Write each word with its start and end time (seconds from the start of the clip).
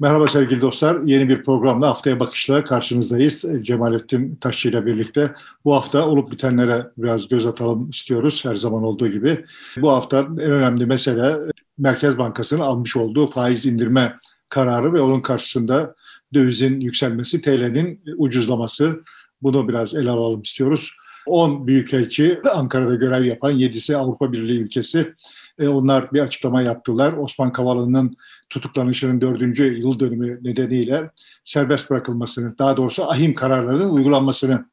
Merhaba 0.00 0.26
sevgili 0.26 0.60
dostlar. 0.60 1.00
Yeni 1.00 1.28
bir 1.28 1.42
programla 1.44 1.88
Haftaya 1.88 2.20
Bakış'la 2.20 2.64
karşınızdayız. 2.64 3.44
Cemalettin 3.62 4.36
Taşçı 4.36 4.68
ile 4.68 4.86
birlikte. 4.86 5.34
Bu 5.64 5.74
hafta 5.74 6.06
olup 6.06 6.30
bitenlere 6.30 6.86
biraz 6.98 7.28
göz 7.28 7.46
atalım 7.46 7.90
istiyoruz 7.90 8.44
her 8.44 8.54
zaman 8.54 8.82
olduğu 8.82 9.08
gibi. 9.08 9.44
Bu 9.76 9.90
hafta 9.90 10.18
en 10.18 10.50
önemli 10.50 10.86
mesele 10.86 11.36
Merkez 11.78 12.18
Bankası'nın 12.18 12.60
almış 12.60 12.96
olduğu 12.96 13.26
faiz 13.26 13.66
indirme 13.66 14.16
kararı 14.48 14.92
ve 14.92 15.00
onun 15.00 15.20
karşısında 15.20 15.94
dövizin 16.34 16.80
yükselmesi, 16.80 17.42
TL'nin 17.42 18.00
ucuzlaması. 18.16 19.00
Bunu 19.42 19.68
biraz 19.68 19.94
ele 19.94 20.10
alalım 20.10 20.42
istiyoruz. 20.42 20.92
10 21.26 21.66
büyükelçi 21.66 22.40
Ankara'da 22.52 22.94
görev 22.94 23.24
yapan 23.24 23.52
7'si 23.52 23.96
Avrupa 23.96 24.32
Birliği 24.32 24.58
ülkesi. 24.58 25.14
E, 25.58 25.68
onlar 25.68 26.12
bir 26.12 26.20
açıklama 26.20 26.62
yaptılar. 26.62 27.12
Osman 27.12 27.52
Kavala'nın 27.52 28.16
tutuklanışının 28.50 29.20
dördüncü 29.20 29.78
yıl 29.78 30.00
dönümü 30.00 30.38
nedeniyle 30.42 31.10
serbest 31.44 31.90
bırakılmasını, 31.90 32.58
daha 32.58 32.76
doğrusu 32.76 33.10
ahim 33.10 33.34
kararlarının 33.34 33.90
uygulanmasını, 33.90 34.66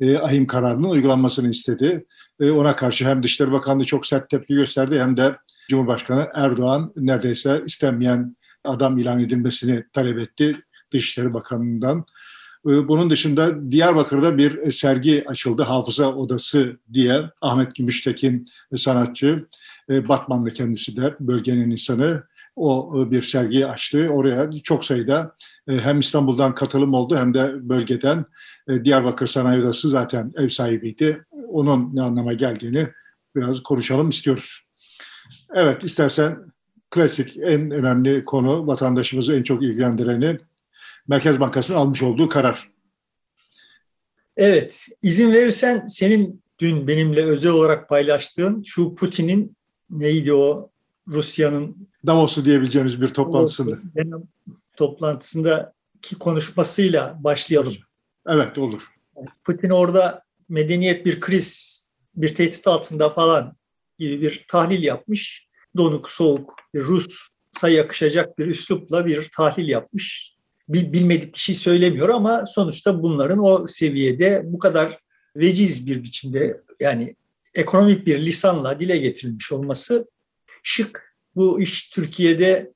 e, 0.00 0.18
ahim 0.18 0.46
kararının 0.46 0.88
uygulanmasını 0.88 1.50
istedi. 1.50 2.06
E, 2.40 2.50
ona 2.50 2.76
karşı 2.76 3.08
hem 3.08 3.22
Dışişleri 3.22 3.52
Bakanlığı 3.52 3.84
çok 3.84 4.06
sert 4.06 4.30
tepki 4.30 4.54
gösterdi 4.54 5.00
hem 5.00 5.16
de 5.16 5.36
Cumhurbaşkanı 5.68 6.30
Erdoğan 6.34 6.92
neredeyse 6.96 7.62
istenmeyen 7.66 8.36
adam 8.64 8.98
ilan 8.98 9.20
edilmesini 9.20 9.84
talep 9.92 10.18
etti 10.18 10.56
Dışişleri 10.92 11.34
Bakanlığı'ndan. 11.34 12.04
Ee, 12.66 12.88
bunun 12.88 13.10
dışında 13.10 13.70
Diyarbakır'da 13.70 14.38
bir 14.38 14.58
e, 14.58 14.72
sergi 14.72 15.24
açıldı. 15.28 15.62
Hafıza 15.62 16.14
Odası 16.14 16.76
diye 16.92 17.30
Ahmet 17.40 17.74
Gümüştekin 17.74 18.46
e, 18.72 18.78
sanatçı. 18.78 19.46
E, 19.90 20.08
Batmanlı 20.08 20.50
kendisi 20.50 20.96
de 20.96 21.14
bölgenin 21.20 21.70
insanı. 21.70 22.22
O 22.56 22.94
bir 23.10 23.22
sergi 23.22 23.66
açtı. 23.66 24.08
Oraya 24.08 24.50
çok 24.62 24.84
sayıda 24.84 25.36
hem 25.68 26.00
İstanbul'dan 26.00 26.54
katılım 26.54 26.94
oldu 26.94 27.16
hem 27.16 27.34
de 27.34 27.68
bölgeden 27.68 28.24
Diyarbakır 28.84 29.26
Sanayi 29.26 29.62
Odası 29.62 29.88
zaten 29.88 30.32
ev 30.36 30.48
sahibiydi. 30.48 31.24
Onun 31.48 31.96
ne 31.96 32.02
anlama 32.02 32.32
geldiğini 32.32 32.88
biraz 33.36 33.62
konuşalım 33.62 34.08
istiyoruz. 34.08 34.60
Evet 35.54 35.84
istersen 35.84 36.38
klasik 36.90 37.36
en 37.36 37.70
önemli 37.70 38.24
konu 38.24 38.66
vatandaşımızı 38.66 39.34
en 39.34 39.42
çok 39.42 39.62
ilgilendireni 39.62 40.38
Merkez 41.08 41.40
Bankası'nın 41.40 41.78
almış 41.78 42.02
olduğu 42.02 42.28
karar. 42.28 42.70
Evet, 44.36 44.86
izin 45.02 45.32
verirsen 45.32 45.86
senin 45.86 46.42
dün 46.58 46.86
benimle 46.86 47.24
özel 47.24 47.52
olarak 47.52 47.88
paylaştığın 47.88 48.62
şu 48.62 48.94
Putin'in 48.94 49.56
neydi 49.90 50.34
o 50.34 50.70
Rusya'nın 51.08 51.88
Davos'u 52.06 52.44
diyebileceğimiz 52.44 53.00
bir 53.00 53.08
toplantısında. 53.08 53.78
Toplantısındaki 54.76 56.18
konuşmasıyla 56.18 57.16
başlayalım. 57.24 57.74
Evet 58.26 58.58
olur. 58.58 58.82
Putin 59.44 59.70
orada 59.70 60.22
medeniyet 60.48 61.06
bir 61.06 61.20
kriz, 61.20 61.80
bir 62.14 62.34
tehdit 62.34 62.66
altında 62.66 63.10
falan 63.10 63.56
gibi 63.98 64.20
bir 64.22 64.44
tahlil 64.48 64.82
yapmış. 64.82 65.48
Donuk, 65.76 66.10
soğuk, 66.10 66.54
bir 66.74 66.82
Rus'a 66.82 67.68
yakışacak 67.68 68.38
bir 68.38 68.46
üslupla 68.46 69.06
bir 69.06 69.30
tahlil 69.36 69.68
yapmış 69.68 70.34
bilmedik 70.68 71.34
bir 71.34 71.38
şey 71.38 71.54
söylemiyor 71.54 72.08
ama 72.08 72.46
sonuçta 72.46 73.02
bunların 73.02 73.44
o 73.44 73.66
seviyede 73.66 74.42
bu 74.44 74.58
kadar 74.58 74.98
veciz 75.36 75.86
bir 75.86 76.02
biçimde 76.02 76.60
yani 76.80 77.14
ekonomik 77.54 78.06
bir 78.06 78.18
lisanla 78.18 78.80
dile 78.80 78.96
getirilmiş 78.96 79.52
olması 79.52 80.06
şık. 80.64 81.14
Bu 81.36 81.60
iş 81.60 81.90
Türkiye'de 81.90 82.72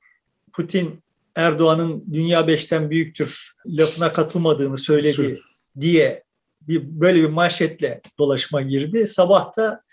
Putin 0.53 1.03
Erdoğan'ın 1.35 2.05
dünya 2.13 2.47
beşten 2.47 2.89
büyüktür 2.89 3.53
lafına 3.65 4.13
katılmadığını 4.13 4.77
söyledi 4.77 5.15
Sür. 5.15 5.39
diye 5.79 6.23
bir, 6.61 6.83
böyle 6.83 7.21
bir 7.21 7.29
manşetle 7.29 8.01
dolaşma 8.17 8.61
girdi. 8.61 9.07
Sabah 9.07 9.57
da 9.57 9.83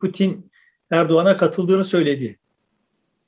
Putin 0.00 0.50
Erdoğan'a 0.90 1.36
katıldığını 1.36 1.84
söyledi. 1.84 2.38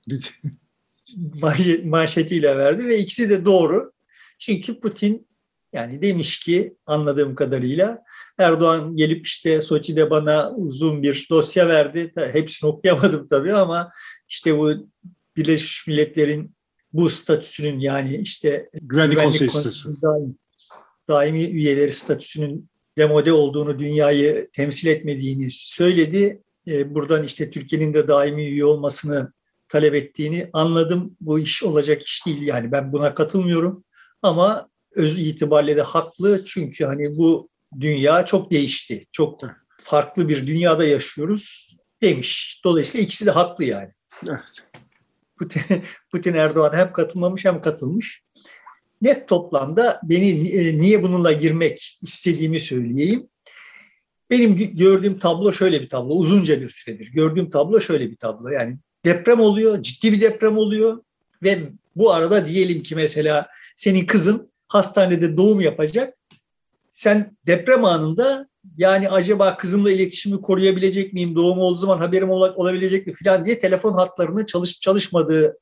manşetiyle 1.84 2.56
verdi 2.56 2.84
ve 2.84 2.98
ikisi 2.98 3.30
de 3.30 3.44
doğru. 3.44 3.92
Çünkü 4.38 4.80
Putin 4.80 5.28
yani 5.72 6.02
demiş 6.02 6.40
ki 6.40 6.76
anladığım 6.86 7.34
kadarıyla 7.34 8.04
Erdoğan 8.38 8.96
gelip 8.96 9.26
işte 9.26 9.60
Soçi'de 9.60 10.10
bana 10.10 10.50
uzun 10.50 11.02
bir 11.02 11.26
dosya 11.30 11.68
verdi. 11.68 12.12
Hepsini 12.32 12.70
okuyamadım 12.70 13.28
tabii 13.28 13.54
ama 13.54 13.92
işte 14.28 14.58
bu 14.58 14.88
Birleşmiş 15.36 15.86
Milletler'in 15.86 16.54
bu 16.92 17.10
statüsünün 17.10 17.80
yani 17.80 18.16
işte 18.16 18.66
Güvenlik, 18.82 19.12
Güvenlik 19.12 19.52
Konseyi 19.52 20.02
daim, 20.02 20.38
daimi 21.08 21.42
üyeleri 21.42 21.92
statüsünün 21.92 22.70
demode 22.98 23.32
olduğunu, 23.32 23.78
dünyayı 23.78 24.48
temsil 24.52 24.88
etmediğini 24.88 25.50
söyledi. 25.50 26.42
E, 26.68 26.94
buradan 26.94 27.24
işte 27.24 27.50
Türkiye'nin 27.50 27.94
de 27.94 28.08
daimi 28.08 28.48
üye 28.48 28.64
olmasını 28.64 29.32
talep 29.68 29.94
ettiğini 29.94 30.50
anladım. 30.52 31.16
Bu 31.20 31.38
iş 31.38 31.62
olacak 31.62 32.02
iş 32.02 32.26
değil 32.26 32.42
yani 32.42 32.72
ben 32.72 32.92
buna 32.92 33.14
katılmıyorum. 33.14 33.84
Ama 34.22 34.68
öz 34.94 35.26
itibariyle 35.26 35.76
de 35.76 35.82
haklı 35.82 36.44
çünkü 36.44 36.84
hani 36.84 37.16
bu 37.16 37.48
dünya 37.80 38.24
çok 38.24 38.50
değişti. 38.50 39.04
Çok 39.12 39.40
farklı 39.78 40.28
bir 40.28 40.46
dünyada 40.46 40.84
yaşıyoruz 40.84 41.76
demiş. 42.02 42.60
Dolayısıyla 42.64 43.04
ikisi 43.04 43.26
de 43.26 43.30
haklı 43.30 43.64
yani. 43.64 43.92
Evet. 44.28 44.40
Putin, 45.38 45.62
Putin 46.12 46.34
Erdoğan 46.34 46.72
hem 46.76 46.92
katılmamış 46.92 47.44
hem 47.44 47.62
katılmış. 47.62 48.22
Net 49.02 49.28
toplamda 49.28 50.00
beni 50.02 50.50
e, 50.50 50.80
niye 50.80 51.02
bununla 51.02 51.32
girmek 51.32 51.98
istediğimi 52.02 52.60
söyleyeyim. 52.60 53.28
Benim 54.30 54.56
gördüğüm 54.56 55.18
tablo 55.18 55.52
şöyle 55.52 55.80
bir 55.80 55.88
tablo. 55.88 56.14
Uzunca 56.14 56.60
bir 56.60 56.68
süredir 56.68 57.12
gördüğüm 57.12 57.50
tablo 57.50 57.80
şöyle 57.80 58.10
bir 58.10 58.16
tablo. 58.16 58.48
Yani 58.48 58.78
deprem 59.04 59.40
oluyor, 59.40 59.82
ciddi 59.82 60.12
bir 60.12 60.20
deprem 60.20 60.58
oluyor 60.58 61.02
ve 61.42 61.58
bu 61.96 62.12
arada 62.12 62.46
diyelim 62.46 62.82
ki 62.82 62.94
mesela 62.96 63.46
senin 63.76 64.06
kızın 64.06 64.52
hastanede 64.68 65.36
doğum 65.36 65.60
yapacak. 65.60 66.14
Sen 66.90 67.36
deprem 67.46 67.84
anında 67.84 68.48
yani 68.76 69.08
acaba 69.08 69.56
kızımla 69.56 69.90
iletişimi 69.90 70.40
koruyabilecek 70.40 71.12
miyim? 71.12 71.34
Doğum 71.34 71.58
olduğu 71.58 71.76
zaman 71.76 71.98
haberim 71.98 72.30
olabilecek 72.30 73.06
mi 73.06 73.12
falan 73.24 73.44
diye 73.44 73.58
telefon 73.58 73.92
hatlarının 73.92 74.44
çalışıp 74.44 74.82
çalışmadığı, 74.82 75.58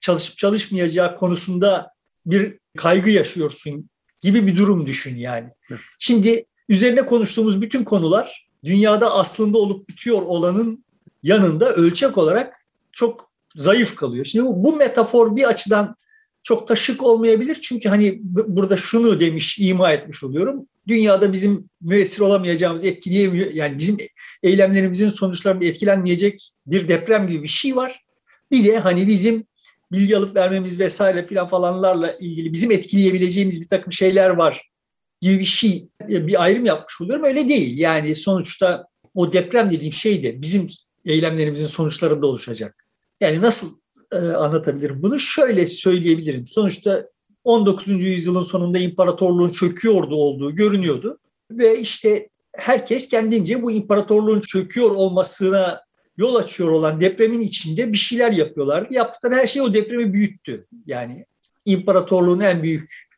çalışıp 0.00 0.38
çalışmayacağı 0.38 1.16
konusunda 1.16 1.90
bir 2.26 2.58
kaygı 2.76 3.10
yaşıyorsun 3.10 3.90
gibi 4.20 4.46
bir 4.46 4.56
durum 4.56 4.86
düşün 4.86 5.16
yani. 5.16 5.50
Şimdi 5.98 6.44
üzerine 6.68 7.06
konuştuğumuz 7.06 7.62
bütün 7.62 7.84
konular 7.84 8.48
dünyada 8.64 9.14
aslında 9.14 9.58
olup 9.58 9.88
bitiyor 9.88 10.22
olanın 10.22 10.84
yanında 11.22 11.72
ölçek 11.72 12.18
olarak 12.18 12.54
çok 12.92 13.30
zayıf 13.56 13.96
kalıyor. 13.96 14.24
Şimdi 14.24 14.44
bu, 14.44 14.64
bu 14.64 14.76
metafor 14.76 15.36
bir 15.36 15.44
açıdan 15.44 15.96
çok 16.42 16.68
da 16.68 16.76
şık 16.76 17.02
olmayabilir. 17.02 17.58
Çünkü 17.62 17.88
hani 17.88 18.18
burada 18.22 18.76
şunu 18.76 19.20
demiş, 19.20 19.58
ima 19.58 19.92
etmiş 19.92 20.24
oluyorum. 20.24 20.66
Dünyada 20.88 21.32
bizim 21.32 21.68
müessir 21.80 22.20
olamayacağımız, 22.20 22.84
etkileyemiyor, 22.84 23.50
yani 23.50 23.78
bizim 23.78 23.96
eylemlerimizin 24.42 25.08
sonuçlarında 25.08 25.64
etkilenmeyecek 25.64 26.52
bir 26.66 26.88
deprem 26.88 27.28
gibi 27.28 27.42
bir 27.42 27.48
şey 27.48 27.76
var. 27.76 28.02
Bir 28.50 28.64
de 28.64 28.78
hani 28.78 29.06
bizim 29.06 29.46
bilgi 29.92 30.16
alıp 30.16 30.36
vermemiz 30.36 30.80
vesaire 30.80 31.26
filan 31.26 31.48
falanlarla 31.48 32.12
ilgili 32.12 32.52
bizim 32.52 32.70
etkileyebileceğimiz 32.70 33.60
bir 33.60 33.68
takım 33.68 33.92
şeyler 33.92 34.30
var 34.30 34.72
gibi 35.20 35.38
bir 35.38 35.44
şey, 35.44 35.88
bir 36.08 36.42
ayrım 36.42 36.64
yapmış 36.64 37.00
oluyorum. 37.00 37.24
Öyle 37.24 37.48
değil. 37.48 37.78
Yani 37.78 38.16
sonuçta 38.16 38.86
o 39.14 39.32
deprem 39.32 39.70
dediğim 39.72 39.92
şey 39.92 40.22
de 40.22 40.42
bizim 40.42 40.66
eylemlerimizin 41.04 41.66
sonuçlarında 41.66 42.26
oluşacak. 42.26 42.86
Yani 43.20 43.42
nasıl 43.42 43.76
e, 44.12 44.16
anlatabilirim 44.16 45.02
bunu. 45.02 45.18
Şöyle 45.18 45.66
söyleyebilirim. 45.66 46.46
Sonuçta 46.46 47.08
19. 47.44 48.04
yüzyılın 48.04 48.42
sonunda 48.42 48.78
imparatorluğun 48.78 49.50
çöküyordu 49.50 50.14
olduğu 50.14 50.56
görünüyordu. 50.56 51.18
Ve 51.50 51.78
işte 51.78 52.28
herkes 52.52 53.08
kendince 53.08 53.62
bu 53.62 53.72
imparatorluğun 53.72 54.40
çöküyor 54.40 54.90
olmasına 54.90 55.82
yol 56.16 56.34
açıyor 56.34 56.68
olan 56.68 57.00
depremin 57.00 57.40
içinde 57.40 57.92
bir 57.92 57.98
şeyler 57.98 58.32
yapıyorlardı. 58.32 58.94
Yaptıkları 58.94 59.34
her 59.34 59.46
şey 59.46 59.62
o 59.62 59.74
depremi 59.74 60.12
büyüttü. 60.12 60.66
Yani 60.86 61.26
imparatorluğun 61.64 62.40
en 62.40 62.62
büyük 62.62 63.08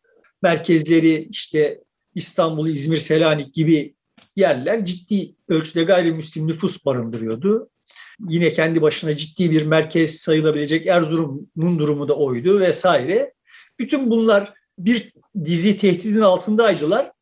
merkezleri 0.43 1.29
işte 1.31 1.81
İstanbul, 2.15 2.69
İzmir, 2.69 2.97
Selanik 2.97 3.55
gibi 3.55 3.95
yerler 4.37 4.85
ciddi 4.85 5.35
ölçüde 5.49 5.83
gayrimüslim 5.83 6.47
nüfus 6.47 6.85
barındırıyordu 6.85 7.71
yine 8.21 8.51
kendi 8.51 8.83
başına 8.83 9.17
ciddi 9.17 9.51
bir 9.51 9.67
merkez 9.67 10.17
sayılabilecek 10.17 10.87
Erzurum'un 10.87 11.79
durumu 11.79 12.09
da 12.09 12.15
oydu 12.15 12.61
vesaire. 12.61 13.33
Bütün 13.79 14.11
bunlar 14.11 14.55
bir 14.79 15.13
dizi 15.45 15.77
tehdidin 15.77 16.21
altındaydılar. 16.21 17.13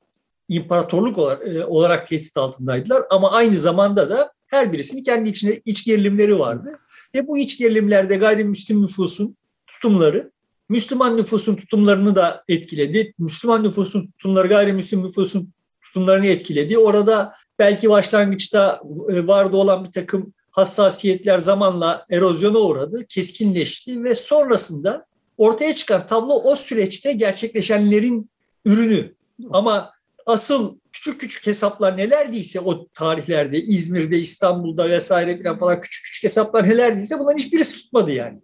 İmparatorluk 0.48 1.18
olarak, 1.18 1.48
e, 1.48 1.64
olarak 1.64 2.06
tehdit 2.06 2.36
altındaydılar 2.36 3.02
ama 3.10 3.32
aynı 3.32 3.54
zamanda 3.54 4.10
da 4.10 4.32
her 4.46 4.72
birisinin 4.72 5.02
kendi 5.02 5.30
içinde 5.30 5.62
iç 5.64 5.84
gerilimleri 5.84 6.38
vardı. 6.38 6.78
Ve 7.14 7.26
bu 7.26 7.38
iç 7.38 7.58
gerilimlerde 7.58 8.16
gayrimüslim 8.16 8.82
nüfusun 8.82 9.36
tutumları 9.66 10.32
Müslüman 10.68 11.16
nüfusun 11.16 11.56
tutumlarını 11.56 12.16
da 12.16 12.44
etkiledi. 12.48 13.14
Müslüman 13.18 13.64
nüfusun 13.64 14.06
tutumları 14.06 14.48
gayrimüslim 14.48 15.02
nüfusun 15.02 15.52
tutumlarını 15.82 16.26
etkiledi. 16.26 16.78
Orada 16.78 17.34
belki 17.58 17.90
başlangıçta 17.90 18.82
e, 19.08 19.26
vardı 19.26 19.56
olan 19.56 19.84
bir 19.84 19.92
takım 19.92 20.32
hassasiyetler 20.50 21.38
zamanla 21.38 22.06
erozyona 22.10 22.58
uğradı, 22.58 23.06
keskinleşti 23.08 24.04
ve 24.04 24.14
sonrasında 24.14 25.06
ortaya 25.38 25.74
çıkan 25.74 26.06
tablo 26.06 26.34
o 26.34 26.56
süreçte 26.56 27.12
gerçekleşenlerin 27.12 28.30
ürünü. 28.64 29.14
Ama 29.50 29.92
asıl 30.26 30.78
küçük 30.92 31.20
küçük 31.20 31.46
hesaplar 31.46 31.96
nelerdiyse 31.96 32.60
o 32.60 32.88
tarihlerde 32.88 33.60
İzmir'de, 33.60 34.18
İstanbul'da 34.18 34.90
vesaire 34.90 35.42
falan 35.42 35.58
falan 35.58 35.80
küçük 35.80 36.04
küçük 36.04 36.24
hesaplar 36.24 36.68
nelerdiyse 36.68 37.18
bunların 37.18 37.38
hiçbirisi 37.38 37.72
tutmadı 37.72 38.10
yani. 38.12 38.40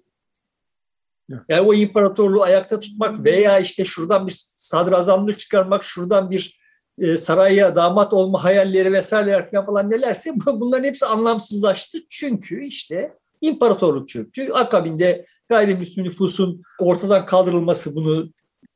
Yani 1.48 1.60
o 1.60 1.74
imparatorluğu 1.74 2.42
ayakta 2.42 2.80
tutmak 2.80 3.24
veya 3.24 3.58
işte 3.58 3.84
şuradan 3.84 4.26
bir 4.26 4.34
sadrazamlık 4.56 5.38
çıkarmak, 5.38 5.84
şuradan 5.84 6.30
bir 6.30 6.60
e, 6.98 7.16
saraya 7.16 7.76
damat 7.76 8.12
olma 8.12 8.44
hayalleri 8.44 8.92
vesaireler 8.92 9.50
falan 9.50 9.66
falan 9.66 9.90
nelerse 9.90 10.30
bunların 10.46 10.84
hepsi 10.84 11.06
anlamsızlaştı. 11.06 11.98
Çünkü 12.08 12.64
işte 12.64 13.14
imparatorluk 13.40 14.08
çöktü. 14.08 14.52
Akabinde 14.52 15.26
gayrimüslim 15.48 16.04
nüfusun 16.04 16.62
ortadan 16.78 17.26
kaldırılması 17.26 17.94
bunu 17.94 18.32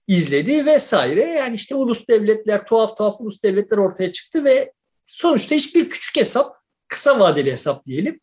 izledi 0.08 0.66
vesaire. 0.66 1.22
Yani 1.22 1.54
işte 1.54 1.74
ulus 1.74 2.08
devletler, 2.08 2.66
tuhaf 2.66 2.96
tuhaf 2.96 3.20
ulus 3.20 3.42
devletler 3.42 3.78
ortaya 3.78 4.12
çıktı 4.12 4.44
ve 4.44 4.72
sonuçta 5.06 5.54
hiçbir 5.54 5.90
küçük 5.90 6.16
hesap, 6.16 6.56
kısa 6.88 7.20
vadeli 7.20 7.52
hesap 7.52 7.86
diyelim, 7.86 8.20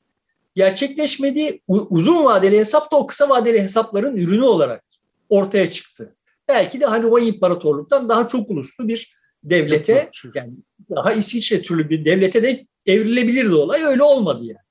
gerçekleşmedi. 0.56 1.62
Uzun 1.68 2.26
vadeli 2.26 2.60
hesap 2.60 2.92
da 2.92 2.96
o 2.96 3.08
kısa 3.08 3.30
vadeli 3.30 3.62
hesapların 3.62 4.18
ürünü 4.18 4.44
olarak 4.44 4.84
ortaya 5.30 5.70
çıktı. 5.70 6.16
Belki 6.48 6.82
de 6.82 6.86
hani 6.86 7.06
o 7.06 7.20
imparatorluktan 7.20 8.10
daha 8.10 8.28
çok 8.28 8.50
uluslu 8.50 8.88
bir 8.88 9.20
devlete 9.44 10.12
yani 10.36 10.54
daha 10.90 11.12
İsviçre 11.12 11.62
türlü 11.62 11.90
bir 11.90 12.06
devlete 12.06 12.44
de 12.44 12.66
evrilebilirdi 12.86 13.54
olay. 13.54 13.84
Öyle 13.84 14.04
olmadı 14.04 14.44
yani. 14.44 14.66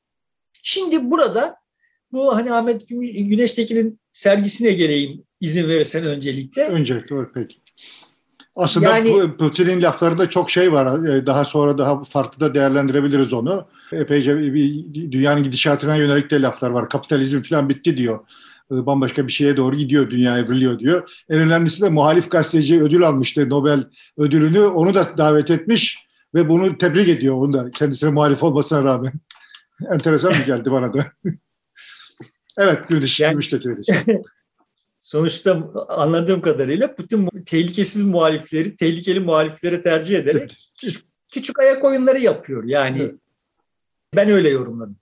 Şimdi 0.62 1.10
burada 1.10 1.56
bu 2.12 2.36
hani 2.36 2.52
Ahmet 2.52 2.88
Güneştekin'in 2.88 4.00
sergisine 4.12 4.72
geleyim 4.72 5.22
izin 5.40 5.68
verirsen 5.68 6.04
öncelikle. 6.04 6.68
Öncelikle 6.68 7.16
peki. 7.34 7.56
Aslında 8.56 8.98
yani, 8.98 9.36
Putin'in 9.36 9.82
laflarında 9.82 10.28
çok 10.28 10.50
şey 10.50 10.72
var. 10.72 11.08
Ee, 11.08 11.26
daha 11.26 11.44
sonra 11.44 11.78
daha 11.78 12.04
farklı 12.04 12.40
da 12.40 12.54
değerlendirebiliriz 12.54 13.32
onu. 13.32 13.68
Epeyce 13.92 14.38
bir 14.38 14.94
dünyanın 15.12 15.42
gidişatına 15.42 15.96
yönelik 15.96 16.30
de 16.30 16.42
laflar 16.42 16.70
var. 16.70 16.88
Kapitalizm 16.88 17.42
falan 17.42 17.68
bitti 17.68 17.96
diyor. 17.96 18.20
Ee, 18.72 18.86
bambaşka 18.86 19.26
bir 19.26 19.32
şeye 19.32 19.56
doğru 19.56 19.76
gidiyor, 19.76 20.10
dünya 20.10 20.38
evriliyor 20.38 20.78
diyor. 20.78 21.10
En 21.28 21.40
önemlisi 21.40 21.82
de 21.82 21.88
muhalif 21.88 22.30
gazeteci 22.30 22.82
ödül 22.82 23.02
almıştı 23.02 23.50
Nobel 23.50 23.84
ödülünü. 24.16 24.60
Onu 24.60 24.94
da 24.94 25.18
davet 25.18 25.50
etmiş 25.50 26.06
ve 26.34 26.48
bunu 26.48 26.78
tebrik 26.78 27.08
ediyor 27.08 27.34
onu 27.34 27.52
da 27.52 27.70
kendisine 27.70 28.10
muhalif 28.10 28.42
olmasına 28.42 28.84
rağmen. 28.84 29.12
Enteresan 29.92 30.30
mı 30.30 30.44
geldi 30.46 30.72
bana 30.72 30.92
da. 30.92 31.06
evet, 32.58 32.88
Gülüş, 32.88 33.20
yani, 33.20 33.32
Gülüş 33.32 33.86
sonuçta 35.00 35.70
anladığım 35.88 36.40
kadarıyla 36.40 36.94
Putin 36.94 37.28
tehlikesiz 37.46 38.04
muhalifleri, 38.04 38.76
tehlikeli 38.76 39.20
muhalifleri 39.20 39.82
tercih 39.82 40.16
ederek 40.18 40.56
küçük, 40.80 41.02
küçük 41.32 41.58
ayak 41.58 41.84
oyunları 41.84 42.18
yapıyor. 42.18 42.64
Yani 42.64 43.02
evet. 43.02 43.14
ben 44.16 44.28
öyle 44.28 44.48
yorumladım. 44.48 44.96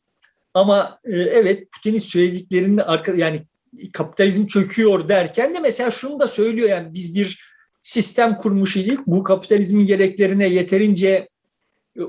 Ama 0.55 0.99
e, 1.05 1.17
evet 1.17 1.73
Putin'in 1.73 1.99
söylediklerinde 1.99 2.82
arka 2.82 3.12
yani 3.12 3.47
kapitalizm 3.93 4.47
çöküyor 4.47 5.08
derken 5.08 5.55
de 5.55 5.61
mesela 5.61 5.91
şunu 5.91 6.20
da 6.20 6.26
söylüyor 6.26 6.69
yani 6.69 6.94
biz 6.94 7.14
bir 7.14 7.47
sistem 7.82 8.37
kurmuş 8.38 8.76
idik. 8.76 9.06
Bu 9.06 9.25
kapitalizmin 9.25 9.87
gereklerine 9.87 10.49
yeterince 10.49 11.29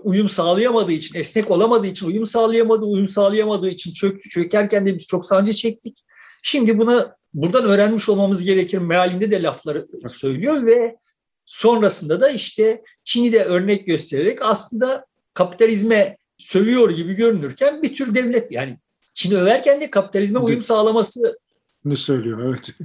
uyum 0.03 0.29
sağlayamadığı 0.29 0.91
için, 0.91 1.19
esnek 1.19 1.51
olamadığı 1.51 1.87
için, 1.87 2.07
uyum 2.07 2.25
sağlayamadığı, 2.25 2.85
uyum 2.85 3.07
sağlayamadığı 3.07 3.69
için 3.69 3.93
çöktü. 3.93 4.29
Çökerken 4.29 4.85
de 4.85 4.95
biz 4.95 5.07
çok 5.07 5.25
sancı 5.25 5.53
çektik. 5.53 5.97
Şimdi 6.43 6.77
buna 6.77 7.15
buradan 7.33 7.65
öğrenmiş 7.65 8.09
olmamız 8.09 8.43
gerekir 8.43 8.77
mealinde 8.77 9.31
de 9.31 9.43
lafları 9.43 9.87
söylüyor 10.09 10.65
ve 10.65 10.97
sonrasında 11.45 12.21
da 12.21 12.29
işte 12.29 12.83
Çin'i 13.03 13.33
de 13.33 13.43
örnek 13.43 13.87
göstererek 13.87 14.39
aslında 14.41 15.05
kapitalizme 15.33 16.17
sövüyor 16.37 16.89
gibi 16.89 17.13
görünürken 17.13 17.83
bir 17.83 17.95
tür 17.95 18.15
devlet 18.15 18.51
yani 18.51 18.77
Çin'i 19.13 19.37
överken 19.37 19.81
de 19.81 19.91
kapitalizme 19.91 20.39
uyum 20.39 20.61
sağlaması 20.61 21.37
ne 21.85 21.95
söylüyor 21.95 22.45
evet. 22.45 22.75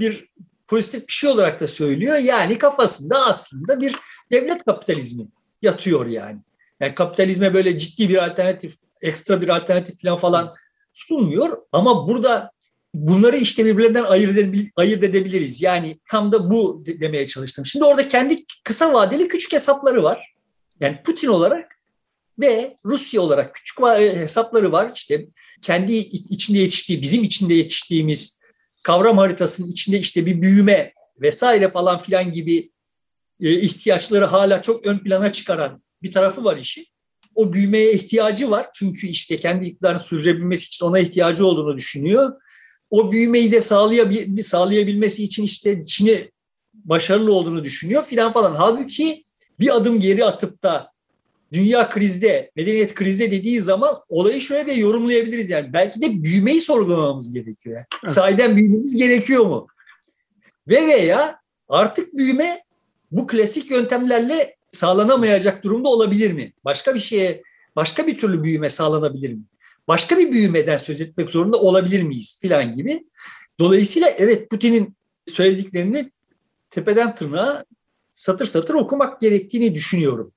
Bir 0.00 0.30
pozitif 0.68 1.08
bir 1.08 1.12
şey 1.12 1.30
olarak 1.30 1.60
da 1.60 1.68
söylüyor. 1.68 2.16
Yani 2.16 2.58
kafasında 2.58 3.16
aslında 3.28 3.80
bir 3.80 3.96
devlet 4.32 4.64
kapitalizmi 4.64 5.24
yatıyor 5.62 6.06
yani. 6.06 6.38
Yani 6.80 6.94
kapitalizme 6.94 7.54
böyle 7.54 7.78
ciddi 7.78 8.08
bir 8.08 8.24
alternatif, 8.24 8.76
ekstra 9.02 9.40
bir 9.40 9.48
alternatif 9.48 10.02
falan 10.02 10.18
falan 10.18 10.54
sunmuyor. 10.92 11.58
Ama 11.72 12.08
burada 12.08 12.50
bunları 12.94 13.36
işte 13.36 13.64
birbirlerinden 13.64 14.04
ayırt, 14.04 14.38
edebil 14.38 14.66
ayırt 14.76 15.04
edebiliriz. 15.04 15.62
Yani 15.62 15.98
tam 16.08 16.32
da 16.32 16.50
bu 16.50 16.82
demeye 16.86 17.26
çalıştım. 17.26 17.66
Şimdi 17.66 17.84
orada 17.84 18.08
kendi 18.08 18.44
kısa 18.64 18.92
vadeli 18.92 19.28
küçük 19.28 19.52
hesapları 19.52 20.02
var. 20.02 20.34
Yani 20.80 21.02
Putin 21.04 21.28
olarak 21.28 21.76
ve 22.40 22.76
Rusya 22.84 23.20
olarak 23.20 23.54
küçük 23.54 23.80
hesapları 23.96 24.72
var. 24.72 24.92
İşte 24.96 25.26
kendi 25.62 25.92
içinde 25.94 26.58
yetiştiği, 26.58 27.02
bizim 27.02 27.24
içinde 27.24 27.54
yetiştiğimiz 27.54 28.40
kavram 28.82 29.18
haritasının 29.18 29.70
içinde 29.70 29.98
işte 29.98 30.26
bir 30.26 30.42
büyüme 30.42 30.92
vesaire 31.20 31.68
falan 31.68 31.98
filan 31.98 32.32
gibi 32.32 32.58
e, 32.58 32.70
ihtiyaçları 33.40 34.24
hala 34.24 34.62
çok 34.62 34.86
ön 34.86 34.98
plana 34.98 35.32
çıkaran 35.32 35.82
bir 36.02 36.12
tarafı 36.12 36.44
var 36.44 36.56
işi. 36.56 36.86
O 37.34 37.52
büyümeye 37.52 37.92
ihtiyacı 37.92 38.50
var. 38.50 38.66
Çünkü 38.74 39.06
işte 39.06 39.36
kendi 39.36 39.66
iktidarını 39.66 40.00
sürdürebilmesi 40.00 40.66
için 40.66 40.86
ona 40.86 40.98
ihtiyacı 40.98 41.46
olduğunu 41.46 41.76
düşünüyor 41.76 42.32
o 42.90 43.12
büyümeyi 43.12 43.52
de 43.52 43.60
sağlayabil, 43.60 44.42
sağlayabilmesi 44.42 45.24
için 45.24 45.42
işte 45.42 45.84
Çin'i 45.84 46.30
başarılı 46.74 47.34
olduğunu 47.34 47.64
düşünüyor 47.64 48.04
filan 48.04 48.32
falan. 48.32 48.54
Halbuki 48.54 49.24
bir 49.60 49.76
adım 49.76 50.00
geri 50.00 50.24
atıp 50.24 50.62
da 50.62 50.92
dünya 51.52 51.88
krizde, 51.88 52.50
medeniyet 52.56 52.94
krizde 52.94 53.30
dediği 53.30 53.60
zaman 53.60 53.96
olayı 54.08 54.40
şöyle 54.40 54.66
de 54.66 54.72
yorumlayabiliriz 54.72 55.50
yani. 55.50 55.72
Belki 55.72 56.00
de 56.00 56.22
büyümeyi 56.24 56.60
sorgulamamız 56.60 57.32
gerekiyor. 57.32 57.76
Yani. 57.76 57.86
Evet. 58.02 58.12
Sahiden 58.12 58.56
büyümemiz 58.56 58.96
gerekiyor 58.96 59.46
mu? 59.46 59.66
Ve 60.68 60.86
veya 60.86 61.40
artık 61.68 62.16
büyüme 62.16 62.62
bu 63.10 63.26
klasik 63.26 63.70
yöntemlerle 63.70 64.56
sağlanamayacak 64.72 65.64
durumda 65.64 65.88
olabilir 65.88 66.32
mi? 66.32 66.52
Başka 66.64 66.94
bir 66.94 67.00
şeye, 67.00 67.42
başka 67.76 68.06
bir 68.06 68.18
türlü 68.18 68.42
büyüme 68.42 68.70
sağlanabilir 68.70 69.32
mi? 69.32 69.42
başka 69.90 70.18
bir 70.18 70.32
büyümeden 70.32 70.76
söz 70.76 71.00
etmek 71.00 71.30
zorunda 71.30 71.56
olabilir 71.56 72.02
miyiz 72.02 72.38
filan 72.42 72.72
gibi. 72.74 73.04
Dolayısıyla 73.58 74.08
evet 74.08 74.50
Putin'in 74.50 74.96
söylediklerini 75.26 76.10
tepeden 76.70 77.14
tırnağa 77.14 77.64
satır 78.12 78.46
satır 78.46 78.74
okumak 78.74 79.20
gerektiğini 79.20 79.74
düşünüyorum. 79.74 80.32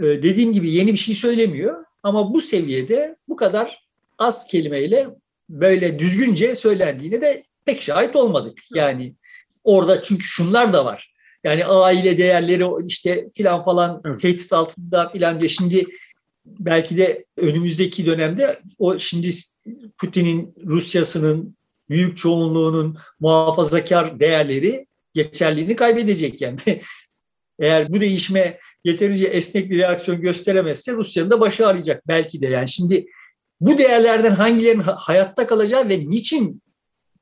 Ee, 0.00 0.04
dediğim 0.04 0.52
gibi 0.52 0.70
yeni 0.70 0.92
bir 0.92 0.98
şey 0.98 1.14
söylemiyor 1.14 1.84
ama 2.02 2.34
bu 2.34 2.40
seviyede 2.40 3.16
bu 3.28 3.36
kadar 3.36 3.86
az 4.18 4.46
kelimeyle 4.46 5.08
böyle 5.50 5.98
düzgünce 5.98 6.54
söylendiğine 6.54 7.20
de 7.20 7.42
pek 7.64 7.82
şahit 7.82 8.16
olmadık. 8.16 8.58
Yani 8.74 9.14
orada 9.64 10.02
çünkü 10.02 10.24
şunlar 10.24 10.72
da 10.72 10.84
var. 10.84 11.11
Yani 11.44 11.64
aile 11.64 12.18
değerleri 12.18 12.64
işte 12.86 13.28
filan 13.34 13.64
falan 13.64 14.02
evet. 14.06 14.20
tehdit 14.20 14.52
altında 14.52 15.08
filan 15.08 15.40
diyor. 15.40 15.50
Şimdi 15.50 15.86
belki 16.46 16.96
de 16.96 17.24
önümüzdeki 17.36 18.06
dönemde 18.06 18.58
o 18.78 18.98
şimdi 18.98 19.30
Putin'in 19.98 20.54
Rusya'sının 20.66 21.56
büyük 21.90 22.16
çoğunluğunun 22.16 22.96
muhafazakar 23.20 24.20
değerleri 24.20 24.86
geçerliğini 25.14 25.76
kaybedecek 25.76 26.40
yani. 26.40 26.58
Eğer 27.58 27.92
bu 27.92 28.00
değişime 28.00 28.58
yeterince 28.84 29.26
esnek 29.26 29.70
bir 29.70 29.78
reaksiyon 29.78 30.20
gösteremezse 30.20 30.92
Rusya'nın 30.92 31.30
da 31.30 31.40
başı 31.40 31.66
ağrıyacak 31.66 32.08
belki 32.08 32.42
de. 32.42 32.46
Yani 32.46 32.68
şimdi 32.68 33.06
bu 33.60 33.78
değerlerden 33.78 34.30
hangilerinin 34.30 34.82
hayatta 34.82 35.46
kalacağı 35.46 35.88
ve 35.88 35.98
niçin 35.98 36.62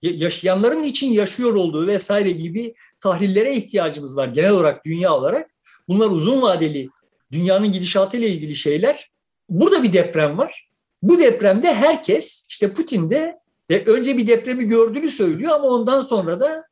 yaşayanların 0.03 0.83
niçin 0.83 1.07
yaşıyor 1.07 1.55
olduğu 1.55 1.87
vesaire 1.87 2.31
gibi 2.31 2.75
tahlillere 3.01 3.55
ihtiyacımız 3.55 4.17
var 4.17 4.29
genel 4.29 4.51
olarak 4.51 4.85
dünya 4.85 5.15
olarak. 5.15 5.51
Bunlar 5.89 6.11
uzun 6.11 6.43
vadeli 6.43 6.89
dünyanın 7.33 7.73
gidişatı 7.73 8.17
ile 8.17 8.29
ilgili 8.29 8.57
şeyler. 8.57 9.11
Burada 9.49 9.83
bir 9.83 9.93
deprem 9.93 10.39
var. 10.39 10.69
Bu 11.03 11.19
depremde 11.19 11.75
herkes 11.75 12.47
işte 12.49 12.73
Putin 12.73 13.11
de 13.11 13.41
önce 13.71 14.17
bir 14.17 14.29
depremi 14.29 14.65
gördüğünü 14.65 15.11
söylüyor 15.11 15.53
ama 15.53 15.69
ondan 15.69 16.01
sonra 16.01 16.41
da 16.41 16.65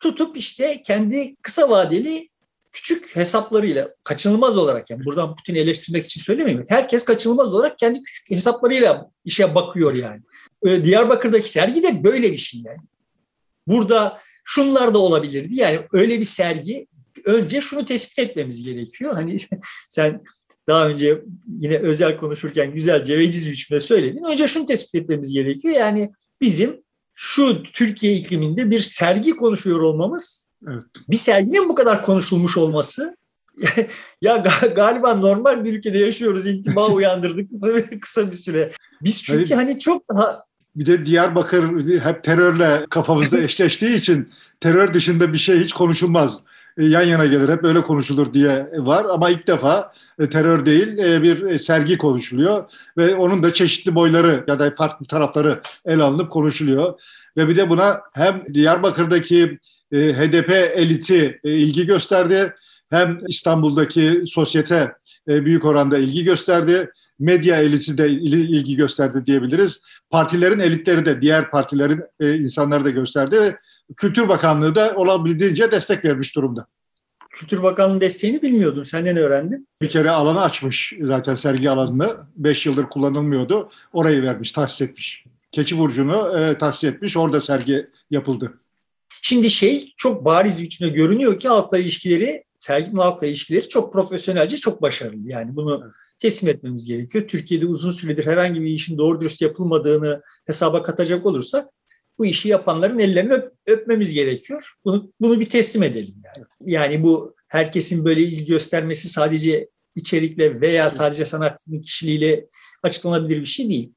tutup 0.00 0.36
işte 0.36 0.82
kendi 0.82 1.36
kısa 1.42 1.70
vadeli 1.70 2.28
küçük 2.72 3.16
hesaplarıyla 3.16 3.94
kaçınılmaz 4.04 4.58
olarak 4.58 4.90
yani 4.90 5.04
buradan 5.04 5.36
Putin'i 5.36 5.58
eleştirmek 5.58 6.06
için 6.06 6.20
söylemeyeyim. 6.20 6.66
Herkes 6.68 7.04
kaçınılmaz 7.04 7.54
olarak 7.54 7.78
kendi 7.78 8.02
küçük 8.02 8.30
hesaplarıyla 8.30 9.10
işe 9.24 9.54
bakıyor 9.54 9.94
yani. 9.94 10.22
Diyarbakır'daki 10.84 11.50
sergi 11.50 11.82
de 11.82 12.04
böyle 12.04 12.32
bir 12.32 12.38
şey 12.38 12.60
yani. 12.64 12.80
Burada 13.66 14.20
şunlar 14.48 14.94
da 14.94 14.98
olabilirdi. 14.98 15.54
Yani 15.54 15.78
öyle 15.92 16.20
bir 16.20 16.24
sergi 16.24 16.86
önce 17.24 17.60
şunu 17.60 17.84
tespit 17.84 18.18
etmemiz 18.18 18.62
gerekiyor. 18.62 19.14
Hani 19.14 19.36
sen 19.90 20.22
daha 20.66 20.88
önce 20.88 21.22
yine 21.46 21.78
özel 21.78 22.16
konuşurken 22.16 22.74
güzelce 22.74 23.18
bir 23.18 23.28
biçimde 23.28 23.80
söyledin. 23.80 24.24
Önce 24.32 24.46
şunu 24.46 24.66
tespit 24.66 24.94
etmemiz 24.94 25.32
gerekiyor. 25.32 25.74
Yani 25.74 26.12
bizim 26.40 26.82
şu 27.14 27.62
Türkiye 27.62 28.14
ikliminde 28.14 28.70
bir 28.70 28.80
sergi 28.80 29.30
konuşuyor 29.30 29.80
olmamız, 29.80 30.48
evet. 30.68 30.84
bir 31.08 31.16
serginin 31.16 31.68
bu 31.68 31.74
kadar 31.74 32.02
konuşulmuş 32.02 32.56
olması 32.56 33.16
ya 34.22 34.44
galiba 34.76 35.14
normal 35.14 35.64
bir 35.64 35.74
ülkede 35.74 35.98
yaşıyoruz. 35.98 36.46
intiba 36.46 36.86
uyandırdık 36.92 37.50
kısa 38.02 38.30
bir 38.30 38.36
süre. 38.36 38.72
Biz 39.02 39.22
çünkü 39.22 39.54
hani, 39.54 39.66
hani 39.66 39.78
çok 39.78 40.08
daha 40.08 40.47
bir 40.78 40.86
de 40.86 41.06
Diyarbakır 41.06 41.90
hep 42.00 42.24
terörle 42.24 42.86
kafamızda 42.90 43.38
eşleştiği 43.42 43.96
için 43.96 44.28
terör 44.60 44.94
dışında 44.94 45.32
bir 45.32 45.38
şey 45.38 45.60
hiç 45.60 45.72
konuşulmaz. 45.72 46.40
E, 46.78 46.84
yan 46.84 47.02
yana 47.02 47.26
gelir 47.26 47.48
hep 47.48 47.64
öyle 47.64 47.80
konuşulur 47.82 48.32
diye 48.32 48.68
var. 48.76 49.04
Ama 49.04 49.30
ilk 49.30 49.46
defa 49.46 49.92
e, 50.18 50.28
terör 50.28 50.66
değil 50.66 50.98
e, 50.98 51.22
bir 51.22 51.58
sergi 51.58 51.98
konuşuluyor. 51.98 52.64
Ve 52.96 53.16
onun 53.16 53.42
da 53.42 53.54
çeşitli 53.54 53.94
boyları 53.94 54.44
ya 54.48 54.58
da 54.58 54.74
farklı 54.74 55.06
tarafları 55.06 55.60
el 55.84 56.00
alınıp 56.00 56.30
konuşuluyor. 56.30 57.00
Ve 57.36 57.48
bir 57.48 57.56
de 57.56 57.70
buna 57.70 58.00
hem 58.12 58.42
Diyarbakır'daki 58.54 59.58
HDP 59.92 60.50
eliti 60.50 61.40
ilgi 61.44 61.86
gösterdi 61.86 62.54
hem 62.90 63.20
İstanbul'daki 63.28 64.22
sosyete 64.26 64.92
büyük 65.26 65.64
oranda 65.64 65.98
ilgi 65.98 66.24
gösterdi 66.24 66.90
medya 67.18 67.56
eliti 67.56 67.98
de 67.98 68.08
ilgi 68.10 68.76
gösterdi 68.76 69.26
diyebiliriz. 69.26 69.80
Partilerin 70.10 70.60
elitleri 70.60 71.04
de 71.04 71.22
diğer 71.22 71.50
partilerin 71.50 72.02
insanları 72.20 72.84
da 72.84 72.90
gösterdi 72.90 73.40
ve 73.40 73.56
Kültür 73.96 74.28
Bakanlığı 74.28 74.74
da 74.74 74.94
olabildiğince 74.96 75.70
destek 75.70 76.04
vermiş 76.04 76.36
durumda. 76.36 76.66
Kültür 77.30 77.62
Bakanlığı 77.62 78.00
desteğini 78.00 78.42
bilmiyordum. 78.42 78.84
Senden 78.84 79.16
öğrendim. 79.16 79.66
Bir 79.82 79.88
kere 79.88 80.10
alanı 80.10 80.42
açmış 80.42 80.92
zaten 81.02 81.34
sergi 81.34 81.70
alanını. 81.70 82.16
Beş 82.36 82.66
yıldır 82.66 82.84
kullanılmıyordu. 82.84 83.70
Orayı 83.92 84.22
vermiş, 84.22 84.52
tahsis 84.52 84.80
etmiş. 84.80 85.24
Keçi 85.52 85.78
Burcu'nu 85.78 86.38
e, 86.38 86.58
tahsis 86.58 86.84
etmiş. 86.84 87.16
Orada 87.16 87.40
sergi 87.40 87.86
yapıldı. 88.10 88.54
Şimdi 89.22 89.50
şey 89.50 89.92
çok 89.96 90.24
bariz 90.24 90.62
biçimde 90.62 90.90
görünüyor 90.90 91.40
ki 91.40 91.48
halkla 91.48 91.78
ilişkileri, 91.78 92.44
serginin 92.58 92.96
halkla 92.96 93.26
ilişkileri 93.26 93.68
çok 93.68 93.92
profesyonelce, 93.92 94.56
çok 94.56 94.82
başarılı. 94.82 95.28
Yani 95.28 95.56
bunu 95.56 95.80
evet. 95.84 95.94
Teslim 96.18 96.50
etmemiz 96.50 96.86
gerekiyor. 96.86 97.28
Türkiye'de 97.28 97.66
uzun 97.66 97.92
süredir 97.92 98.26
herhangi 98.26 98.62
bir 98.62 98.70
işin 98.70 98.98
doğru 98.98 99.20
dürüst 99.20 99.42
yapılmadığını 99.42 100.22
hesaba 100.46 100.82
katacak 100.82 101.26
olursak 101.26 101.68
bu 102.18 102.26
işi 102.26 102.48
yapanların 102.48 102.98
ellerini 102.98 103.32
öp, 103.32 103.52
öpmemiz 103.66 104.14
gerekiyor. 104.14 104.72
Bunu, 104.84 105.12
bunu 105.20 105.40
bir 105.40 105.50
teslim 105.50 105.82
edelim 105.82 106.14
yani. 106.24 106.46
Yani 106.60 107.02
bu 107.02 107.34
herkesin 107.48 108.04
böyle 108.04 108.22
ilgi 108.22 108.44
göstermesi 108.44 109.08
sadece 109.08 109.68
içerikle 109.94 110.60
veya 110.60 110.90
sadece 110.90 111.24
sanatçının 111.24 111.82
kişiliğiyle 111.82 112.46
açıklanabilir 112.82 113.40
bir 113.40 113.46
şey 113.46 113.68
değil. 113.68 113.92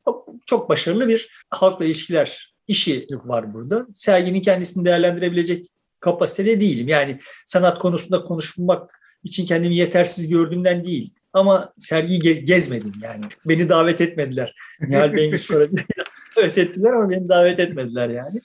Çok, 0.46 0.70
başarılı 0.70 1.08
bir 1.08 1.30
halkla 1.50 1.86
ilişkiler 1.86 2.56
işi 2.68 3.08
var 3.12 3.54
burada. 3.54 3.88
Serginin 3.94 4.42
kendisini 4.42 4.86
değerlendirebilecek 4.86 5.66
kapasitede 6.00 6.62
değilim. 6.62 6.88
Yani 6.88 7.20
sanat 7.46 7.80
konusunda 7.80 8.24
konuşmak 8.24 8.92
için 9.24 9.46
kendimi 9.46 9.75
yetersiz 9.75 10.30
gördüğümden 10.30 10.86
değil. 10.86 11.16
Ama 11.34 11.74
sergiyi 11.80 12.46
gezmedim 12.46 12.94
yani. 13.04 13.26
Beni 13.46 13.70
davet 13.70 14.02
etmediler. 14.02 14.56
Nihal 14.82 15.14
Bengüs 15.14 15.50
davet 16.38 16.58
ettiler 16.58 16.94
ama 16.94 17.10
beni 17.10 17.30
davet 17.30 17.60
etmediler 17.60 18.10
yani. 18.10 18.42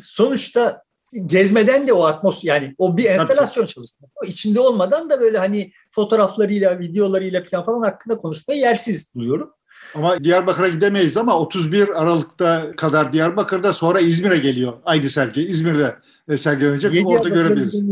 Sonuçta 0.00 0.82
gezmeden 1.26 1.86
de 1.86 1.92
o 1.92 2.04
atmosfer 2.04 2.48
yani 2.48 2.74
o 2.78 2.96
bir 2.96 3.04
enstalasyon 3.04 3.66
çalışması. 3.66 4.12
O 4.22 4.26
içinde 4.26 4.60
olmadan 4.60 5.10
da 5.10 5.20
böyle 5.20 5.38
hani 5.38 5.72
fotoğraflarıyla, 5.90 6.78
videolarıyla 6.78 7.42
falan 7.44 7.64
falan 7.64 7.82
hakkında 7.82 8.16
konuşmayı 8.16 8.60
yersiz 8.60 9.14
buluyorum. 9.14 9.52
Ama 9.94 10.24
Diyarbakır'a 10.24 10.68
gidemeyiz 10.68 11.16
ama 11.16 11.38
31 11.38 12.02
Aralık'ta 12.02 12.76
kadar 12.76 13.12
Diyarbakır'da 13.12 13.72
sonra 13.72 14.00
İzmir'e 14.00 14.38
geliyor 14.38 14.72
aynı 14.84 15.10
sergi. 15.10 15.46
İzmir'de 15.46 15.96
sergilenecek. 16.38 17.06
Orada 17.06 17.28
görebiliriz. 17.28 17.82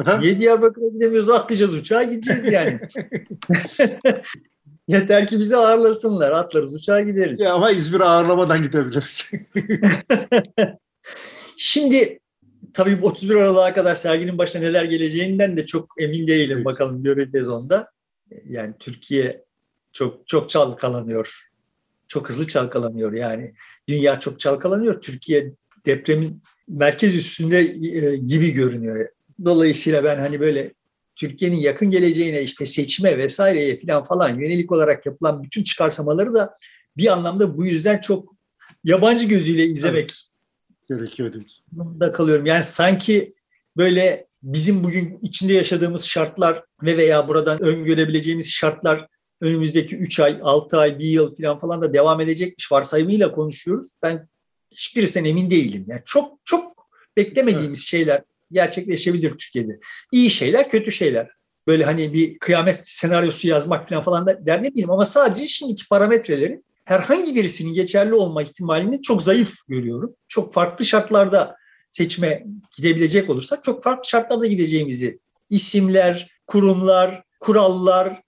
Efendim? 0.00 0.22
Niye 0.22 0.40
Diyarbakır'a 0.40 0.88
gidemiyoruz? 0.88 1.30
Atlayacağız 1.30 1.74
uçağa 1.74 2.02
gideceğiz 2.02 2.46
yani. 2.46 2.80
Yeter 4.88 5.26
ki 5.26 5.38
bizi 5.38 5.56
ağırlasınlar. 5.56 6.30
Atlarız 6.30 6.74
uçağa 6.74 7.00
gideriz. 7.00 7.40
Ya 7.40 7.54
ama 7.54 7.70
İzmir'e 7.70 8.04
ağırlamadan 8.04 8.62
gidebiliriz. 8.62 9.30
Şimdi 11.56 12.20
tabii 12.74 12.98
31 13.02 13.34
Aralık'a 13.34 13.74
kadar 13.74 13.94
serginin 13.94 14.38
başına 14.38 14.62
neler 14.62 14.84
geleceğinden 14.84 15.56
de 15.56 15.66
çok 15.66 15.94
emin 15.98 16.28
değilim. 16.28 16.56
Evet. 16.56 16.64
Bakalım 16.64 17.02
göreceğiz 17.02 17.48
onda. 17.48 17.90
Yani 18.44 18.74
Türkiye 18.80 19.44
çok 19.92 20.28
çok 20.28 20.48
çalkalanıyor. 20.48 21.48
Çok 22.08 22.28
hızlı 22.28 22.46
çalkalanıyor 22.46 23.12
yani. 23.12 23.54
Dünya 23.88 24.20
çok 24.20 24.40
çalkalanıyor. 24.40 25.00
Türkiye 25.00 25.52
depremin 25.86 26.42
merkez 26.68 27.14
üstünde 27.16 27.58
e, 27.58 28.16
gibi 28.16 28.52
görünüyor. 28.52 29.08
Dolayısıyla 29.44 30.04
ben 30.04 30.18
hani 30.18 30.40
böyle 30.40 30.72
Türkiye'nin 31.16 31.56
yakın 31.56 31.90
geleceğine 31.90 32.42
işte 32.42 32.66
seçime 32.66 33.18
vesaireye 33.18 33.80
falan 33.80 34.04
falan 34.04 34.40
yönelik 34.40 34.72
olarak 34.72 35.06
yapılan 35.06 35.42
bütün 35.42 35.62
çıkarsamaları 35.62 36.34
da 36.34 36.58
bir 36.96 37.12
anlamda 37.12 37.56
bu 37.56 37.66
yüzden 37.66 37.98
çok 37.98 38.34
yabancı 38.84 39.26
gözüyle 39.26 39.64
izlemek 39.64 39.98
evet. 39.98 40.22
gerekiyor 40.88 41.34
da 42.00 42.12
kalıyorum. 42.12 42.46
Yani 42.46 42.64
sanki 42.64 43.34
böyle 43.76 44.26
bizim 44.42 44.84
bugün 44.84 45.18
içinde 45.22 45.52
yaşadığımız 45.52 46.04
şartlar 46.04 46.64
ve 46.82 46.96
veya 46.96 47.28
buradan 47.28 47.62
öngörebileceğimiz 47.62 48.52
şartlar 48.52 49.08
önümüzdeki 49.40 49.96
3 49.96 50.20
ay, 50.20 50.38
6 50.42 50.78
ay, 50.78 50.98
1 50.98 51.04
yıl 51.04 51.36
falan 51.36 51.58
falan 51.58 51.82
da 51.82 51.94
devam 51.94 52.20
edecekmiş 52.20 52.72
varsayımıyla 52.72 53.32
konuşuyoruz. 53.32 53.90
Ben 54.02 54.28
hiçbirisinden 54.70 55.30
emin 55.30 55.50
değilim. 55.50 55.84
Yani 55.88 56.02
çok 56.04 56.38
çok 56.44 56.88
beklemediğimiz 57.16 57.78
evet. 57.78 57.86
şeyler 57.86 58.22
gerçekleşebilir 58.54 59.30
Türkiye'de. 59.30 59.78
İyi 60.12 60.30
şeyler, 60.30 60.70
kötü 60.70 60.92
şeyler. 60.92 61.28
Böyle 61.66 61.84
hani 61.84 62.12
bir 62.12 62.38
kıyamet 62.38 62.80
senaryosu 62.88 63.48
yazmak 63.48 63.88
falan 63.88 64.02
falan 64.02 64.26
da 64.26 64.46
der 64.46 64.62
ne 64.62 64.72
bileyim 64.72 64.90
ama 64.90 65.04
sadece 65.04 65.46
şimdiki 65.46 65.88
parametrelerin 65.88 66.64
herhangi 66.84 67.34
birisinin 67.34 67.74
geçerli 67.74 68.14
olma 68.14 68.42
ihtimalini 68.42 69.02
çok 69.02 69.22
zayıf 69.22 69.54
görüyorum. 69.68 70.14
Çok 70.28 70.54
farklı 70.54 70.84
şartlarda 70.84 71.56
seçime 71.90 72.44
gidebilecek 72.76 73.30
olursak 73.30 73.64
çok 73.64 73.82
farklı 73.82 74.08
şartlarda 74.08 74.46
gideceğimizi 74.46 75.18
isimler, 75.50 76.30
kurumlar, 76.46 77.22
kurallar 77.40 78.22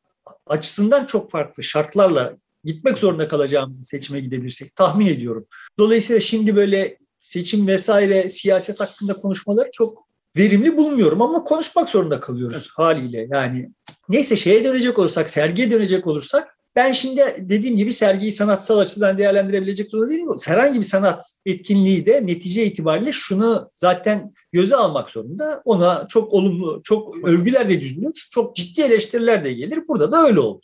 açısından 0.46 1.06
çok 1.06 1.30
farklı 1.30 1.62
şartlarla 1.62 2.36
gitmek 2.64 2.98
zorunda 2.98 3.28
kalacağımızı 3.28 3.84
seçime 3.84 4.20
gidebilirsek 4.20 4.76
tahmin 4.76 5.06
ediyorum. 5.06 5.46
Dolayısıyla 5.78 6.20
şimdi 6.20 6.56
böyle 6.56 6.98
seçim 7.18 7.66
vesaire 7.66 8.30
siyaset 8.30 8.80
hakkında 8.80 9.20
konuşmaları 9.20 9.68
çok 9.72 10.05
verimli 10.36 10.76
bulmuyorum 10.76 11.22
ama 11.22 11.44
konuşmak 11.44 11.88
zorunda 11.88 12.20
kalıyoruz 12.20 12.58
evet. 12.58 12.68
haliyle. 12.74 13.28
Yani 13.30 13.70
neyse 14.08 14.36
şeye 14.36 14.64
dönecek 14.64 14.98
olursak, 14.98 15.30
sergiye 15.30 15.70
dönecek 15.70 16.06
olursak 16.06 16.56
ben 16.76 16.92
şimdi 16.92 17.22
dediğim 17.38 17.76
gibi 17.76 17.92
sergiyi 17.92 18.32
sanatsal 18.32 18.78
açıdan 18.78 19.18
değerlendirebilecek 19.18 19.92
durumda 19.92 20.10
değilim. 20.10 20.28
Herhangi 20.46 20.78
bir 20.78 20.84
sanat 20.84 21.24
etkinliği 21.46 22.06
de 22.06 22.26
netice 22.26 22.64
itibariyle 22.64 23.12
şunu 23.12 23.70
zaten 23.74 24.34
göze 24.52 24.76
almak 24.76 25.10
zorunda. 25.10 25.62
Ona 25.64 26.06
çok 26.08 26.32
olumlu, 26.32 26.80
çok 26.84 27.24
övgüler 27.24 27.68
de 27.68 27.80
düzülür, 27.80 28.28
çok 28.30 28.56
ciddi 28.56 28.82
eleştiriler 28.82 29.44
de 29.44 29.52
gelir. 29.52 29.80
Burada 29.88 30.12
da 30.12 30.26
öyle 30.26 30.40
oldu. 30.40 30.60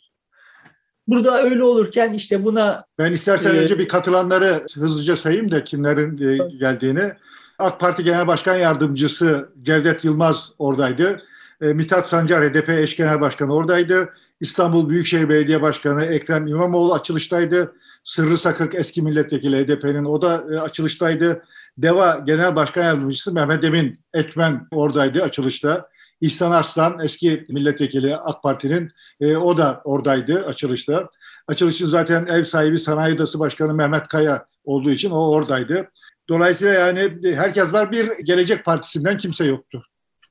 Burada 1.07 1.43
öyle 1.43 1.63
olurken 1.63 2.13
işte 2.13 2.45
buna... 2.45 2.85
Ben 2.97 3.11
istersen 3.11 3.55
e, 3.55 3.57
önce 3.57 3.79
bir 3.79 3.87
katılanları 3.87 4.65
hızlıca 4.75 5.17
sayayım 5.17 5.51
da 5.51 5.63
kimlerin 5.63 6.17
e, 6.17 6.57
geldiğini. 6.57 7.13
AK 7.59 7.79
Parti 7.79 8.03
Genel 8.03 8.27
Başkan 8.27 8.55
Yardımcısı 8.55 9.49
Cevdet 9.63 10.03
Yılmaz 10.03 10.51
oradaydı. 10.59 11.17
E, 11.61 11.65
Mithat 11.65 12.09
Sancar 12.09 12.43
HDP 12.43 12.69
eş 12.69 12.95
genel 12.95 13.21
başkanı 13.21 13.53
oradaydı. 13.53 14.13
İstanbul 14.39 14.89
Büyükşehir 14.89 15.29
Belediye 15.29 15.61
Başkanı 15.61 16.05
Ekrem 16.05 16.47
İmamoğlu 16.47 16.93
açılıştaydı. 16.93 17.73
Sırrı 18.03 18.37
Sakık 18.37 18.75
eski 18.75 19.01
milletvekili 19.01 19.65
HDP'nin 19.65 20.05
o 20.05 20.21
da 20.21 20.43
e, 20.51 20.59
açılıştaydı. 20.59 21.43
DEVA 21.77 22.23
Genel 22.25 22.55
Başkan 22.55 22.83
Yardımcısı 22.83 23.33
Mehmet 23.33 23.63
Emin 23.63 23.99
Ekmen 24.13 24.67
oradaydı 24.71 25.23
açılışta. 25.23 25.89
İhsan 26.21 26.51
Arslan 26.51 26.99
eski 26.99 27.45
milletvekili 27.49 28.17
AK 28.17 28.43
Parti'nin 28.43 28.91
e, 29.19 29.37
o 29.37 29.57
da 29.57 29.81
oradaydı 29.83 30.45
açılışta. 30.45 31.09
Açılışın 31.47 31.85
zaten 31.85 32.25
ev 32.25 32.43
sahibi 32.43 32.77
Sanayi 32.77 33.15
Odası 33.15 33.39
Başkanı 33.39 33.73
Mehmet 33.73 34.07
Kaya 34.07 34.45
olduğu 34.65 34.91
için 34.91 35.11
o 35.11 35.29
oradaydı. 35.29 35.89
Dolayısıyla 36.29 36.73
yani 36.73 37.19
herkes 37.35 37.73
var 37.73 37.91
bir 37.91 38.11
Gelecek 38.23 38.65
Partisi'nden 38.65 39.17
kimse 39.17 39.45
yoktu. 39.45 39.85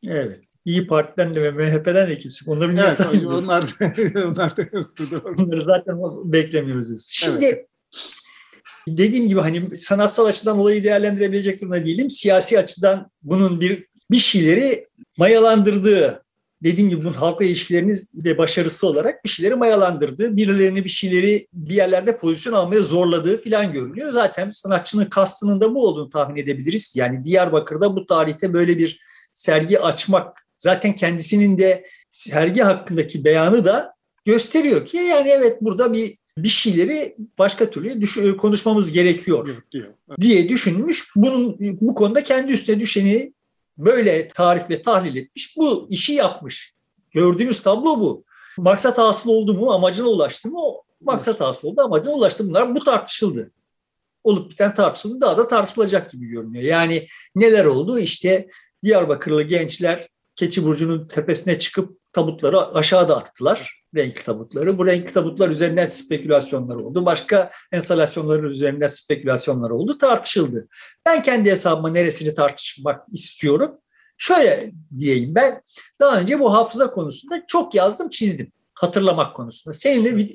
Evet. 0.07 0.41
İyi 0.65 0.87
Parti'den 0.87 1.35
de 1.35 1.43
ve 1.43 1.51
MHP'den 1.51 2.09
de 2.09 2.19
kimse. 2.19 2.51
Onları 2.51 2.75
niye 2.75 2.85
evet, 2.87 3.27
onlar, 3.27 3.77
onlar 4.27 4.57
da 4.57 4.63
yoktu. 4.73 5.09
Doğru. 5.11 5.35
Onları 5.39 5.61
zaten 5.61 5.99
beklemiyoruz. 6.33 7.09
Şimdi 7.11 7.45
evet. 7.45 7.67
dediğim 8.89 9.29
gibi 9.29 9.41
hani 9.41 9.81
sanatsal 9.81 10.27
açıdan 10.27 10.59
olayı 10.59 10.85
değerlendirebilecek 10.85 11.61
durumda 11.61 11.87
değilim. 11.87 12.11
Siyasi 12.11 12.59
açıdan 12.59 13.11
bunun 13.23 13.61
bir 13.61 13.87
bir 14.11 14.17
şeyleri 14.17 14.85
mayalandırdığı, 15.19 16.22
dediğim 16.65 16.91
gibi 16.91 17.01
bunun 17.01 17.13
halkla 17.13 17.45
ilişkileriniz 17.45 18.07
de 18.15 18.39
başarısı 18.39 18.87
olarak 18.87 19.25
bir 19.25 19.31
şeyleri 19.31 19.55
mayalandırdığı, 19.55 20.37
birilerini 20.37 20.85
bir 20.85 20.91
şeyleri 20.91 21.47
bir 21.53 21.75
yerlerde 21.75 22.17
pozisyon 22.17 22.53
almaya 22.53 22.83
zorladığı 22.83 23.45
falan 23.45 23.73
görünüyor. 23.73 24.13
Zaten 24.13 24.51
sanatçının 24.51 25.05
kastının 25.05 25.61
da 25.61 25.75
bu 25.75 25.87
olduğunu 25.87 26.11
tahmin 26.11 26.43
edebiliriz. 26.43 26.95
Yani 26.97 27.25
Diyarbakır'da 27.25 27.97
bu 27.97 28.07
tarihte 28.07 28.53
böyle 28.53 28.79
bir 28.79 29.01
sergi 29.35 29.81
açmak 29.81 30.47
zaten 30.59 30.93
kendisinin 30.93 31.59
de 31.59 31.87
sergi 32.11 32.63
hakkındaki 32.63 33.25
beyanı 33.25 33.65
da 33.65 33.95
gösteriyor 34.25 34.87
ki 34.87 34.97
yani 34.97 35.29
evet 35.29 35.59
burada 35.61 35.93
bir 35.93 36.23
bir 36.39 36.49
şeyleri 36.49 37.17
başka 37.39 37.71
türlü 37.71 38.01
düş- 38.01 38.37
konuşmamız 38.39 38.93
gerekiyor 38.93 39.49
diye 40.21 40.49
düşünmüş. 40.49 41.11
Bunun 41.17 41.57
bu 41.61 41.95
konuda 41.95 42.25
kendi 42.25 42.53
üstüne 42.53 42.81
düşeni 42.81 43.33
böyle 43.87 44.29
tarif 44.29 44.71
ve 44.71 44.83
tahlil 44.83 45.17
etmiş. 45.17 45.57
Bu 45.57 45.87
işi 45.91 46.13
yapmış. 46.13 46.75
Gördüğümüz 47.11 47.63
tablo 47.63 48.01
bu. 48.01 48.25
Maksat 48.59 48.99
hasıl 48.99 49.31
oldu 49.31 49.55
mu, 49.55 49.73
amacına 49.73 50.07
ulaştı 50.09 50.49
mı? 50.49 50.59
O 50.59 50.83
maksat 51.01 51.41
hasıl 51.41 51.69
oldu, 51.69 51.81
amacına 51.81 52.13
ulaştı. 52.13 52.49
Bunlar 52.49 52.75
bu 52.75 52.85
tartışıldı. 52.85 53.53
Olup 54.25 54.51
biten 54.51 54.75
tartışıldı. 54.75 55.21
Daha 55.21 55.39
da 55.39 55.49
tartışılacak 55.49 56.11
gibi 56.11 56.27
görünüyor. 56.27 56.65
Yani 56.65 57.09
neler 57.35 57.65
oldu? 57.65 57.99
İşte 57.99 58.49
Diyarbakırlı 58.83 59.43
gençler 59.43 60.09
Keçi 60.37 60.65
Burcu'nun 60.65 61.09
tepesine 61.09 61.59
çıkıp 61.59 62.02
tabutları 62.13 62.75
aşağıda 62.75 63.17
attılar. 63.17 63.83
Renkli 63.97 64.25
tabutları. 64.25 64.79
Bu 64.79 64.87
renkli 64.87 65.13
tabutlar 65.13 65.49
üzerinden 65.49 65.89
spekülasyonlar 65.89 66.77
oldu. 66.77 67.07
Başka 67.07 67.51
enstalasyonların 67.73 68.49
üzerinden 68.49 68.87
spekülasyonlar 68.87 69.71
oldu. 69.71 69.99
Tartışıldı. 69.99 70.69
Ben 71.07 71.23
kendi 71.23 71.51
hesabıma 71.51 71.91
neresini 71.91 72.35
tartışmak 72.35 73.09
istiyorum? 73.13 73.79
Şöyle 74.17 74.73
diyeyim 74.99 75.35
ben 75.35 75.63
daha 76.01 76.21
önce 76.21 76.41
bu 76.41 76.55
hafıza 76.55 76.91
konusunda 76.91 77.43
çok 77.47 77.75
yazdım 77.75 78.11
çizdim. 78.11 78.53
Hatırlamak 78.75 79.37
konusunda. 79.37 79.75
Seninle 79.75 80.29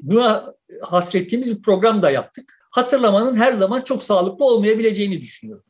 hasrettiğimiz 0.81 1.57
bir 1.57 1.61
program 1.61 2.01
da 2.01 2.11
yaptık. 2.11 2.53
Hatırlamanın 2.71 3.35
her 3.35 3.53
zaman 3.53 3.81
çok 3.81 4.03
sağlıklı 4.03 4.45
olmayabileceğini 4.45 5.21
düşünüyorum. 5.21 5.63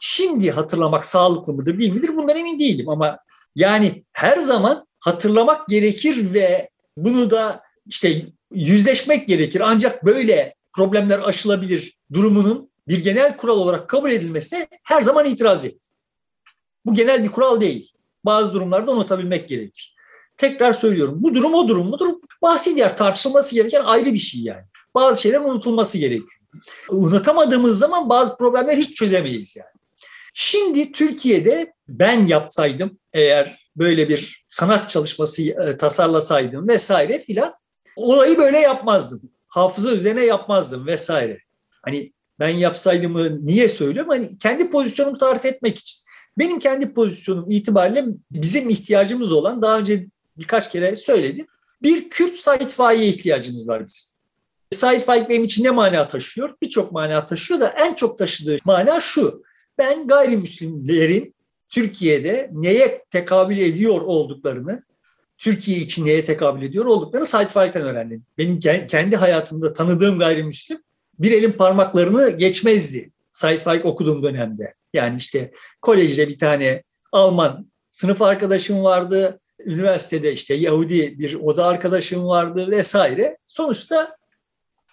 Şimdi 0.00 0.50
hatırlamak 0.50 1.06
sağlıklı 1.06 1.52
mıdır 1.52 1.78
değil 1.78 1.92
midir 1.92 2.16
bundan 2.16 2.36
emin 2.36 2.60
değilim 2.60 2.88
ama 2.88 3.18
yani 3.56 4.04
her 4.12 4.36
zaman 4.36 4.86
hatırlamak 5.02 5.68
gerekir 5.68 6.34
ve 6.34 6.70
bunu 6.96 7.30
da 7.30 7.62
işte 7.86 8.26
yüzleşmek 8.54 9.28
gerekir. 9.28 9.62
Ancak 9.64 10.04
böyle 10.04 10.54
problemler 10.72 11.18
aşılabilir 11.18 11.98
durumunun 12.12 12.70
bir 12.88 13.02
genel 13.02 13.36
kural 13.36 13.58
olarak 13.58 13.88
kabul 13.88 14.10
edilmesine 14.10 14.68
her 14.84 15.02
zaman 15.02 15.26
itiraz 15.26 15.64
etti. 15.64 15.88
Bu 16.86 16.94
genel 16.94 17.24
bir 17.24 17.28
kural 17.28 17.60
değil. 17.60 17.92
Bazı 18.24 18.52
durumlarda 18.52 18.92
unutabilmek 18.92 19.48
gerekir. 19.48 19.94
Tekrar 20.36 20.72
söylüyorum. 20.72 21.14
Bu 21.18 21.34
durum 21.34 21.54
o 21.54 21.68
durum 21.68 21.88
mudur? 21.88 22.12
Bahsi 22.42 22.74
diğer 22.74 22.96
tartışılması 22.96 23.54
gereken 23.54 23.84
ayrı 23.84 24.14
bir 24.14 24.18
şey 24.18 24.40
yani. 24.40 24.64
Bazı 24.94 25.22
şeyler 25.22 25.40
unutulması 25.40 25.98
gerekiyor. 25.98 26.40
Unutamadığımız 26.90 27.78
zaman 27.78 28.08
bazı 28.08 28.36
problemler 28.36 28.76
hiç 28.76 28.96
çözemeyiz 28.96 29.56
yani. 29.56 29.68
Şimdi 30.34 30.92
Türkiye'de 30.92 31.72
ben 31.88 32.26
yapsaydım 32.26 32.98
eğer 33.12 33.61
böyle 33.76 34.08
bir 34.08 34.44
sanat 34.48 34.90
çalışması 34.90 35.42
e, 35.42 35.76
tasarlasaydım 35.76 36.68
vesaire 36.68 37.18
filan 37.18 37.54
olayı 37.96 38.38
böyle 38.38 38.58
yapmazdım. 38.58 39.22
Hafıza 39.48 39.92
üzerine 39.92 40.24
yapmazdım 40.24 40.86
vesaire. 40.86 41.38
Hani 41.82 42.12
ben 42.40 42.48
yapsaydım 42.48 43.46
niye 43.46 43.68
söylüyorum? 43.68 44.10
Hani 44.10 44.38
kendi 44.38 44.70
pozisyonumu 44.70 45.18
tarif 45.18 45.44
etmek 45.44 45.78
için. 45.78 46.02
Benim 46.38 46.58
kendi 46.58 46.94
pozisyonum 46.94 47.50
itibariyle 47.50 48.04
bizim 48.30 48.68
ihtiyacımız 48.68 49.32
olan 49.32 49.62
daha 49.62 49.78
önce 49.78 50.06
birkaç 50.36 50.72
kere 50.72 50.96
söyledim. 50.96 51.46
Bir 51.82 52.10
Kürt 52.10 52.36
Said 52.36 52.70
Faik'e 52.70 53.06
ihtiyacımız 53.06 53.68
var 53.68 53.86
bizim. 53.86 54.12
Said 54.70 55.00
Faik 55.00 55.28
benim 55.28 55.44
için 55.44 55.64
ne 55.64 55.70
mana 55.70 56.08
taşıyor? 56.08 56.54
Birçok 56.62 56.92
mana 56.92 57.26
taşıyor 57.26 57.60
da 57.60 57.68
en 57.68 57.94
çok 57.94 58.18
taşıdığı 58.18 58.58
mana 58.64 59.00
şu. 59.00 59.42
Ben 59.78 60.06
gayrimüslimlerin 60.06 61.34
Türkiye'de 61.72 62.50
neye 62.52 63.04
tekabül 63.10 63.58
ediyor 63.58 64.00
olduklarını, 64.00 64.82
Türkiye 65.38 65.78
için 65.78 66.06
neye 66.06 66.24
tekabül 66.24 66.62
ediyor 66.62 66.84
olduklarını 66.84 67.26
Said 67.26 67.48
Faik'ten 67.48 67.82
öğrendim. 67.82 68.24
Benim 68.38 68.58
kendi 68.86 69.16
hayatımda 69.16 69.72
tanıdığım 69.72 70.18
gayrimüslim 70.18 70.82
bir 71.18 71.32
elin 71.32 71.52
parmaklarını 71.52 72.30
geçmezdi 72.30 73.10
Said 73.32 73.60
Faik 73.60 73.84
okuduğum 73.84 74.22
dönemde. 74.22 74.74
Yani 74.94 75.16
işte 75.16 75.52
kolejde 75.80 76.28
bir 76.28 76.38
tane 76.38 76.82
Alman 77.12 77.70
sınıf 77.90 78.22
arkadaşım 78.22 78.84
vardı. 78.84 79.40
Üniversitede 79.64 80.32
işte 80.32 80.54
Yahudi 80.54 81.18
bir 81.18 81.34
oda 81.34 81.66
arkadaşım 81.66 82.26
vardı 82.26 82.70
vesaire. 82.70 83.38
Sonuçta 83.46 84.16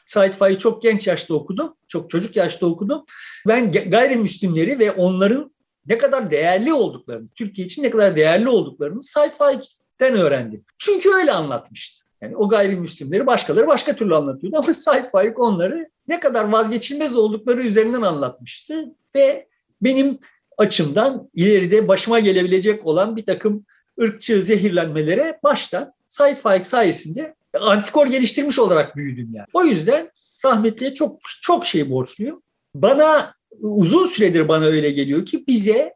Said 0.06 0.34
Faik'i 0.34 0.60
çok 0.60 0.82
genç 0.82 1.08
yaşta 1.08 1.34
okudum. 1.34 1.76
Çok 1.88 2.10
çocuk 2.10 2.36
yaşta 2.36 2.66
okudum. 2.66 3.06
Ben 3.48 3.72
gayrimüslimleri 3.72 4.80
ve 4.80 4.92
onların 4.92 5.52
ne 5.88 5.98
kadar 5.98 6.32
değerli 6.32 6.74
olduklarını, 6.74 7.28
Türkiye 7.36 7.68
için 7.68 7.84
ne 7.84 7.90
kadar 7.90 8.16
değerli 8.16 8.50
olduklarını 8.50 9.04
Said 9.04 9.32
Faik'ten 9.32 10.16
öğrendim. 10.16 10.66
Çünkü 10.78 11.10
öyle 11.14 11.32
anlatmıştı. 11.32 12.06
Yani 12.22 12.38
o 12.38 12.50
gayrimüslimleri 12.50 13.28
başkaları 13.28 13.68
başka 13.68 13.96
türlü 13.96 14.16
anlatıyordu 14.16 14.58
ama 14.58 14.74
Said 14.74 15.06
Faik 15.06 15.40
onları 15.40 15.90
ne 16.08 16.20
kadar 16.20 16.44
vazgeçilmez 16.44 17.18
oldukları 17.18 17.64
üzerinden 17.64 18.02
anlatmıştı 18.02 18.86
ve 19.16 19.48
benim 19.82 20.20
açımdan 20.58 21.30
ileride 21.34 21.88
başıma 21.88 22.20
gelebilecek 22.20 22.88
olan 22.88 23.16
bir 23.16 23.26
takım 23.26 23.66
ırkçı 24.02 24.44
zehirlenmelere 24.44 25.40
baştan 25.44 25.94
Said 26.08 26.38
Faik 26.38 26.68
sayesinde 26.68 27.36
antikor 27.60 28.08
geliştirmiş 28.08 28.60
olarak 28.60 28.96
büyüdüm 28.96 29.30
yani. 29.34 29.48
O 29.54 29.64
yüzden 29.64 30.12
rahmetliye 30.46 30.94
çok 30.94 31.20
çok 31.42 31.66
şey 31.66 31.90
borçluyum. 31.90 32.42
Bana 32.76 33.34
uzun 33.62 34.06
süredir 34.06 34.48
bana 34.48 34.66
öyle 34.66 34.92
geliyor 34.92 35.26
ki 35.26 35.44
bize 35.48 35.94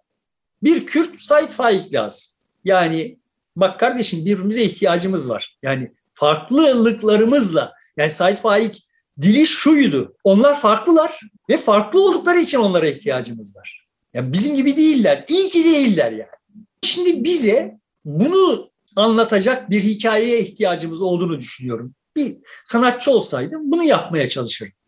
bir 0.63 0.86
Kürt 0.86 1.21
Said 1.21 1.49
Faik 1.49 1.93
lazım. 1.93 2.28
Yani 2.65 3.19
bak 3.56 3.80
kardeşim 3.80 4.26
birbirimize 4.26 4.63
ihtiyacımız 4.63 5.30
var. 5.30 5.58
Yani 5.63 5.91
farklılıklarımızla 6.13 7.73
yani 7.97 8.12
Said 8.12 8.38
Faik 8.38 8.88
dili 9.21 9.47
şuydu. 9.47 10.15
Onlar 10.23 10.62
farklılar 10.62 11.19
ve 11.49 11.58
farklı 11.58 12.06
oldukları 12.06 12.39
için 12.39 12.58
onlara 12.58 12.88
ihtiyacımız 12.88 13.56
var. 13.56 13.88
Yani 14.13 14.34
bizim 14.34 14.56
gibi 14.56 14.76
değiller. 14.76 15.26
İyi 15.28 15.49
ki 15.49 15.65
değiller 15.65 16.12
yani. 16.12 16.28
Şimdi 16.82 17.23
bize 17.23 17.80
bunu 18.06 18.71
anlatacak 18.95 19.69
bir 19.69 19.84
hikayeye 19.84 20.39
ihtiyacımız 20.39 21.02
olduğunu 21.02 21.39
düşünüyorum. 21.39 21.95
Bir 22.15 22.38
sanatçı 22.65 23.12
olsaydım 23.12 23.71
bunu 23.71 23.84
yapmaya 23.84 24.30
çalışırdım. 24.30 24.83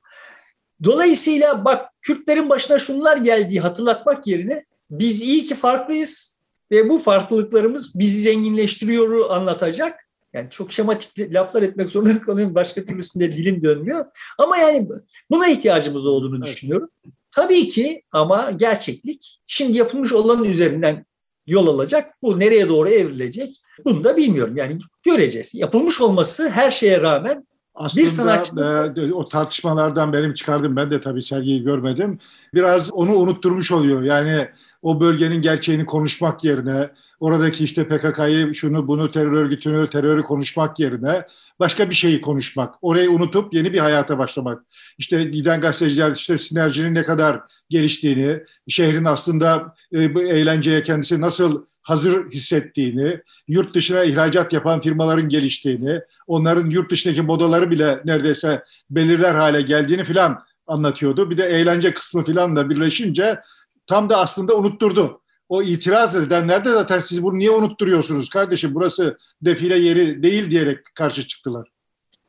Dolayısıyla 0.86 1.66
bak 1.66 1.90
Kürtlerin 2.02 2.50
başına 2.50 2.80
şunlar 2.80 3.18
geldiği 3.18 3.60
hatırlatmak 3.60 4.28
yerine 4.28 4.66
biz 4.92 5.22
iyi 5.22 5.46
ki 5.46 5.56
farklıyız 5.56 6.40
ve 6.72 6.90
bu 6.90 7.00
farklılıklarımız 7.00 8.00
bizi 8.00 8.22
zenginleştiriyor 8.22 9.30
anlatacak. 9.30 10.00
Yani 10.34 10.50
çok 10.50 10.72
şematik 10.72 11.20
laflar 11.34 11.62
etmek 11.62 11.90
zorunda 11.90 12.22
kalıyorum. 12.26 12.56
Başka 12.56 12.86
türlüsünde 12.86 13.34
dilim 13.34 13.64
dönmüyor. 13.64 14.06
Ama 14.38 14.58
yani 14.58 14.88
buna 15.32 15.48
ihtiyacımız 15.48 16.06
olduğunu 16.06 16.36
evet. 16.36 16.46
düşünüyorum. 16.46 16.90
Tabii 17.32 17.68
ki 17.68 18.04
ama 18.12 18.52
gerçeklik 18.52 19.40
şimdi 19.48 19.78
yapılmış 19.78 20.14
olanın 20.14 20.44
üzerinden 20.44 21.06
yol 21.48 21.68
alacak. 21.68 22.14
Bu 22.22 22.40
nereye 22.40 22.70
doğru 22.70 22.90
evrilecek? 22.90 23.62
Bunu 23.86 24.04
da 24.04 24.18
bilmiyorum. 24.18 24.58
Yani 24.58 24.78
göreceğiz. 25.04 25.56
Yapılmış 25.56 26.02
olması 26.02 26.50
her 26.50 26.72
şeye 26.72 27.02
rağmen 27.02 27.48
aslında 27.76 28.06
bir 28.06 28.12
sanatçı... 28.12 29.02
e, 29.02 29.14
o 29.14 29.28
tartışmalardan 29.28 30.14
benim 30.14 30.34
çıkardım. 30.34 30.76
Ben 30.76 30.92
de 30.92 31.02
tabii 31.02 31.24
sergiyi 31.24 31.64
görmedim. 31.64 32.20
Biraz 32.54 32.94
onu 32.94 33.16
unutturmuş 33.16 33.72
oluyor. 33.72 34.04
Yani 34.04 34.48
o 34.82 35.00
bölgenin 35.00 35.42
gerçeğini 35.42 35.86
konuşmak 35.86 36.44
yerine 36.44 36.90
oradaki 37.20 37.64
işte 37.64 37.88
PKK'yı 37.88 38.56
şunu 38.56 38.88
bunu 38.88 39.12
terör 39.12 39.32
örgütünü 39.32 39.90
terörü 39.90 40.24
konuşmak 40.24 40.80
yerine 40.80 41.28
başka 41.60 41.90
bir 41.90 41.96
şeyi 41.96 42.22
konuşmak. 42.22 42.76
Orayı 42.82 43.12
unutup 43.12 43.54
yeni 43.54 43.74
bir 43.74 43.80
hayata 43.80 44.18
başlamak. 44.18 44.64
İşte 44.98 45.24
giden 45.24 45.62
gazeteciler 45.62 46.12
işte 46.12 46.38
sinerjinin 46.38 46.96
ne 46.96 47.04
kadar 47.04 47.42
geliştiğini, 47.70 48.44
şehrin 48.68 49.06
aslında 49.06 49.76
e, 49.94 50.16
bu 50.16 50.22
eğlenceye 50.22 50.84
kendisi 50.84 51.22
nasıl 51.22 51.66
hazır 51.86 52.32
hissettiğini, 52.32 53.22
yurt 53.48 53.76
dışına 53.76 54.04
ihracat 54.04 54.54
yapan 54.54 54.82
firmaların 54.82 55.30
geliştiğini, 55.30 56.02
onların 56.28 56.70
yurt 56.70 56.92
dışındaki 56.92 57.22
modaları 57.22 57.72
bile 57.72 58.02
neredeyse 58.06 58.64
belirler 58.90 59.36
hale 59.36 59.62
geldiğini 59.62 60.04
filan 60.04 60.44
anlatıyordu. 60.68 61.30
Bir 61.30 61.38
de 61.38 61.46
eğlence 61.46 61.94
kısmı 61.94 62.26
filan 62.26 62.56
da 62.56 62.70
birleşince 62.70 63.40
tam 63.88 64.10
da 64.10 64.18
aslında 64.18 64.56
unutturdu. 64.56 65.22
O 65.50 65.64
itiraz 65.64 66.16
edenler 66.16 66.66
de 66.66 66.70
zaten 66.72 67.00
siz 67.00 67.24
bunu 67.24 67.38
niye 67.38 67.52
unutturuyorsunuz 67.52 68.30
kardeşim 68.30 68.76
burası 68.76 69.18
defile 69.42 69.78
yeri 69.78 70.24
değil 70.24 70.52
diyerek 70.52 70.80
karşı 70.96 71.28
çıktılar. 71.28 71.68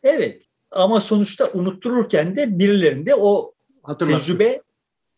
Evet 0.02 0.44
ama 0.70 1.00
sonuçta 1.00 1.50
unuttururken 1.52 2.36
de 2.36 2.58
birilerinde 2.58 3.14
o 3.14 3.52
Hatırlattı. 3.82 4.26
tecrübe 4.26 4.62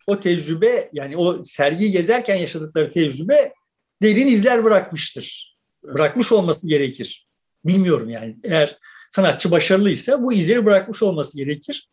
o 0.07 0.21
tecrübe 0.21 0.89
yani 0.93 1.17
o 1.17 1.45
sergiyi 1.45 1.93
gezerken 1.93 2.37
yaşadıkları 2.37 2.91
tecrübe 2.91 3.53
derin 4.03 4.27
izler 4.27 4.65
bırakmıştır. 4.65 5.57
Bırakmış 5.83 6.33
olması 6.33 6.69
gerekir. 6.69 7.27
Bilmiyorum 7.65 8.11
yani 8.11 8.37
eğer 8.45 8.79
sanatçı 9.11 9.51
başarılıysa 9.51 10.23
bu 10.23 10.33
izleri 10.33 10.65
bırakmış 10.65 11.03
olması 11.03 11.37
gerekir. 11.37 11.89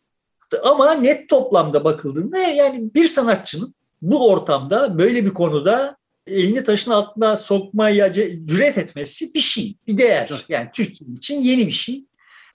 Ama 0.64 0.94
net 0.94 1.28
toplamda 1.28 1.84
bakıldığında 1.84 2.38
yani 2.38 2.94
bir 2.94 3.08
sanatçının 3.08 3.74
bu 4.02 4.30
ortamda 4.30 4.98
böyle 4.98 5.24
bir 5.24 5.34
konuda 5.34 5.96
elini 6.26 6.64
taşın 6.64 6.90
altına 6.90 7.36
sokmaya 7.36 8.12
cüret 8.12 8.78
etmesi 8.78 9.34
bir 9.34 9.40
şey, 9.40 9.76
bir 9.86 9.98
değer. 9.98 10.44
Yani 10.48 10.68
Türkiye 10.74 11.10
için 11.10 11.34
yeni 11.34 11.66
bir 11.66 11.72
şey. 11.72 12.04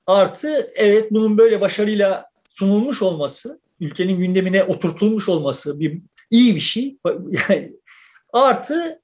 Artı 0.08 0.70
evet 0.76 1.12
bunun 1.12 1.38
böyle 1.38 1.62
başarıyla 1.62 2.26
sunulmuş 2.50 3.02
olması, 3.02 3.60
ülkenin 3.80 4.20
gündemine 4.20 4.64
oturtulmuş 4.64 5.30
olması 5.30 5.80
bir 5.80 6.02
iyi 6.30 6.56
bir 6.56 6.62
şey. 6.62 6.98
Yani, 7.50 7.72
artı 8.34 9.02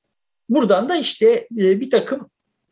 buradan 0.49 0.89
da 0.89 0.95
işte 0.95 1.47
e, 1.57 1.79
bir 1.79 1.89
takım 1.89 2.29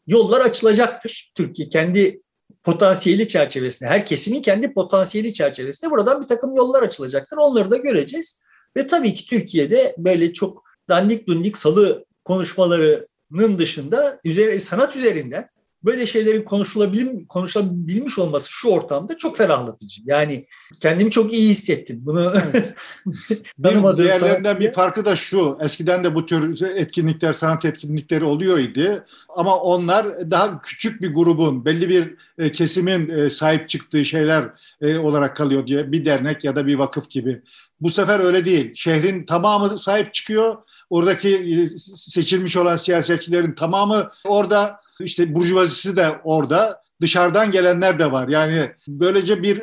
yollar 0.07 0.41
açılacaktır. 0.41 1.31
Türkiye 1.35 1.69
kendi 1.69 2.21
potansiyeli 2.63 3.27
çerçevesinde, 3.27 3.89
her 3.89 4.05
kesimin 4.05 4.41
kendi 4.41 4.73
potansiyeli 4.73 5.33
çerçevesinde 5.33 5.91
buradan 5.91 6.21
bir 6.21 6.27
takım 6.27 6.53
yollar 6.53 6.83
açılacaktır. 6.83 7.37
Onları 7.37 7.71
da 7.71 7.77
göreceğiz. 7.77 8.41
Ve 8.77 8.87
tabii 8.87 9.13
ki 9.13 9.27
Türkiye'de 9.27 9.95
böyle 9.97 10.33
çok 10.33 10.63
dandik 10.89 11.27
dundik 11.27 11.57
salı 11.57 12.05
konuşmalarının 12.25 13.57
dışında 13.57 14.19
üzeri, 14.23 14.61
sanat 14.61 14.95
üzerinden 14.95 15.49
böyle 15.85 16.05
şeylerin 16.05 16.43
konuşulabilir, 16.43 17.27
konuşulabilmiş 17.27 18.19
olması 18.19 18.51
şu 18.51 18.69
ortamda 18.69 19.17
çok 19.17 19.37
ferahlatıcı. 19.37 20.01
Yani 20.05 20.47
kendimi 20.79 21.11
çok 21.11 21.33
iyi 21.33 21.49
hissettim. 21.49 21.99
Bunu 22.01 22.33
bir 23.57 23.97
diğerlerinden 23.97 24.59
bir 24.59 24.73
farkı 24.73 25.05
da 25.05 25.15
şu. 25.15 25.57
Eskiden 25.61 26.03
de 26.03 26.15
bu 26.15 26.25
tür 26.25 26.61
etkinlikler, 26.75 27.33
sanat 27.33 27.65
etkinlikleri 27.65 28.23
oluyordu. 28.23 29.05
Ama 29.29 29.59
onlar 29.59 30.31
daha 30.31 30.61
küçük 30.61 31.01
bir 31.01 31.13
grubun, 31.13 31.65
belli 31.65 31.89
bir 31.89 32.15
e, 32.37 32.51
kesimin 32.51 33.09
e, 33.09 33.29
sahip 33.29 33.69
çıktığı 33.69 34.05
şeyler 34.05 34.49
e, 34.81 34.97
olarak 34.97 35.37
kalıyor 35.37 35.67
diye 35.67 35.91
bir 35.91 36.05
dernek 36.05 36.43
ya 36.43 36.55
da 36.55 36.67
bir 36.67 36.75
vakıf 36.75 37.09
gibi. 37.09 37.41
Bu 37.81 37.89
sefer 37.89 38.19
öyle 38.19 38.45
değil. 38.45 38.71
Şehrin 38.75 39.25
tamamı 39.25 39.79
sahip 39.79 40.13
çıkıyor. 40.13 40.57
Oradaki 40.89 41.69
seçilmiş 41.97 42.57
olan 42.57 42.77
siyasetçilerin 42.77 43.51
tamamı 43.51 44.11
orada 44.23 44.84
işte 44.99 45.35
burjuvazisi 45.35 45.95
de 45.95 46.09
orada, 46.23 46.83
dışarıdan 47.01 47.51
gelenler 47.51 47.99
de 47.99 48.11
var. 48.11 48.27
Yani 48.27 48.71
böylece 48.87 49.43
bir 49.43 49.61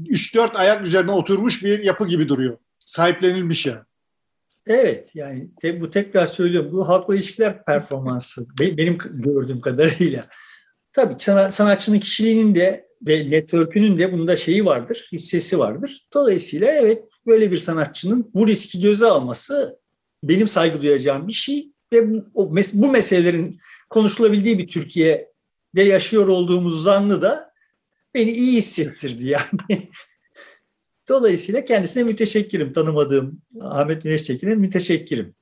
3-4 0.00 0.56
ayak 0.56 0.86
üzerine 0.86 1.10
oturmuş 1.10 1.64
bir 1.64 1.84
yapı 1.84 2.06
gibi 2.06 2.28
duruyor. 2.28 2.58
Sahiplenilmiş 2.86 3.66
ya. 3.66 3.86
Evet 4.66 5.10
yani 5.14 5.48
te, 5.60 5.80
bu 5.80 5.90
tekrar 5.90 6.26
söylüyorum 6.26 6.72
bu 6.72 6.88
halkla 6.88 7.14
ilişkiler 7.14 7.64
performansı 7.64 8.46
benim 8.58 8.98
gördüğüm 8.98 9.60
kadarıyla. 9.60 10.26
Tabii 10.92 11.14
sanatçının 11.50 11.98
kişiliğinin 11.98 12.54
de 12.54 12.88
ve 13.02 13.30
network'ünün 13.30 13.98
de 13.98 14.12
bunda 14.12 14.36
şeyi 14.36 14.64
vardır, 14.64 15.08
hissesi 15.12 15.58
vardır. 15.58 16.08
Dolayısıyla 16.14 16.68
evet 16.68 17.04
böyle 17.26 17.50
bir 17.52 17.58
sanatçının 17.58 18.30
bu 18.34 18.46
riski 18.46 18.80
göze 18.80 19.06
alması 19.06 19.78
benim 20.22 20.48
saygı 20.48 20.82
duyacağım 20.82 21.28
bir 21.28 21.32
şey 21.32 21.72
ve 21.92 22.10
bu, 22.34 22.56
bu 22.74 22.90
meselelerin 22.92 23.60
konuşulabildiği 23.90 24.58
bir 24.58 24.68
Türkiye'de 24.68 25.82
yaşıyor 25.82 26.28
olduğumuz 26.28 26.82
zannı 26.82 27.22
da 27.22 27.52
beni 28.14 28.30
iyi 28.30 28.56
hissettirdi 28.56 29.26
yani. 29.26 29.42
Dolayısıyla 31.08 31.64
kendisine 31.64 32.02
müteşekkirim. 32.02 32.72
Tanımadığım 32.72 33.42
Ahmet 33.60 34.02
Güneş 34.02 34.22
Tekin'e 34.22 34.54
müteşekkirim. 34.54 35.34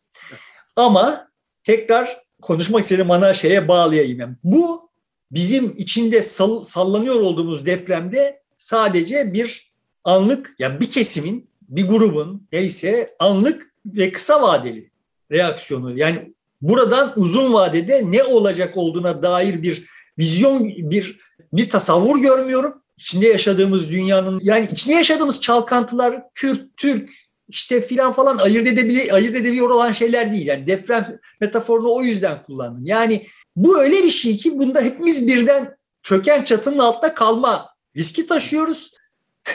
Ama 0.77 1.29
tekrar 1.65 2.25
konuşmak 2.43 2.83
istediğim 2.83 3.11
ana 3.11 3.35
şeye 3.35 3.69
bağlayayım. 3.69 4.21
Yani 4.21 4.37
bu 4.45 4.91
bizim 5.31 5.75
içinde 5.77 6.23
sall- 6.23 6.65
sallanıyor 6.65 7.15
olduğumuz 7.15 7.67
depremde 7.67 8.43
sadece 8.59 9.35
bir 9.35 9.73
anlık, 10.05 10.55
yani 10.59 10.81
bir 10.81 10.91
kesimin, 10.91 11.51
bir 11.69 11.89
grubun 11.89 12.49
neyse 12.53 13.17
anlık 13.19 13.75
ve 13.87 14.13
kısa 14.13 14.43
vadeli 14.43 14.91
reaksiyonu. 15.33 15.99
Yani 15.99 16.35
buradan 16.61 17.13
uzun 17.17 17.53
vadede 17.53 18.03
ne 18.05 18.25
olacak 18.25 18.77
olduğuna 18.77 19.23
dair 19.23 19.63
bir 19.63 19.87
vizyon, 20.19 20.69
bir 20.69 21.21
bir 21.53 21.71
tasavvur 21.71 22.19
görmüyorum. 22.19 22.83
İçinde 22.97 23.27
yaşadığımız 23.27 23.91
dünyanın 23.91 24.41
yani 24.43 24.69
içinde 24.73 24.95
yaşadığımız 24.95 25.41
çalkantılar 25.41 26.23
Kürt, 26.35 26.77
Türk 26.77 27.11
işte 27.49 27.81
filan 27.81 28.13
falan 28.13 28.39
ayırt 28.39 28.67
edebili 28.67 29.13
ayırt 29.13 29.35
edebiliyor 29.35 29.71
olan 29.71 29.93
şeyler 29.93 30.33
değil. 30.33 30.47
Yani 30.47 30.67
deprem 30.67 31.07
metaforunu 31.41 31.95
o 31.95 32.03
yüzden 32.03 32.43
kullandım. 32.43 32.87
Yani 32.87 33.27
bu 33.57 33.81
öyle 33.81 34.03
bir 34.03 34.11
şey 34.11 34.37
ki 34.37 34.59
bunda 34.59 34.81
hepimiz 34.81 35.27
birden 35.27 35.77
çöken 36.03 36.45
çatının 36.45 36.79
altında 36.79 37.15
kalma 37.15 37.69
riski 37.97 38.27
taşıyoruz. 38.27 38.91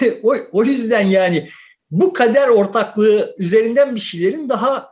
o, 0.23 0.35
o 0.51 0.63
yüzden 0.63 1.01
yani 1.01 1.49
bu 1.91 2.13
kader 2.13 2.47
ortaklığı 2.47 3.35
üzerinden 3.37 3.95
bir 3.95 3.99
şeylerin 3.99 4.49
daha 4.49 4.90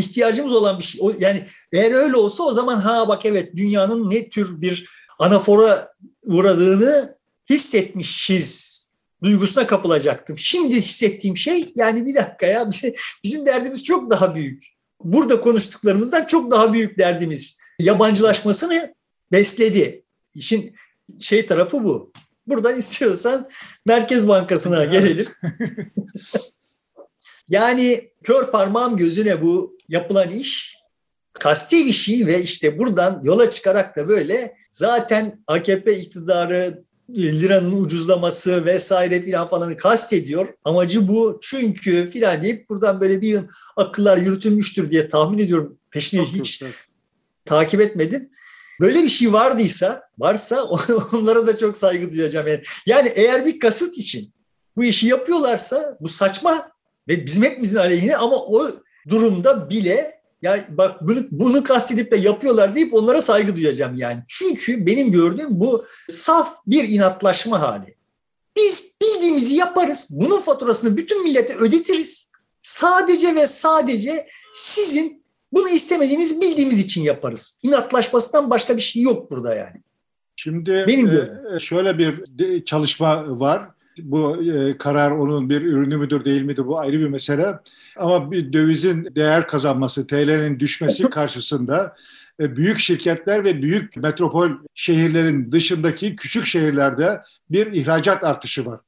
ihtiyacımız 0.00 0.52
olan 0.52 0.78
bir 0.78 0.84
şey. 0.84 1.00
O, 1.02 1.12
yani 1.18 1.46
eğer 1.72 1.90
öyle 1.90 2.16
olsa 2.16 2.42
o 2.42 2.52
zaman 2.52 2.76
ha 2.76 3.08
bak 3.08 3.26
evet 3.26 3.56
dünyanın 3.56 4.10
ne 4.10 4.28
tür 4.28 4.60
bir 4.60 4.88
anafora 5.18 5.88
uğradığını 6.22 7.18
hissetmişiz 7.50 8.78
duygusuna 9.22 9.66
kapılacaktım. 9.66 10.38
Şimdi 10.38 10.76
hissettiğim 10.80 11.36
şey 11.36 11.72
yani 11.76 12.06
bir 12.06 12.14
dakika 12.14 12.46
ya 12.46 12.70
bizim 13.24 13.46
derdimiz 13.46 13.84
çok 13.84 14.10
daha 14.10 14.34
büyük. 14.34 14.64
Burada 15.04 15.40
konuştuklarımızdan 15.40 16.24
çok 16.24 16.50
daha 16.50 16.72
büyük 16.72 16.98
derdimiz. 16.98 17.58
Yabancılaşmasını 17.80 18.94
besledi. 19.32 20.04
İşin 20.34 20.74
şey 21.20 21.46
tarafı 21.46 21.84
bu. 21.84 22.12
Buradan 22.46 22.78
istiyorsan 22.78 23.48
Merkez 23.86 24.28
Bankası'na 24.28 24.84
gelelim. 24.84 25.28
yani 27.48 28.10
kör 28.22 28.50
parmağım 28.50 28.96
gözüne 28.96 29.42
bu 29.42 29.78
yapılan 29.88 30.30
iş 30.30 30.78
kasti 31.32 31.86
bir 31.86 31.92
şey 31.92 32.26
ve 32.26 32.42
işte 32.42 32.78
buradan 32.78 33.20
yola 33.24 33.50
çıkarak 33.50 33.96
da 33.96 34.08
böyle 34.08 34.54
zaten 34.72 35.42
AKP 35.46 35.98
iktidarı 35.98 36.84
liranın 37.10 37.84
ucuzlaması 37.84 38.64
vesaire 38.64 39.22
filan 39.22 39.48
falanı 39.48 39.76
kastediyor. 39.76 40.54
Amacı 40.64 41.08
bu 41.08 41.38
çünkü 41.42 42.10
filan 42.10 42.42
deyip 42.42 42.68
buradan 42.68 43.00
böyle 43.00 43.20
bir 43.20 43.40
akıllar 43.76 44.18
yürütülmüştür 44.18 44.90
diye 44.90 45.08
tahmin 45.08 45.38
ediyorum. 45.38 45.78
Peşini 45.90 46.20
çok 46.20 46.28
hiç 46.28 46.58
çok, 46.58 46.68
takip 47.44 47.80
etmedim. 47.80 48.30
Böyle 48.80 49.02
bir 49.02 49.08
şey 49.08 49.32
vardıysa, 49.32 50.02
varsa 50.18 50.64
onlara 51.12 51.46
da 51.46 51.58
çok 51.58 51.76
saygı 51.76 52.12
duyacağım. 52.12 52.46
Yani, 52.46 52.62
yani 52.86 53.12
eğer 53.14 53.46
bir 53.46 53.60
kasıt 53.60 53.98
için 53.98 54.32
bu 54.76 54.84
işi 54.84 55.06
yapıyorlarsa 55.06 55.96
bu 56.00 56.08
saçma 56.08 56.70
ve 57.08 57.26
bizim 57.26 57.42
hepimizin 57.44 57.78
aleyhine 57.78 58.16
ama 58.16 58.36
o 58.36 58.70
durumda 59.08 59.70
bile 59.70 60.18
yani 60.42 60.62
bak 60.68 61.00
bunu, 61.00 61.26
bunu 61.30 61.64
kastedip 61.64 62.12
de 62.12 62.16
yapıyorlar 62.16 62.74
deyip 62.74 62.94
onlara 62.94 63.20
saygı 63.20 63.56
duyacağım 63.56 63.96
yani. 63.96 64.22
Çünkü 64.28 64.86
benim 64.86 65.12
gördüğüm 65.12 65.60
bu 65.60 65.84
saf 66.08 66.56
bir 66.66 66.88
inatlaşma 66.88 67.60
hali. 67.60 67.94
Biz 68.56 68.98
bildiğimizi 69.00 69.56
yaparız. 69.56 70.08
Bunun 70.10 70.40
faturasını 70.40 70.96
bütün 70.96 71.22
millete 71.22 71.54
ödetiriz. 71.56 72.32
Sadece 72.60 73.34
ve 73.34 73.46
sadece 73.46 74.26
sizin 74.54 75.22
bunu 75.52 75.68
istemediğiniz 75.68 76.40
bildiğimiz 76.40 76.80
için 76.80 77.02
yaparız. 77.02 77.60
İnatlaşmasından 77.62 78.50
başka 78.50 78.76
bir 78.76 78.82
şey 78.82 79.02
yok 79.02 79.30
burada 79.30 79.54
yani. 79.54 79.82
Şimdi 80.36 80.84
Benim 80.88 81.08
e, 81.08 81.60
şöyle 81.60 81.98
bir 81.98 82.24
çalışma 82.64 83.40
var 83.40 83.70
bu 84.02 84.42
e, 84.42 84.78
karar 84.78 85.10
onun 85.10 85.50
bir 85.50 85.62
ürünü 85.62 85.96
müdür 85.96 86.24
değil 86.24 86.42
midir 86.42 86.66
bu 86.66 86.78
ayrı 86.78 87.00
bir 87.00 87.08
mesele. 87.08 87.58
Ama 87.96 88.30
bir 88.30 88.52
dövizin 88.52 89.08
değer 89.16 89.46
kazanması, 89.46 90.06
TL'nin 90.06 90.60
düşmesi 90.60 91.10
karşısında 91.10 91.96
e, 92.40 92.56
büyük 92.56 92.78
şirketler 92.78 93.44
ve 93.44 93.62
büyük 93.62 93.96
metropol 93.96 94.50
şehirlerin 94.74 95.52
dışındaki 95.52 96.16
küçük 96.16 96.46
şehirlerde 96.46 97.22
bir 97.50 97.72
ihracat 97.72 98.24
artışı 98.24 98.66
var. 98.66 98.80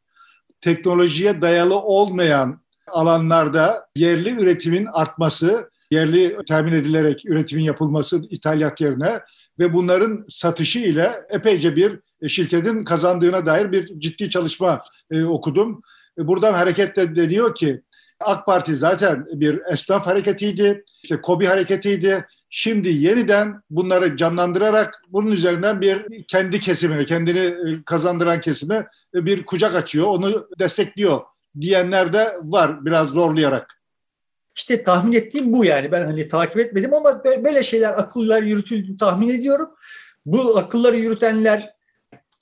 Teknolojiye 0.60 1.42
dayalı 1.42 1.78
olmayan 1.80 2.60
alanlarda 2.86 3.86
yerli 3.96 4.42
üretimin 4.42 4.86
artması, 4.92 5.70
yerli 5.90 6.36
temin 6.48 6.72
edilerek 6.72 7.26
üretimin 7.26 7.62
yapılması 7.62 8.22
ithalat 8.30 8.80
yerine 8.80 9.20
ve 9.58 9.72
bunların 9.72 10.26
satışı 10.28 10.78
ile 10.78 11.22
epeyce 11.30 11.76
bir 11.76 11.98
şirketin 12.28 12.84
kazandığına 12.84 13.46
dair 13.46 13.72
bir 13.72 14.00
ciddi 14.00 14.30
çalışma 14.30 14.84
e, 15.10 15.24
okudum. 15.24 15.82
E, 16.18 16.26
buradan 16.26 16.54
hareketle 16.54 17.16
deniyor 17.16 17.54
ki 17.54 17.82
AK 18.20 18.46
Parti 18.46 18.76
zaten 18.76 19.26
bir 19.32 19.60
esnaf 19.72 20.06
hareketiydi, 20.06 20.84
işte 21.02 21.20
KOBİ 21.20 21.46
hareketiydi. 21.46 22.26
Şimdi 22.50 22.88
yeniden 22.88 23.62
bunları 23.70 24.16
canlandırarak 24.16 25.02
bunun 25.08 25.30
üzerinden 25.30 25.80
bir 25.80 26.24
kendi 26.28 26.60
kesimine, 26.60 27.06
kendini 27.06 27.38
e, 27.38 27.82
kazandıran 27.86 28.40
kesime 28.40 28.86
bir 29.14 29.46
kucak 29.46 29.74
açıyor, 29.74 30.06
onu 30.06 30.48
destekliyor 30.58 31.20
diyenler 31.60 32.12
de 32.12 32.36
var 32.42 32.84
biraz 32.84 33.08
zorlayarak. 33.08 33.80
İşte 34.56 34.84
tahmin 34.84 35.12
ettiğim 35.12 35.52
bu 35.52 35.64
yani. 35.64 35.92
Ben 35.92 36.04
hani 36.04 36.28
takip 36.28 36.58
etmedim 36.58 36.94
ama 36.94 37.24
böyle 37.24 37.62
şeyler 37.62 37.90
akıllar 37.90 38.42
yürütüldüğünü 38.42 38.96
tahmin 38.96 39.28
ediyorum. 39.28 39.68
Bu 40.26 40.58
akılları 40.58 40.96
yürütenler 40.96 41.74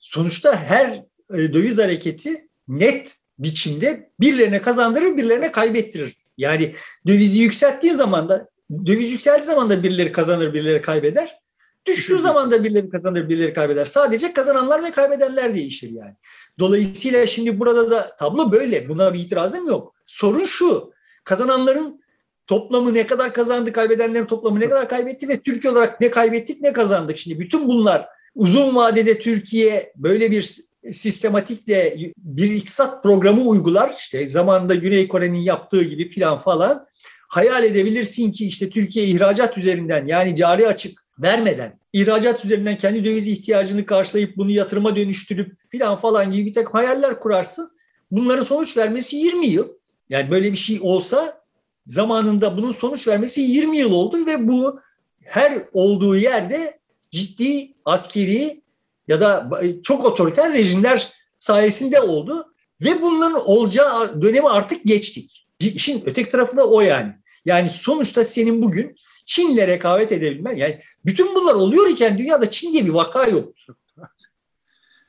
sonuçta 0.09 0.55
her 0.55 1.05
e, 1.33 1.53
döviz 1.53 1.79
hareketi 1.79 2.47
net 2.67 3.17
biçimde 3.39 4.09
birilerine 4.19 4.61
kazandırır, 4.61 5.17
birilerine 5.17 5.51
kaybettirir. 5.51 6.17
Yani 6.37 6.75
dövizi 7.07 7.41
yükselttiği 7.41 7.93
zaman 7.93 8.29
da 8.29 8.49
döviz 8.85 9.11
yükseldiği 9.11 9.43
zaman 9.43 9.69
da 9.69 9.83
birileri 9.83 10.11
kazanır, 10.11 10.53
birileri 10.53 10.81
kaybeder. 10.81 11.39
Düştüğü 11.87 12.19
zaman 12.19 12.51
da 12.51 12.63
birileri 12.63 12.89
kazanır, 12.89 13.29
birileri 13.29 13.53
kaybeder. 13.53 13.85
Sadece 13.85 14.33
kazananlar 14.33 14.83
ve 14.83 14.91
kaybedenler 14.91 15.55
değişir 15.55 15.89
yani. 15.89 16.15
Dolayısıyla 16.59 17.27
şimdi 17.27 17.59
burada 17.59 17.91
da 17.91 18.15
tablo 18.19 18.51
böyle. 18.51 18.89
Buna 18.89 19.13
bir 19.13 19.19
itirazım 19.19 19.67
yok. 19.67 19.95
Sorun 20.05 20.45
şu. 20.45 20.93
Kazananların 21.23 22.01
toplamı 22.47 22.93
ne 22.93 23.07
kadar 23.07 23.33
kazandı, 23.33 23.73
kaybedenlerin 23.73 24.25
toplamı 24.25 24.59
ne 24.59 24.69
kadar 24.69 24.89
kaybetti 24.89 25.29
ve 25.29 25.39
Türkiye 25.39 25.73
olarak 25.73 26.01
ne 26.01 26.11
kaybettik, 26.11 26.61
ne 26.61 26.73
kazandık. 26.73 27.17
Şimdi 27.17 27.39
bütün 27.39 27.67
bunlar 27.67 28.18
uzun 28.39 28.75
vadede 28.75 29.19
Türkiye 29.19 29.93
böyle 29.95 30.31
bir 30.31 30.59
sistematikle 30.91 31.97
bir 32.17 32.51
iktisat 32.51 33.03
programı 33.03 33.41
uygular. 33.41 33.95
İşte 33.97 34.29
zamanında 34.29 34.75
Güney 34.75 35.07
Kore'nin 35.07 35.39
yaptığı 35.39 35.83
gibi 35.83 36.09
filan 36.09 36.37
falan. 36.37 36.85
Hayal 37.27 37.63
edebilirsin 37.63 38.31
ki 38.31 38.47
işte 38.47 38.69
Türkiye 38.69 39.05
ihracat 39.05 39.57
üzerinden 39.57 40.07
yani 40.07 40.35
cari 40.35 40.67
açık 40.67 41.05
vermeden 41.19 41.79
ihracat 41.93 42.45
üzerinden 42.45 42.77
kendi 42.77 43.05
döviz 43.05 43.27
ihtiyacını 43.27 43.85
karşılayıp 43.85 44.37
bunu 44.37 44.51
yatırıma 44.51 44.95
dönüştürüp 44.95 45.57
filan 45.69 45.95
falan 45.95 46.31
gibi 46.31 46.45
bir 46.45 46.53
takım 46.53 46.71
hayaller 46.71 47.19
kurarsın. 47.19 47.71
Bunların 48.11 48.43
sonuç 48.43 48.77
vermesi 48.77 49.15
20 49.15 49.47
yıl. 49.47 49.67
Yani 50.09 50.31
böyle 50.31 50.51
bir 50.51 50.57
şey 50.57 50.79
olsa 50.81 51.41
zamanında 51.87 52.57
bunun 52.57 52.71
sonuç 52.71 53.07
vermesi 53.07 53.41
20 53.41 53.77
yıl 53.77 53.91
oldu 53.91 54.25
ve 54.25 54.47
bu 54.47 54.79
her 55.23 55.63
olduğu 55.73 56.15
yerde 56.15 56.78
ciddi 57.11 57.73
askeri 57.85 58.61
ya 59.07 59.21
da 59.21 59.49
çok 59.83 60.05
otoriter 60.05 60.53
rejimler 60.53 61.13
sayesinde 61.39 62.01
oldu 62.01 62.53
ve 62.81 63.01
bunların 63.01 63.49
olacağı 63.49 64.21
dönemi 64.21 64.49
artık 64.49 64.85
geçtik. 64.85 65.47
İşin 65.59 66.03
öteki 66.05 66.29
tarafı 66.29 66.57
da 66.57 66.69
o 66.69 66.81
yani. 66.81 67.13
Yani 67.45 67.69
sonuçta 67.69 68.23
senin 68.23 68.63
bugün 68.63 68.95
Çin'le 69.25 69.67
rekabet 69.67 70.11
edebilmen 70.11 70.55
yani 70.55 70.81
bütün 71.05 71.35
bunlar 71.35 71.53
oluyor 71.53 71.87
iken 71.89 72.17
dünyada 72.17 72.49
Çin 72.49 72.73
diye 72.73 72.85
bir 72.85 72.89
vaka 72.89 73.25
yok. 73.25 73.53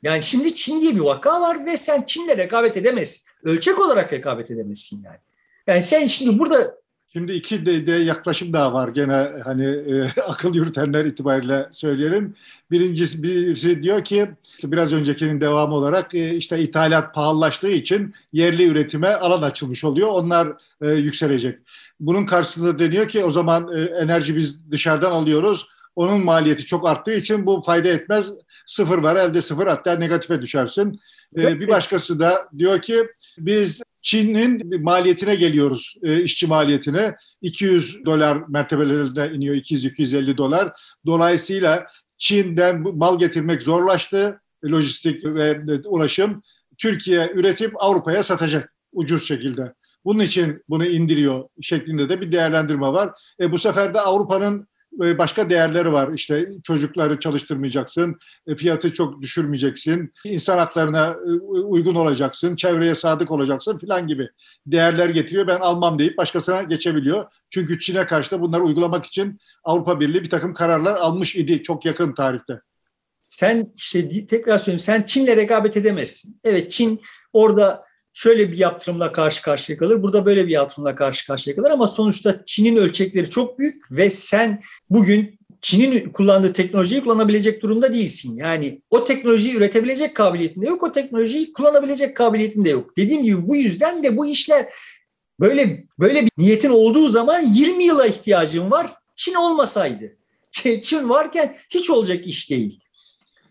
Yani 0.02 0.22
şimdi 0.22 0.54
Çin 0.54 0.80
diye 0.80 0.94
bir 0.94 1.00
vaka 1.00 1.40
var 1.40 1.66
ve 1.66 1.76
sen 1.76 2.02
Çin'le 2.02 2.36
rekabet 2.36 2.76
edemezsin. 2.76 3.30
Ölçek 3.42 3.78
olarak 3.78 4.12
rekabet 4.12 4.50
edemezsin 4.50 5.02
yani. 5.04 5.18
Yani 5.66 5.82
sen 5.82 6.06
şimdi 6.06 6.38
burada 6.38 6.80
Şimdi 7.12 7.32
iki 7.32 7.66
de, 7.66 7.86
de 7.86 7.92
yaklaşım 7.92 8.52
daha 8.52 8.72
var 8.72 8.88
gene 8.88 9.30
hani 9.44 9.66
e, 9.66 10.20
akıl 10.26 10.54
yürütenler 10.54 11.04
itibariyle 11.04 11.68
söyleyelim. 11.72 12.34
Birincisi 12.70 13.22
birisi 13.22 13.82
diyor 13.82 14.04
ki 14.04 14.30
biraz 14.64 14.92
öncekinin 14.92 15.40
devamı 15.40 15.74
olarak 15.74 16.14
e, 16.14 16.36
işte 16.36 16.58
ithalat 16.58 17.14
pahalılaştığı 17.14 17.70
için 17.70 18.14
yerli 18.32 18.66
üretime 18.66 19.08
alan 19.08 19.42
açılmış 19.42 19.84
oluyor. 19.84 20.08
Onlar 20.08 20.48
e, 20.82 20.90
yükselecek. 20.90 21.58
Bunun 22.00 22.26
karşısında 22.26 22.78
deniyor 22.78 23.08
ki 23.08 23.24
o 23.24 23.30
zaman 23.30 23.76
e, 23.76 23.80
enerji 23.80 24.36
biz 24.36 24.70
dışarıdan 24.70 25.12
alıyoruz. 25.12 25.68
Onun 25.96 26.24
maliyeti 26.24 26.66
çok 26.66 26.88
arttığı 26.88 27.14
için 27.14 27.46
bu 27.46 27.62
fayda 27.62 27.88
etmez. 27.88 28.30
Sıfır 28.66 28.98
var 28.98 29.16
elde 29.16 29.42
sıfır 29.42 29.66
hatta 29.66 29.92
negatife 29.92 30.42
düşersin. 30.42 31.00
E, 31.36 31.60
bir 31.60 31.68
başkası 31.68 32.20
da 32.20 32.48
diyor 32.58 32.80
ki 32.80 33.06
biz 33.38 33.82
Çin'in 34.02 34.82
maliyetine 34.82 35.34
geliyoruz, 35.34 35.94
e, 36.02 36.22
işçi 36.22 36.46
maliyetine. 36.46 37.14
200 37.42 38.04
dolar 38.04 38.42
mertebelerinde 38.48 39.32
iniyor, 39.34 39.54
200-250 39.54 40.36
dolar. 40.36 40.72
Dolayısıyla 41.06 41.86
Çin'den 42.18 42.96
mal 42.96 43.18
getirmek 43.18 43.62
zorlaştı, 43.62 44.40
lojistik 44.64 45.24
ve 45.24 45.60
ulaşım. 45.84 46.42
Türkiye 46.78 47.32
üretip 47.34 47.72
Avrupa'ya 47.82 48.22
satacak 48.22 48.74
ucuz 48.92 49.28
şekilde. 49.28 49.74
Bunun 50.04 50.18
için 50.18 50.64
bunu 50.68 50.86
indiriyor 50.86 51.48
şeklinde 51.62 52.08
de 52.08 52.20
bir 52.20 52.32
değerlendirme 52.32 52.86
var. 52.86 53.10
E, 53.40 53.52
bu 53.52 53.58
sefer 53.58 53.94
de 53.94 54.00
Avrupa'nın 54.00 54.60
e, 54.60 54.66
başka 54.92 55.50
değerleri 55.50 55.92
var. 55.92 56.12
İşte 56.12 56.48
çocukları 56.64 57.20
çalıştırmayacaksın, 57.20 58.18
e, 58.46 58.56
fiyatı 58.56 58.92
çok 58.92 59.22
düşürmeyeceksin, 59.22 60.12
insan 60.24 60.58
haklarına 60.58 61.06
e, 61.06 61.30
uygun 61.50 61.94
olacaksın, 61.94 62.56
çevreye 62.56 62.94
sadık 62.94 63.30
olacaksın 63.30 63.78
filan 63.78 64.06
gibi 64.06 64.28
değerler 64.66 65.08
getiriyor. 65.08 65.46
Ben 65.46 65.60
almam 65.60 65.98
deyip 65.98 66.18
başkasına 66.18 66.62
geçebiliyor. 66.62 67.26
Çünkü 67.50 67.78
Çin'e 67.78 68.06
karşı 68.06 68.30
da 68.30 68.40
bunları 68.40 68.62
uygulamak 68.62 69.06
için 69.06 69.40
Avrupa 69.64 70.00
Birliği 70.00 70.22
bir 70.22 70.30
takım 70.30 70.54
kararlar 70.54 70.96
almış 70.96 71.36
idi 71.36 71.62
çok 71.62 71.84
yakın 71.84 72.14
tarihte. 72.14 72.60
Sen 73.28 73.72
işte 73.76 74.26
tekrar 74.26 74.58
söyleyeyim 74.58 74.80
sen 74.80 75.02
Çin'le 75.02 75.36
rekabet 75.36 75.76
edemezsin. 75.76 76.40
Evet 76.44 76.70
Çin 76.70 77.00
orada 77.32 77.89
şöyle 78.20 78.52
bir 78.52 78.58
yaptırımla 78.58 79.12
karşı 79.12 79.42
karşıya 79.42 79.78
kalır, 79.78 80.02
burada 80.02 80.26
böyle 80.26 80.46
bir 80.46 80.52
yaptırımla 80.52 80.94
karşı 80.94 81.26
karşıya 81.26 81.56
kalır 81.56 81.70
ama 81.70 81.86
sonuçta 81.86 82.42
Çin'in 82.46 82.76
ölçekleri 82.76 83.30
çok 83.30 83.58
büyük 83.58 83.92
ve 83.92 84.10
sen 84.10 84.62
bugün 84.90 85.38
Çin'in 85.60 86.08
kullandığı 86.08 86.52
teknolojiyi 86.52 87.00
kullanabilecek 87.00 87.62
durumda 87.62 87.94
değilsin. 87.94 88.36
Yani 88.36 88.82
o 88.90 89.04
teknolojiyi 89.04 89.56
üretebilecek 89.56 90.16
kabiliyetinde 90.16 90.66
yok, 90.66 90.82
o 90.82 90.92
teknolojiyi 90.92 91.52
kullanabilecek 91.52 92.16
kabiliyetinde 92.16 92.70
yok. 92.70 92.96
Dediğim 92.96 93.22
gibi 93.22 93.48
bu 93.48 93.56
yüzden 93.56 94.04
de 94.04 94.16
bu 94.16 94.26
işler 94.26 94.68
böyle 95.40 95.84
böyle 95.98 96.22
bir 96.22 96.30
niyetin 96.38 96.70
olduğu 96.70 97.08
zaman 97.08 97.42
20 97.54 97.84
yıla 97.84 98.06
ihtiyacın 98.06 98.70
var. 98.70 98.94
Çin 99.16 99.34
olmasaydı. 99.34 100.16
Çin 100.82 101.08
varken 101.08 101.56
hiç 101.70 101.90
olacak 101.90 102.26
iş 102.26 102.50
değil. 102.50 102.80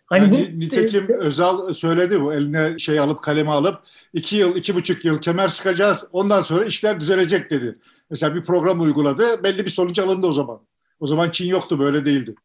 Hani 0.10 0.24
yani 0.24 0.54
bu, 0.56 0.60
nitekim 0.60 1.12
e, 1.12 1.14
Özal 1.14 1.74
söyledi 1.74 2.22
bu 2.22 2.34
eline 2.34 2.80
şey 2.80 3.00
alıp 3.00 3.22
kalemi 3.22 3.52
alıp 3.52 3.80
iki 4.14 4.36
yıl, 4.36 4.56
iki 4.56 4.76
buçuk 4.76 5.06
yıl 5.06 5.22
kemer 5.22 5.50
sıkacağız 5.50 6.06
ondan 6.12 6.44
sonra 6.44 6.66
işler 6.66 7.00
düzelecek 7.00 7.50
dedi. 7.50 7.76
Mesela 8.10 8.36
bir 8.36 8.46
program 8.46 8.82
uyguladı 8.82 9.44
belli 9.44 9.66
bir 9.66 9.70
sonuç 9.70 10.00
alındı 10.00 10.28
o 10.28 10.34
zaman. 10.34 10.60
O 11.00 11.08
zaman 11.08 11.32
Çin 11.32 11.48
yoktu 11.48 11.80
böyle 11.80 12.06
değildi. 12.06 12.36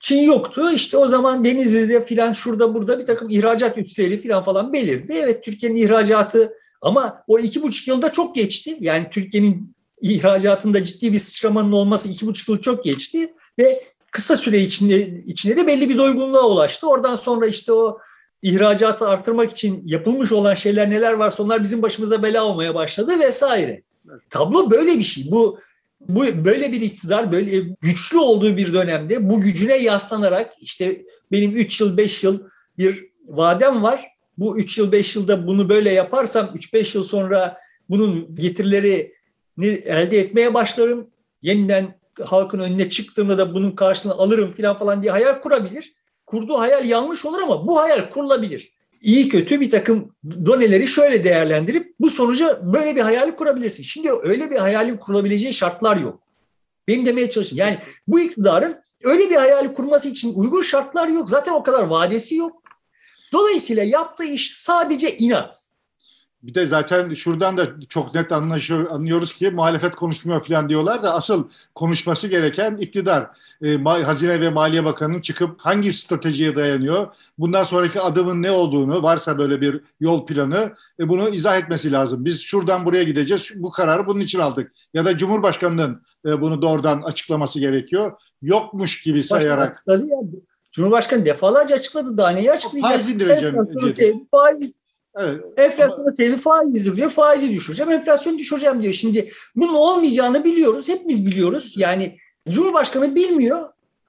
Çin 0.00 0.22
yoktu. 0.22 0.70
İşte 0.74 0.96
o 0.96 1.06
zaman 1.06 1.44
Denizli'de 1.44 2.04
filan 2.04 2.32
şurada 2.32 2.74
burada 2.74 2.98
bir 2.98 3.06
takım 3.06 3.30
ihracat 3.30 3.78
üsleri 3.78 4.18
filan 4.18 4.42
falan 4.44 4.72
belirdi. 4.72 5.12
Evet 5.12 5.44
Türkiye'nin 5.44 5.76
ihracatı 5.76 6.52
ama 6.82 7.24
o 7.26 7.38
iki 7.38 7.62
buçuk 7.62 7.88
yılda 7.88 8.12
çok 8.12 8.34
geçti. 8.34 8.76
Yani 8.80 9.06
Türkiye'nin 9.10 9.74
ihracatında 10.00 10.84
ciddi 10.84 11.12
bir 11.12 11.18
sıçramanın 11.18 11.72
olması 11.72 12.08
iki 12.08 12.26
buçuk 12.26 12.48
yıl 12.48 12.60
çok 12.60 12.84
geçti. 12.84 13.34
Ve 13.62 13.93
kısa 14.14 14.36
süre 14.36 14.58
içinde, 14.58 15.18
içinde 15.26 15.56
de 15.56 15.66
belli 15.66 15.88
bir 15.88 15.98
doygunluğa 15.98 16.48
ulaştı. 16.48 16.88
Oradan 16.88 17.16
sonra 17.16 17.46
işte 17.46 17.72
o 17.72 17.98
ihracatı 18.42 19.08
artırmak 19.08 19.50
için 19.50 19.82
yapılmış 19.84 20.32
olan 20.32 20.54
şeyler 20.54 20.90
neler 20.90 21.12
varsa 21.12 21.42
onlar 21.42 21.62
bizim 21.62 21.82
başımıza 21.82 22.22
bela 22.22 22.44
olmaya 22.44 22.74
başladı 22.74 23.12
vesaire. 23.20 23.82
Tablo 24.30 24.70
böyle 24.70 24.98
bir 24.98 25.02
şey. 25.02 25.30
Bu 25.30 25.58
bu 26.08 26.44
böyle 26.44 26.72
bir 26.72 26.80
iktidar 26.80 27.32
böyle 27.32 27.58
güçlü 27.80 28.18
olduğu 28.18 28.56
bir 28.56 28.72
dönemde 28.72 29.30
bu 29.30 29.40
gücüne 29.40 29.76
yaslanarak 29.76 30.52
işte 30.60 31.02
benim 31.32 31.50
3 31.50 31.80
yıl 31.80 31.96
5 31.96 32.24
yıl 32.24 32.42
bir 32.78 33.06
vadem 33.26 33.82
var. 33.82 34.06
Bu 34.38 34.58
3 34.58 34.78
yıl 34.78 34.92
5 34.92 35.16
yılda 35.16 35.46
bunu 35.46 35.68
böyle 35.68 35.92
yaparsam 35.92 36.46
3-5 36.46 36.96
yıl 36.96 37.04
sonra 37.04 37.58
bunun 37.90 38.36
getirilerini 38.36 39.10
elde 39.84 40.18
etmeye 40.18 40.54
başlarım. 40.54 41.10
Yeniden 41.42 42.03
halkın 42.24 42.58
önüne 42.58 42.90
çıktığımda 42.90 43.38
da 43.38 43.54
bunun 43.54 43.70
karşılığını 43.70 44.14
alırım 44.14 44.52
falan 44.52 44.76
falan 44.76 45.02
diye 45.02 45.12
hayal 45.12 45.40
kurabilir. 45.40 45.94
Kurduğu 46.26 46.58
hayal 46.58 46.84
yanlış 46.84 47.24
olur 47.24 47.42
ama 47.42 47.66
bu 47.66 47.80
hayal 47.80 48.10
kurulabilir. 48.10 48.72
İyi 49.00 49.28
kötü 49.28 49.60
bir 49.60 49.70
takım 49.70 50.14
doneleri 50.46 50.88
şöyle 50.88 51.24
değerlendirip 51.24 51.94
bu 52.00 52.10
sonuca 52.10 52.60
böyle 52.74 52.96
bir 52.96 53.00
hayali 53.00 53.36
kurabilirsin. 53.36 53.82
Şimdi 53.82 54.10
öyle 54.22 54.50
bir 54.50 54.56
hayalin 54.56 54.96
kurulabileceği 54.96 55.54
şartlar 55.54 55.96
yok. 55.96 56.20
Benim 56.88 57.06
demeye 57.06 57.30
çalıştım. 57.30 57.58
Yani 57.58 57.78
bu 58.06 58.20
iktidarın 58.20 58.76
öyle 59.04 59.30
bir 59.30 59.36
hayali 59.36 59.74
kurması 59.74 60.08
için 60.08 60.34
uygun 60.34 60.62
şartlar 60.62 61.08
yok. 61.08 61.30
Zaten 61.30 61.52
o 61.52 61.62
kadar 61.62 61.82
vadesi 61.82 62.36
yok. 62.36 62.62
Dolayısıyla 63.32 63.82
yaptığı 63.82 64.24
iş 64.24 64.50
sadece 64.50 65.16
inat. 65.16 65.68
Bir 66.46 66.54
de 66.54 66.66
zaten 66.66 67.14
şuradan 67.14 67.56
da 67.56 67.66
çok 67.88 68.14
net 68.14 68.32
anlaşıyor, 68.32 68.90
anlıyoruz 68.90 69.32
ki 69.32 69.50
muhalefet 69.50 69.94
konuşmuyor 69.94 70.44
falan 70.44 70.68
diyorlar 70.68 71.02
da 71.02 71.14
asıl 71.14 71.48
konuşması 71.74 72.28
gereken 72.28 72.76
iktidar. 72.76 73.26
E, 73.62 73.78
Hazine 73.78 74.40
ve 74.40 74.50
Maliye 74.50 74.84
Bakanı'nın 74.84 75.20
çıkıp 75.20 75.60
hangi 75.60 75.92
stratejiye 75.92 76.56
dayanıyor, 76.56 77.06
bundan 77.38 77.64
sonraki 77.64 78.00
adımın 78.00 78.42
ne 78.42 78.50
olduğunu, 78.50 79.02
varsa 79.02 79.38
böyle 79.38 79.60
bir 79.60 79.80
yol 80.00 80.26
planı 80.26 80.72
e, 81.00 81.08
bunu 81.08 81.28
izah 81.28 81.58
etmesi 81.58 81.92
lazım. 81.92 82.24
Biz 82.24 82.40
şuradan 82.40 82.84
buraya 82.84 83.02
gideceğiz, 83.02 83.50
bu 83.56 83.70
kararı 83.70 84.06
bunun 84.06 84.20
için 84.20 84.38
aldık. 84.38 84.72
Ya 84.94 85.04
da 85.04 85.18
Cumhurbaşkanı'nın 85.18 86.02
e, 86.26 86.40
bunu 86.40 86.62
doğrudan 86.62 87.02
açıklaması 87.02 87.60
gerekiyor. 87.60 88.12
Yokmuş 88.42 89.02
gibi 89.02 89.24
sayarak. 89.24 89.74
Cumhurbaşkanı 90.72 91.26
defalarca 91.26 91.74
açıkladı. 91.74 92.18
Daha 92.18 92.30
neyi 92.30 92.52
açıklayacak? 92.52 92.90
Faiz 92.90 93.08
indireceğim. 93.08 93.56
Evet, 93.82 94.14
faiz 94.30 94.74
Evet. 95.16 95.44
Enflasyonun 95.56 96.10
sebebi 96.10 96.36
faizdir 96.36 96.96
diyor. 96.96 97.10
Faizi 97.10 97.54
düşüreceğim, 97.54 97.92
enflasyonu 97.92 98.38
düşüreceğim 98.38 98.82
diyor. 98.82 98.94
Şimdi 98.94 99.30
bunun 99.56 99.74
olmayacağını 99.74 100.44
biliyoruz. 100.44 100.88
Hepimiz 100.88 101.26
biliyoruz. 101.26 101.74
Yani 101.76 102.18
Cumhurbaşkanı 102.48 103.14
bilmiyor 103.14 103.68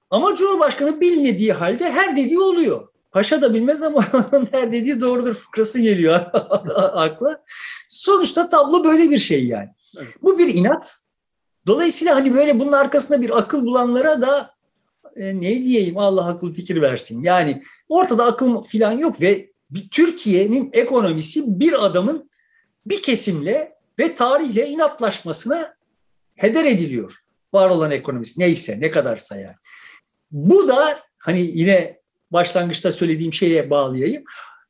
ama 0.10 0.36
Cumhurbaşkanı 0.36 1.02
bilmediği 1.02 1.54
halde 1.54 1.92
her 1.92 2.18
dediği 2.18 2.40
oluyor. 2.40 2.88
Paşa 3.12 3.42
da 3.42 3.54
bilmez 3.54 3.84
ama 3.84 4.06
her 4.52 4.72
dediği 4.72 5.02
doğrudur 5.02 5.34
fıkrası 5.34 5.80
geliyor 5.80 6.14
akla. 6.76 7.44
Sonuçta 7.90 8.50
tablo 8.50 8.84
böyle 8.84 9.10
bir 9.10 9.18
şey 9.18 9.48
yani. 9.48 9.70
Evet. 9.98 10.08
Bu 10.22 10.40
bir 10.40 10.54
inat. 10.54 10.96
Dolayısıyla 11.68 12.16
hani 12.16 12.34
böyle 12.34 12.60
bunun 12.60 12.72
arkasında 12.72 13.22
bir 13.22 13.38
akıl 13.38 13.66
bulanlara 13.66 14.22
da 14.22 14.56
e, 15.16 15.36
ne 15.36 15.64
diyeyim 15.64 15.98
Allah 15.98 16.28
akıl 16.28 16.54
fikir 16.54 16.82
versin. 16.82 17.22
Yani 17.22 17.64
ortada 17.90 18.26
akıl 18.26 18.64
filan 18.64 18.92
yok 18.92 19.22
ve 19.22 19.55
bir 19.76 19.90
Türkiye'nin 19.90 20.70
ekonomisi 20.74 21.60
bir 21.60 21.86
adamın 21.86 22.30
bir 22.86 23.02
kesimle 23.02 23.76
ve 24.00 24.16
tarihle 24.16 24.68
inatlaşmasına 24.68 25.76
heder 26.36 26.66
ediliyor. 26.66 27.16
Var 27.54 27.70
olan 27.70 27.92
ekonomisi 27.92 28.40
neyse 28.40 28.78
ne 28.80 28.92
kadarsa 28.92 29.36
yani. 29.36 29.56
Bu 30.32 30.68
da 30.68 31.00
hani 31.18 31.42
yine 31.42 32.00
başlangıçta 32.32 32.92
söylediğim 32.92 33.34
şeye 33.34 33.70
bağlayayım. 33.70 34.24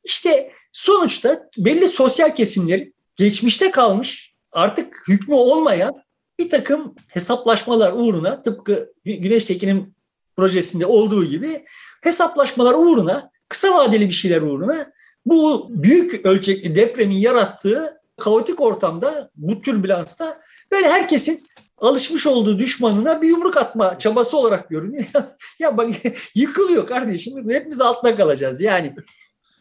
İşte 0.04 0.52
sonuçta 0.72 1.48
belli 1.58 1.88
sosyal 1.88 2.34
kesimlerin 2.34 2.94
geçmişte 3.16 3.70
kalmış 3.70 4.34
artık 4.52 5.08
hükmü 5.08 5.34
olmayan 5.34 6.02
bir 6.38 6.50
takım 6.50 6.94
hesaplaşmalar 7.08 7.92
uğruna 7.92 8.42
tıpkı 8.42 8.92
Güneş 9.04 9.44
Tekin'in 9.44 9.96
projesinde 10.36 10.86
olduğu 10.86 11.24
gibi 11.24 11.64
hesaplaşmalar 12.02 12.74
uğruna 12.74 13.30
kısa 13.48 13.74
vadeli 13.74 14.08
bir 14.08 14.14
şeyler 14.14 14.42
uğruna 14.42 14.92
bu 15.26 15.66
büyük 15.70 16.26
ölçekli 16.26 16.76
depremin 16.76 17.16
yarattığı 17.16 18.00
kaotik 18.16 18.60
ortamda 18.60 19.30
bu 19.36 19.62
türbülansta 19.62 20.40
böyle 20.72 20.88
herkesin 20.88 21.46
alışmış 21.78 22.26
olduğu 22.26 22.58
düşmanına 22.58 23.22
bir 23.22 23.28
yumruk 23.28 23.56
atma 23.56 23.98
çabası 23.98 24.36
olarak 24.36 24.70
görünüyor. 24.70 25.04
ya 25.58 25.76
bak 25.76 25.90
yıkılıyor 26.34 26.86
kardeşim. 26.86 27.50
Hepimiz 27.50 27.80
altına 27.80 28.16
kalacağız 28.16 28.60
yani. 28.60 28.96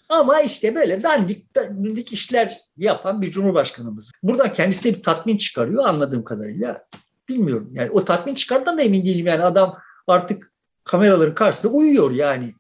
Ama 0.10 0.42
işte 0.42 0.76
böyle 0.76 1.04
dandik, 1.04 1.56
dandik 1.56 2.14
işler 2.14 2.62
yapan 2.78 3.22
bir 3.22 3.32
cumhurbaşkanımız. 3.32 4.12
Buradan 4.24 4.54
kendisine 4.54 4.94
bir 4.94 5.04
tatmin 5.04 5.38
çıkarıyor 5.38 5.86
anladığım 5.86 6.24
kadarıyla. 6.24 6.88
Bilmiyorum. 7.30 7.70
Yani 7.74 7.92
o 7.92 8.06
tatmin 8.06 8.36
çıkardan 8.36 8.78
da 8.78 8.82
emin 8.82 9.06
değilim. 9.06 9.28
Yani 9.28 9.44
adam 9.44 9.78
artık 10.08 10.52
kameraların 10.84 11.36
karşısında 11.36 11.74
uyuyor 11.74 12.12
yani. 12.12 12.54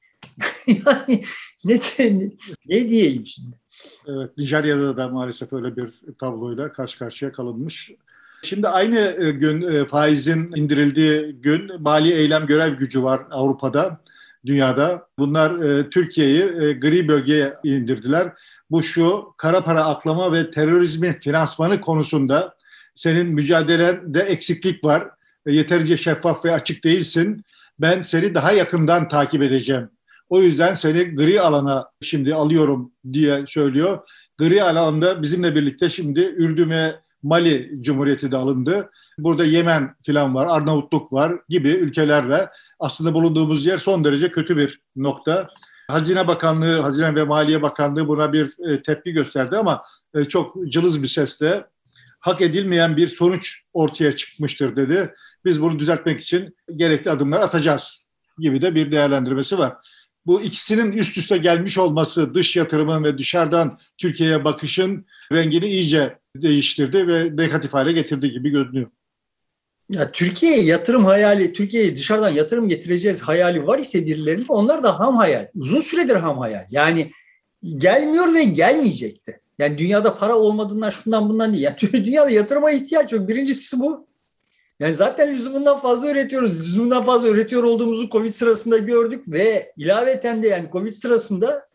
yani 0.67 1.23
ne, 1.65 1.79
ne 2.65 2.89
diyeyim 2.89 3.27
şimdi? 3.27 3.55
Evet, 4.07 4.37
Nijerya'da 4.37 4.97
da 4.97 5.07
maalesef 5.07 5.53
öyle 5.53 5.75
bir 5.75 5.89
tabloyla 6.19 6.73
karşı 6.73 6.99
karşıya 6.99 7.31
kalınmış. 7.31 7.91
Şimdi 8.41 8.67
aynı 8.67 9.15
e, 9.19 9.31
gün 9.31 9.61
e, 9.61 9.85
faizin 9.85 10.51
indirildiği 10.55 11.35
gün 11.41 11.81
mali 11.81 12.13
eylem 12.13 12.45
görev 12.45 12.73
gücü 12.73 13.03
var 13.03 13.21
Avrupa'da, 13.31 14.01
dünyada. 14.45 15.07
Bunlar 15.19 15.59
e, 15.59 15.89
Türkiye'yi 15.89 16.43
gri 16.79 17.07
bölgeye 17.07 17.53
indirdiler. 17.63 18.33
Bu 18.71 18.83
şu 18.83 19.33
kara 19.37 19.63
para 19.63 19.85
aklama 19.85 20.33
ve 20.33 20.49
terörizmin 20.49 21.13
finansmanı 21.13 21.81
konusunda 21.81 22.55
senin 22.95 23.27
mücadelende 23.27 24.19
eksiklik 24.19 24.85
var. 24.85 25.07
Yeterince 25.47 25.97
şeffaf 25.97 26.45
ve 26.45 26.53
açık 26.53 26.83
değilsin. 26.83 27.43
Ben 27.79 28.03
seni 28.03 28.35
daha 28.35 28.51
yakından 28.51 29.07
takip 29.07 29.41
edeceğim. 29.41 29.89
O 30.29 30.41
yüzden 30.41 30.75
seni 30.75 31.15
gri 31.15 31.41
alana 31.41 31.89
şimdi 32.01 32.35
alıyorum 32.35 32.91
diye 33.13 33.45
söylüyor. 33.47 33.99
Gri 34.37 34.63
alanda 34.63 35.21
bizimle 35.21 35.55
birlikte 35.55 35.89
şimdi 35.89 36.19
Ürdün 36.19 36.73
Mali 37.23 37.71
Cumhuriyeti 37.81 38.31
de 38.31 38.37
alındı. 38.37 38.89
Burada 39.17 39.45
Yemen 39.45 39.95
filan 40.05 40.35
var, 40.35 40.47
Arnavutluk 40.47 41.13
var 41.13 41.33
gibi 41.49 41.69
ülkelerle 41.69 42.49
aslında 42.79 43.13
bulunduğumuz 43.13 43.65
yer 43.65 43.77
son 43.77 44.03
derece 44.03 44.31
kötü 44.31 44.57
bir 44.57 44.81
nokta. 44.95 45.49
Hazine 45.87 46.27
Bakanlığı, 46.27 46.79
Hazine 46.79 47.15
ve 47.15 47.23
Maliye 47.23 47.61
Bakanlığı 47.61 48.07
buna 48.07 48.33
bir 48.33 48.69
e, 48.69 48.81
tepki 48.81 49.11
gösterdi 49.11 49.57
ama 49.57 49.83
e, 50.15 50.25
çok 50.25 50.55
cılız 50.67 51.03
bir 51.03 51.07
sesle 51.07 51.65
hak 52.19 52.41
edilmeyen 52.41 52.97
bir 52.97 53.07
sonuç 53.07 53.61
ortaya 53.73 54.15
çıkmıştır 54.15 54.75
dedi. 54.75 55.13
Biz 55.45 55.61
bunu 55.61 55.79
düzeltmek 55.79 56.19
için 56.19 56.55
gerekli 56.75 57.11
adımlar 57.11 57.39
atacağız 57.39 58.05
gibi 58.37 58.61
de 58.61 58.75
bir 58.75 58.91
değerlendirmesi 58.91 59.57
var 59.57 59.75
bu 60.25 60.41
ikisinin 60.41 60.91
üst 60.91 61.17
üste 61.17 61.37
gelmiş 61.37 61.77
olması 61.77 62.33
dış 62.33 62.55
yatırımın 62.55 63.03
ve 63.03 63.17
dışarıdan 63.17 63.79
Türkiye'ye 63.97 64.43
bakışın 64.43 65.05
rengini 65.31 65.67
iyice 65.67 66.19
değiştirdi 66.35 67.07
ve 67.07 67.37
negatif 67.37 67.73
hale 67.73 67.91
getirdi 67.91 68.31
gibi 68.31 68.49
görünüyor. 68.49 68.87
Ya 69.89 70.11
Türkiye'ye 70.11 70.63
yatırım 70.63 71.05
hayali, 71.05 71.53
Türkiye'ye 71.53 71.95
dışarıdan 71.95 72.29
yatırım 72.29 72.67
getireceğiz 72.67 73.21
hayali 73.21 73.67
var 73.67 73.79
ise 73.79 74.05
birilerinin 74.05 74.45
onlar 74.47 74.83
da 74.83 74.99
ham 74.99 75.17
hayal. 75.17 75.47
Uzun 75.55 75.79
süredir 75.79 76.15
ham 76.15 76.39
hayal. 76.39 76.63
Yani 76.71 77.11
gelmiyor 77.77 78.33
ve 78.33 78.43
gelmeyecekti. 78.43 79.39
Yani 79.59 79.77
dünyada 79.77 80.15
para 80.15 80.35
olmadığından 80.35 80.89
şundan 80.89 81.29
bundan 81.29 81.53
değil. 81.53 81.63
Yani 81.63 82.05
dünyada 82.05 82.29
yatırıma 82.29 82.71
ihtiyaç 82.71 83.13
yok. 83.13 83.29
Birincisi 83.29 83.79
bu. 83.79 84.07
Yani 84.79 84.95
zaten 84.95 85.35
lüzumundan 85.35 85.79
fazla 85.79 86.11
üretiyoruz. 86.11 86.59
Lüzumundan 86.59 87.03
fazla 87.03 87.27
üretiyor 87.27 87.63
olduğumuzu 87.63 88.09
Covid 88.09 88.33
sırasında 88.33 88.77
gördük 88.77 89.23
ve 89.27 89.73
ilaveten 89.77 90.43
de 90.43 90.47
yani 90.47 90.69
Covid 90.71 90.93
sırasında 90.93 91.67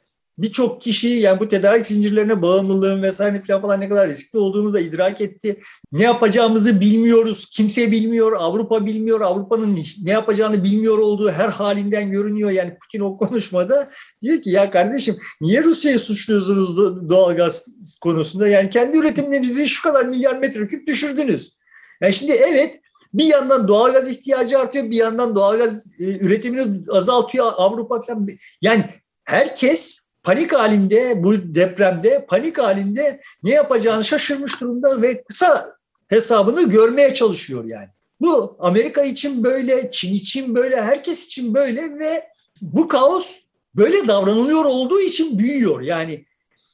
birçok 0.43 0.83
kişi 0.83 1.09
yani 1.09 1.41
bu 1.41 1.49
tedarik 1.49 1.87
zincirlerine 1.87 2.43
bağımlılığın 2.43 3.03
vesaire 3.03 3.43
falan, 3.47 3.63
falan 3.63 3.81
ne 3.81 3.89
kadar 3.89 4.09
riskli 4.09 4.39
olduğunu 4.39 4.75
da 4.75 4.81
idrak 4.81 5.21
etti. 5.21 5.61
Ne 5.93 6.03
yapacağımızı 6.03 6.81
bilmiyoruz. 6.81 7.51
Kimse 7.53 7.91
bilmiyor. 7.91 8.33
Avrupa 8.39 8.87
bilmiyor. 8.87 9.21
Avrupa'nın 9.21 9.79
ne 10.03 10.11
yapacağını 10.11 10.65
bilmiyor 10.65 10.99
olduğu 10.99 11.31
her 11.31 11.49
halinden 11.49 12.11
görünüyor. 12.11 12.51
Yani 12.51 12.79
Putin 12.79 13.01
o 13.01 13.17
konuşmada 13.17 13.91
diyor 14.23 14.43
ki 14.43 14.51
ya 14.51 14.71
kardeşim 14.71 15.17
niye 15.41 15.65
Rusya'yı 15.65 15.99
suçluyorsunuz 15.99 16.77
doğalgaz 17.11 17.67
konusunda? 18.01 18.49
Yani 18.49 18.71
kendi 18.71 18.99
üretimlerinizi 18.99 19.69
şu 19.69 19.83
kadar 19.83 20.07
milyar 20.07 20.39
metreküp 20.39 20.87
düşürdünüz. 20.87 21.57
Yani 22.03 22.15
şimdi 22.15 22.33
evet 22.33 22.81
bir 23.15 23.25
yandan 23.25 23.69
doğalgaz 23.69 24.11
ihtiyacı 24.11 24.59
artıyor, 24.59 24.91
bir 24.91 24.97
yandan 24.97 25.37
doğalgaz 25.37 26.01
e, 26.01 26.05
üretimini 26.05 26.91
azaltıyor 26.91 27.53
Avrupa 27.57 28.03
falan. 28.03 28.29
Yani 28.63 28.85
herkes 29.25 30.11
panik 30.23 30.53
halinde 30.53 31.25
bu 31.25 31.55
depremde 31.55 32.27
panik 32.29 32.59
halinde 32.59 33.21
ne 33.43 33.51
yapacağını 33.51 34.05
şaşırmış 34.05 34.61
durumda 34.61 35.03
ve 35.03 35.23
kısa 35.23 35.77
hesabını 36.09 36.71
görmeye 36.71 37.15
çalışıyor 37.15 37.65
yani. 37.65 37.89
Bu 38.21 38.57
Amerika 38.61 39.03
için 39.03 39.45
böyle, 39.45 39.91
Çin 39.91 40.15
için 40.15 40.55
böyle, 40.55 40.83
herkes 40.83 41.27
için 41.27 41.55
böyle 41.55 41.99
ve 41.99 42.29
bu 42.63 42.89
kaos 42.89 43.37
böyle 43.75 44.09
davranılıyor 44.09 44.65
olduğu 44.65 45.01
için 45.01 45.39
büyüyor. 45.39 45.81
Yani 45.81 46.25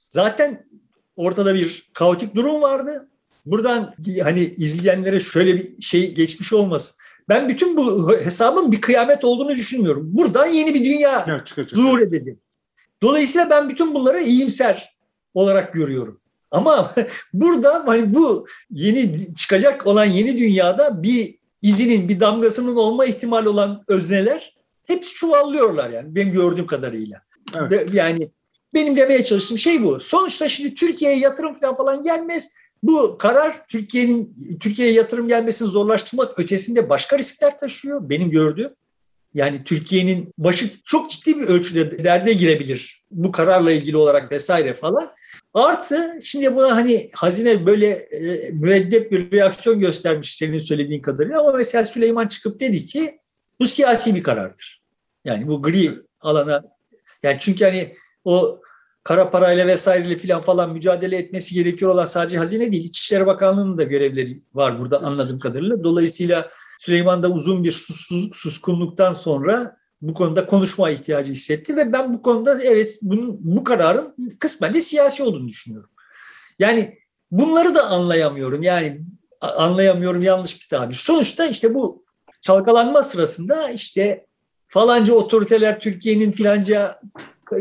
zaten 0.08 0.66
ortada 1.16 1.54
bir 1.54 1.90
kaotik 1.92 2.34
durum 2.34 2.62
vardı. 2.62 3.08
Buradan 3.46 3.94
hani 4.22 4.40
izleyenlere 4.40 5.20
şöyle 5.20 5.54
bir 5.56 5.82
şey 5.82 6.14
geçmiş 6.14 6.52
olmasın. 6.52 6.98
Ben 7.28 7.48
bütün 7.48 7.76
bu 7.76 8.12
hesabın 8.12 8.72
bir 8.72 8.80
kıyamet 8.80 9.24
olduğunu 9.24 9.56
düşünmüyorum. 9.56 10.08
Buradan 10.12 10.46
yeni 10.46 10.74
bir 10.74 10.84
dünya 10.84 11.26
evet, 11.28 11.68
zuhur 11.72 12.00
edecek. 12.00 12.38
Dolayısıyla 13.02 13.50
ben 13.50 13.68
bütün 13.68 13.94
bunları 13.94 14.20
iyimser 14.20 14.96
olarak 15.34 15.74
görüyorum. 15.74 16.20
Ama 16.50 16.94
burada 17.32 17.82
hani 17.86 18.14
bu 18.14 18.46
yeni 18.70 19.34
çıkacak 19.34 19.86
olan 19.86 20.04
yeni 20.04 20.38
dünyada 20.38 21.02
bir 21.02 21.34
izinin, 21.62 22.08
bir 22.08 22.20
damgasının 22.20 22.76
olma 22.76 23.04
ihtimali 23.04 23.48
olan 23.48 23.84
özneler 23.88 24.56
hepsi 24.84 25.14
çuvallıyorlar 25.14 25.90
yani 25.90 26.14
benim 26.14 26.32
gördüğüm 26.32 26.66
kadarıyla. 26.66 27.22
Evet. 27.54 27.94
Yani 27.94 28.30
benim 28.74 28.96
demeye 28.96 29.22
çalıştığım 29.22 29.58
şey 29.58 29.82
bu. 29.82 30.00
Sonuçta 30.00 30.48
şimdi 30.48 30.74
Türkiye'ye 30.74 31.18
yatırım 31.18 31.58
falan 31.76 32.02
gelmez. 32.02 32.50
Bu 32.82 33.18
karar 33.18 33.66
Türkiye'nin 33.68 34.36
Türkiye'ye 34.60 34.94
yatırım 34.94 35.28
gelmesini 35.28 35.68
zorlaştırmak 35.68 36.38
ötesinde 36.38 36.88
başka 36.88 37.18
riskler 37.18 37.58
taşıyor 37.58 38.08
benim 38.10 38.30
gördüğüm. 38.30 38.70
Yani 39.34 39.64
Türkiye'nin 39.64 40.34
başı 40.38 40.70
çok 40.84 41.10
ciddi 41.10 41.40
bir 41.40 41.46
ölçüde 41.46 42.04
derde 42.04 42.32
girebilir 42.32 43.04
bu 43.10 43.32
kararla 43.32 43.72
ilgili 43.72 43.96
olarak 43.96 44.32
vesaire 44.32 44.74
falan. 44.74 45.12
Artı 45.54 46.18
şimdi 46.22 46.54
buna 46.54 46.76
hani 46.76 47.10
hazine 47.14 47.66
böyle 47.66 47.86
e, 47.90 48.50
müeddep 48.50 49.12
bir 49.12 49.32
reaksiyon 49.32 49.80
göstermiş 49.80 50.36
senin 50.36 50.58
söylediğin 50.58 51.02
kadarıyla 51.02 51.40
ama 51.40 51.52
mesela 51.52 51.84
Süleyman 51.84 52.28
çıkıp 52.28 52.60
dedi 52.60 52.86
ki 52.86 53.20
bu 53.60 53.66
siyasi 53.66 54.14
bir 54.14 54.22
karardır. 54.22 54.82
Yani 55.24 55.48
bu 55.48 55.62
gri 55.62 55.92
alana 56.20 56.62
yani 57.22 57.36
çünkü 57.40 57.64
hani 57.64 57.96
o 58.24 58.60
kara 59.06 59.30
parayla 59.30 59.66
vesaireyle 59.66 60.16
filan 60.16 60.40
falan 60.40 60.72
mücadele 60.72 61.16
etmesi 61.16 61.54
gerekiyor 61.54 61.90
olan 61.90 62.04
sadece 62.04 62.38
hazine 62.38 62.72
değil, 62.72 62.84
İçişleri 62.84 63.26
Bakanlığı'nın 63.26 63.78
da 63.78 63.82
görevleri 63.82 64.42
var 64.54 64.80
burada 64.80 65.02
anladığım 65.02 65.38
kadarıyla. 65.38 65.84
Dolayısıyla 65.84 66.50
Süleyman 66.78 67.22
da 67.22 67.30
uzun 67.30 67.64
bir 67.64 67.72
susuzluk, 67.72 68.36
suskunluktan 68.36 69.12
sonra 69.12 69.76
bu 70.02 70.14
konuda 70.14 70.46
konuşma 70.46 70.90
ihtiyacı 70.90 71.32
hissetti 71.32 71.76
ve 71.76 71.92
ben 71.92 72.14
bu 72.14 72.22
konuda 72.22 72.62
evet 72.62 72.98
bunun, 73.02 73.38
bu 73.40 73.64
kararın 73.64 74.14
kısmen 74.38 74.74
de 74.74 74.80
siyasi 74.80 75.22
olduğunu 75.22 75.48
düşünüyorum. 75.48 75.90
Yani 76.58 76.98
bunları 77.30 77.74
da 77.74 77.86
anlayamıyorum. 77.86 78.62
Yani 78.62 79.00
anlayamıyorum 79.40 80.22
yanlış 80.22 80.62
bir 80.62 80.68
tabir. 80.68 80.94
Sonuçta 80.94 81.46
işte 81.46 81.74
bu 81.74 82.04
çalkalanma 82.40 83.02
sırasında 83.02 83.70
işte 83.70 84.26
falanca 84.68 85.14
otoriteler 85.14 85.80
Türkiye'nin 85.80 86.32
filanca 86.32 86.98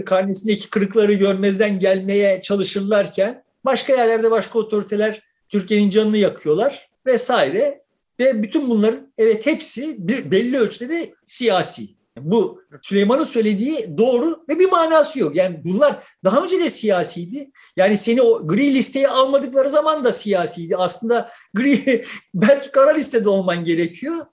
karnesindeki 0.06 0.70
kırıkları 0.70 1.14
görmezden 1.14 1.80
gelmeye 1.80 2.42
çalışırlarken 2.42 3.44
başka 3.66 3.94
yerlerde 3.94 4.32
başka 4.32 4.60
otoriteler 4.60 5.22
Türkiye'nin 5.50 5.90
canını 5.90 6.18
yakıyorlar 6.18 6.90
vesaire 7.06 7.82
ve 8.20 8.44
bütün 8.44 8.70
bunların 8.70 9.14
evet 9.18 9.46
hepsi 9.46 9.96
bir 10.08 10.32
belli 10.32 10.60
ölçüde 10.60 10.90
de 10.90 11.14
siyasi. 11.26 11.88
Bu 12.20 12.62
Süleyman'ın 12.82 13.24
söylediği 13.24 13.98
doğru 13.98 14.46
ve 14.50 14.60
bir 14.60 14.70
manası 14.70 15.20
yok. 15.20 15.36
Yani 15.36 15.62
bunlar 15.64 16.04
daha 16.24 16.44
önce 16.44 16.60
de 16.60 16.70
siyasiydi. 16.70 17.52
Yani 17.78 17.98
seni 17.98 18.22
o 18.22 18.48
gri 18.48 18.74
listeye 18.74 19.08
almadıkları 19.08 19.70
zaman 19.70 20.06
da 20.06 20.14
siyasiydi. 20.14 20.78
Aslında 20.78 21.32
gri 21.54 22.06
belki 22.34 22.72
kara 22.72 22.94
listede 22.94 23.30
olman 23.30 23.64
gerekiyor. 23.64 24.26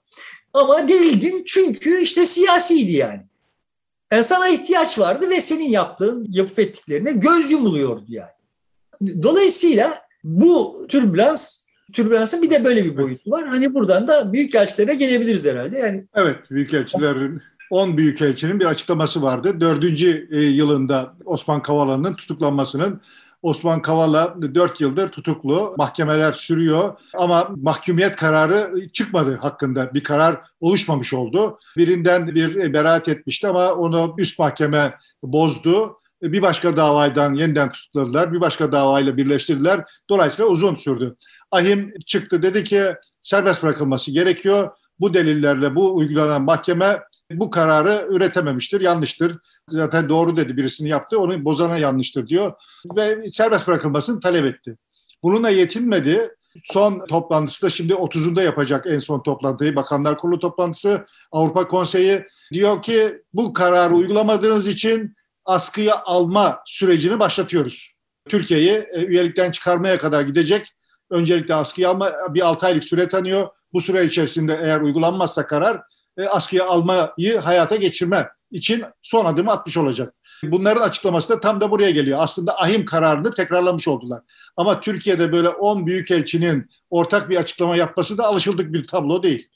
Ama 0.53 0.87
değildin 0.87 1.43
çünkü 1.47 2.01
işte 2.01 2.25
siyasiydi 2.25 2.91
yani. 2.91 3.21
Yani. 4.13 4.23
Sana 4.23 4.47
ihtiyaç 4.49 4.99
vardı 4.99 5.29
ve 5.29 5.41
senin 5.41 5.69
yaptığın, 5.69 6.27
yapıp 6.29 6.59
ettiklerine 6.59 7.11
göz 7.11 7.51
yumuluyordu 7.51 8.05
yani. 8.07 8.29
Dolayısıyla 9.23 9.93
bu 10.23 10.85
türbülans 10.89 11.63
türbülansın 11.93 12.41
bir 12.41 12.51
de 12.51 12.65
böyle 12.65 12.85
bir 12.85 12.97
boyutu 12.97 13.31
var. 13.31 13.47
Hani 13.47 13.73
buradan 13.73 14.07
da 14.07 14.33
büyükelçilere 14.33 14.95
gelebiliriz 14.95 15.45
herhalde. 15.45 15.77
Yani 15.77 16.05
Evet, 16.15 16.51
büyükelçilerin 16.51 17.41
10 17.69 17.97
büyükelçinin 17.97 18.59
bir 18.59 18.65
açıklaması 18.65 19.21
vardı. 19.21 19.59
Dördüncü 19.59 20.27
e, 20.31 20.41
yılında 20.41 21.13
Osman 21.25 21.61
Kavala'nın 21.61 22.13
tutuklanmasının 22.13 23.01
Osman 23.43 23.81
Kavala 23.81 24.35
4 24.55 24.81
yıldır 24.81 25.09
tutuklu. 25.09 25.75
Mahkemeler 25.77 26.33
sürüyor 26.33 26.93
ama 27.13 27.49
mahkumiyet 27.55 28.15
kararı 28.15 28.87
çıkmadı 28.93 29.37
hakkında. 29.41 29.93
Bir 29.93 30.03
karar 30.03 30.41
oluşmamış 30.59 31.13
oldu. 31.13 31.59
Birinden 31.77 32.27
bir 32.27 32.73
beraat 32.73 33.07
etmişti 33.07 33.47
ama 33.47 33.73
onu 33.73 34.15
üst 34.17 34.39
mahkeme 34.39 34.93
bozdu. 35.23 35.97
Bir 36.21 36.41
başka 36.41 36.77
davadan 36.77 37.33
yeniden 37.33 37.71
tutukladılar. 37.71 38.33
Bir 38.33 38.41
başka 38.41 38.71
davayla 38.71 39.17
birleştirdiler. 39.17 39.83
Dolayısıyla 40.09 40.51
uzun 40.51 40.75
sürdü. 40.75 41.15
Ahim 41.51 41.93
çıktı 42.05 42.41
dedi 42.41 42.63
ki 42.63 42.95
serbest 43.21 43.63
bırakılması 43.63 44.11
gerekiyor. 44.11 44.71
Bu 44.99 45.13
delillerle 45.13 45.75
bu 45.75 45.95
uygulanan 45.95 46.41
mahkeme 46.41 46.99
bu 47.31 47.49
kararı 47.49 48.07
üretememiştir, 48.09 48.81
yanlıştır. 48.81 49.37
Zaten 49.69 50.09
doğru 50.09 50.37
dedi 50.37 50.57
birisini 50.57 50.89
yaptı, 50.89 51.19
onu 51.19 51.45
bozana 51.45 51.77
yanlıştır 51.77 52.27
diyor 52.27 52.53
ve 52.97 53.29
serbest 53.29 53.67
bırakılmasını 53.67 54.19
talep 54.19 54.45
etti. 54.45 54.77
Bununla 55.23 55.49
yetinmedi. 55.49 56.35
Son 56.63 57.05
toplantısı 57.05 57.65
da 57.65 57.69
şimdi 57.69 57.93
30'unda 57.93 58.43
yapacak 58.43 58.85
en 58.87 58.99
son 58.99 59.23
toplantıyı. 59.23 59.75
Bakanlar 59.75 60.17
Kurulu 60.17 60.39
toplantısı, 60.39 61.05
Avrupa 61.31 61.67
Konseyi 61.67 62.23
diyor 62.53 62.81
ki 62.81 63.21
bu 63.33 63.53
kararı 63.53 63.93
uygulamadığınız 63.93 64.67
için 64.67 65.15
askıya 65.45 66.01
alma 66.03 66.59
sürecini 66.65 67.19
başlatıyoruz. 67.19 67.93
Türkiye'yi 68.29 68.71
e, 68.71 69.05
üyelikten 69.05 69.51
çıkarmaya 69.51 69.97
kadar 69.97 70.21
gidecek. 70.21 70.73
Öncelikle 71.09 71.55
askıya 71.55 71.89
alma 71.89 72.11
bir 72.29 72.47
6 72.47 72.65
aylık 72.65 72.83
süre 72.83 73.07
tanıyor. 73.07 73.49
Bu 73.73 73.81
süre 73.81 74.05
içerisinde 74.05 74.59
eğer 74.63 74.81
uygulanmazsa 74.81 75.47
karar 75.47 75.81
e, 76.17 76.25
askıya 76.25 76.65
almayı 76.65 77.37
hayata 77.37 77.75
geçirme 77.75 78.29
için 78.53 78.83
son 79.01 79.25
adımı 79.25 79.51
atmış 79.51 79.77
olacak. 79.77 80.13
Bunların 80.43 80.81
açıklaması 80.81 81.29
da 81.29 81.39
tam 81.39 81.61
da 81.61 81.71
buraya 81.71 81.91
geliyor. 81.91 82.19
Aslında 82.21 82.59
ahim 82.59 82.85
kararını 82.85 83.33
tekrarlamış 83.33 83.87
oldular. 83.87 84.21
Ama 84.57 84.81
Türkiye'de 84.81 85.31
böyle 85.31 85.49
10 85.49 85.87
büyükelçinin 85.87 86.69
ortak 86.89 87.29
bir 87.29 87.37
açıklama 87.37 87.75
yapması 87.75 88.17
da 88.17 88.23
alışıldık 88.23 88.73
bir 88.73 88.87
tablo 88.87 89.23
değil. 89.23 89.47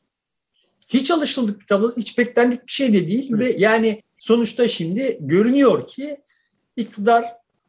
Hiç 0.89 1.12
alışıldık 1.12 1.60
bir 1.60 1.66
tablo, 1.66 1.93
hiç 1.98 2.18
beklendik 2.18 2.68
bir 2.68 2.72
şey 2.72 2.93
de 2.93 3.08
değil 3.08 3.30
evet. 3.36 3.41
ve 3.41 3.56
yani 3.58 4.04
sonuçta 4.18 4.68
şimdi 4.68 5.18
görünüyor 5.22 5.88
ki 5.88 6.18
iktidar 6.76 7.26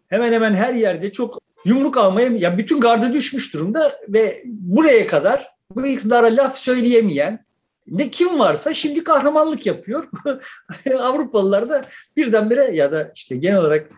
hemen 0.09 0.33
hemen 0.33 0.55
her 0.55 0.75
yerde 0.75 1.13
çok 1.13 1.39
yumruk 1.65 1.97
almaya 1.97 2.29
ya 2.29 2.59
bütün 2.59 2.81
gardı 2.81 3.13
düşmüş 3.13 3.55
durumda 3.55 3.93
ve 4.09 4.43
buraya 4.45 5.07
kadar 5.07 5.51
bu 5.71 5.87
iktidara 5.87 6.27
laf 6.27 6.57
söyleyemeyen 6.57 7.45
ne 7.91 8.11
kim 8.11 8.39
varsa 8.39 8.75
şimdi 8.75 9.05
kahramanlık 9.05 9.67
yapıyor. 9.67 10.09
Avrupalılar 10.99 11.71
da 11.71 11.85
birdenbire 12.17 12.65
ya 12.65 12.93
da 12.93 13.13
işte 13.15 13.37
genel 13.37 13.59
olarak 13.59 13.91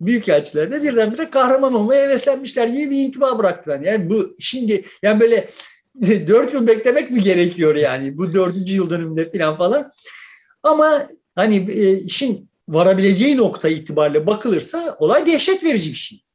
büyükelçiler 0.00 0.72
de 0.72 0.82
birdenbire 0.82 1.30
kahraman 1.30 1.74
olmaya 1.74 2.02
heveslenmişler 2.02 2.66
gibi 2.66 2.90
bir 2.90 2.96
intiba 2.96 3.38
bıraktılar. 3.38 3.80
Yani 3.80 4.10
bu 4.10 4.36
şimdi 4.38 4.84
yani 5.02 5.20
böyle 5.20 5.48
dört 6.28 6.54
yıl 6.54 6.66
beklemek 6.66 7.10
mi 7.10 7.22
gerekiyor 7.22 7.74
yani 7.74 8.18
bu 8.18 8.34
dördüncü 8.34 8.74
yıl 8.74 8.90
dönümünde 8.90 9.30
falan 9.38 9.56
falan. 9.56 9.92
Ama 10.62 11.08
hani 11.34 11.70
e, 11.70 11.92
işin 11.98 12.50
varabileceği 12.68 13.36
nokta 13.36 13.68
itibariyle 13.68 14.26
bakılırsa 14.26 14.96
olay 14.98 15.26
dehşet 15.26 15.64
verici 15.64 15.90
bir 15.90 15.96
şey. 15.96 16.25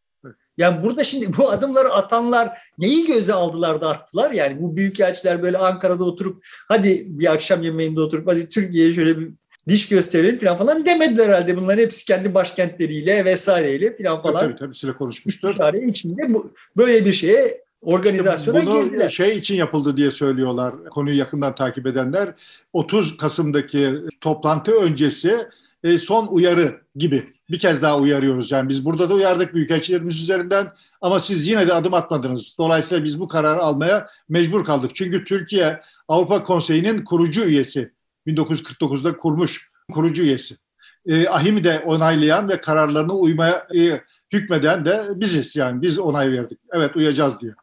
Yani 0.57 0.83
burada 0.83 1.03
şimdi 1.03 1.37
bu 1.37 1.49
adımları 1.51 1.89
atanlar 1.89 2.49
neyi 2.77 3.07
göze 3.07 3.33
aldılar 3.33 3.81
da 3.81 3.89
attılar? 3.89 4.31
Yani 4.31 4.61
bu 4.61 4.75
büyükelçiler 4.75 5.41
böyle 5.43 5.57
Ankara'da 5.57 6.03
oturup 6.03 6.45
hadi 6.67 7.05
bir 7.07 7.33
akşam 7.33 7.63
yemeğinde 7.63 8.01
oturup 8.01 8.27
hadi 8.27 8.49
Türkiye'ye 8.49 8.93
şöyle 8.93 9.19
bir 9.19 9.31
diş 9.69 9.89
gösterelim 9.89 10.37
falan 10.37 10.57
falan 10.57 10.85
demediler 10.85 11.29
herhalde. 11.29 11.57
Bunların 11.57 11.81
hepsi 11.81 12.05
kendi 12.05 12.33
başkentleriyle 12.33 13.25
vesaireyle 13.25 13.97
falan 13.97 14.21
falan. 14.21 14.39
Tabii 14.39 14.55
tabii 14.55 14.75
size 14.75 14.93
konuşmuşlar. 14.93 15.49
İstihare 15.51 15.87
içinde 15.87 16.33
bu, 16.33 16.51
böyle 16.77 17.05
bir 17.05 17.13
şeye 17.13 17.61
organizasyona 17.81 18.65
Bunu 18.65 18.83
girdiler. 18.83 19.09
şey 19.09 19.37
için 19.37 19.55
yapıldı 19.55 19.97
diye 19.97 20.11
söylüyorlar 20.11 20.85
konuyu 20.85 21.17
yakından 21.17 21.55
takip 21.55 21.87
edenler. 21.87 22.33
30 22.73 23.17
Kasım'daki 23.17 23.95
toplantı 24.21 24.71
öncesi 24.71 25.47
e, 25.83 25.97
son 25.97 26.27
uyarı 26.27 26.81
gibi 26.95 27.33
bir 27.49 27.59
kez 27.59 27.81
daha 27.81 27.97
uyarıyoruz. 27.97 28.51
Yani 28.51 28.69
biz 28.69 28.85
burada 28.85 29.09
da 29.09 29.13
uyardık 29.13 29.53
büyükelçilerimiz 29.53 30.21
üzerinden 30.21 30.71
ama 31.01 31.19
siz 31.19 31.47
yine 31.47 31.67
de 31.67 31.73
adım 31.73 31.93
atmadınız. 31.93 32.55
Dolayısıyla 32.57 33.03
biz 33.03 33.19
bu 33.19 33.27
kararı 33.27 33.61
almaya 33.61 34.09
mecbur 34.29 34.63
kaldık. 34.63 34.91
Çünkü 34.93 35.25
Türkiye 35.25 35.81
Avrupa 36.07 36.43
Konseyi'nin 36.43 37.03
kurucu 37.03 37.43
üyesi. 37.43 37.91
1949'da 38.27 39.17
kurmuş 39.17 39.71
kurucu 39.93 40.21
üyesi. 40.21 40.57
E, 41.05 41.27
AHİM'i 41.27 41.63
de 41.63 41.79
onaylayan 41.79 42.49
ve 42.49 42.61
kararlarını 42.61 43.13
uymaya 43.13 43.67
e, 43.75 44.01
hükmeden 44.33 44.85
de 44.85 45.05
biziz. 45.15 45.55
Yani 45.55 45.81
biz 45.81 45.99
onay 45.99 46.31
verdik. 46.31 46.59
Evet 46.73 46.95
uyacağız 46.95 47.41
diyor. 47.41 47.55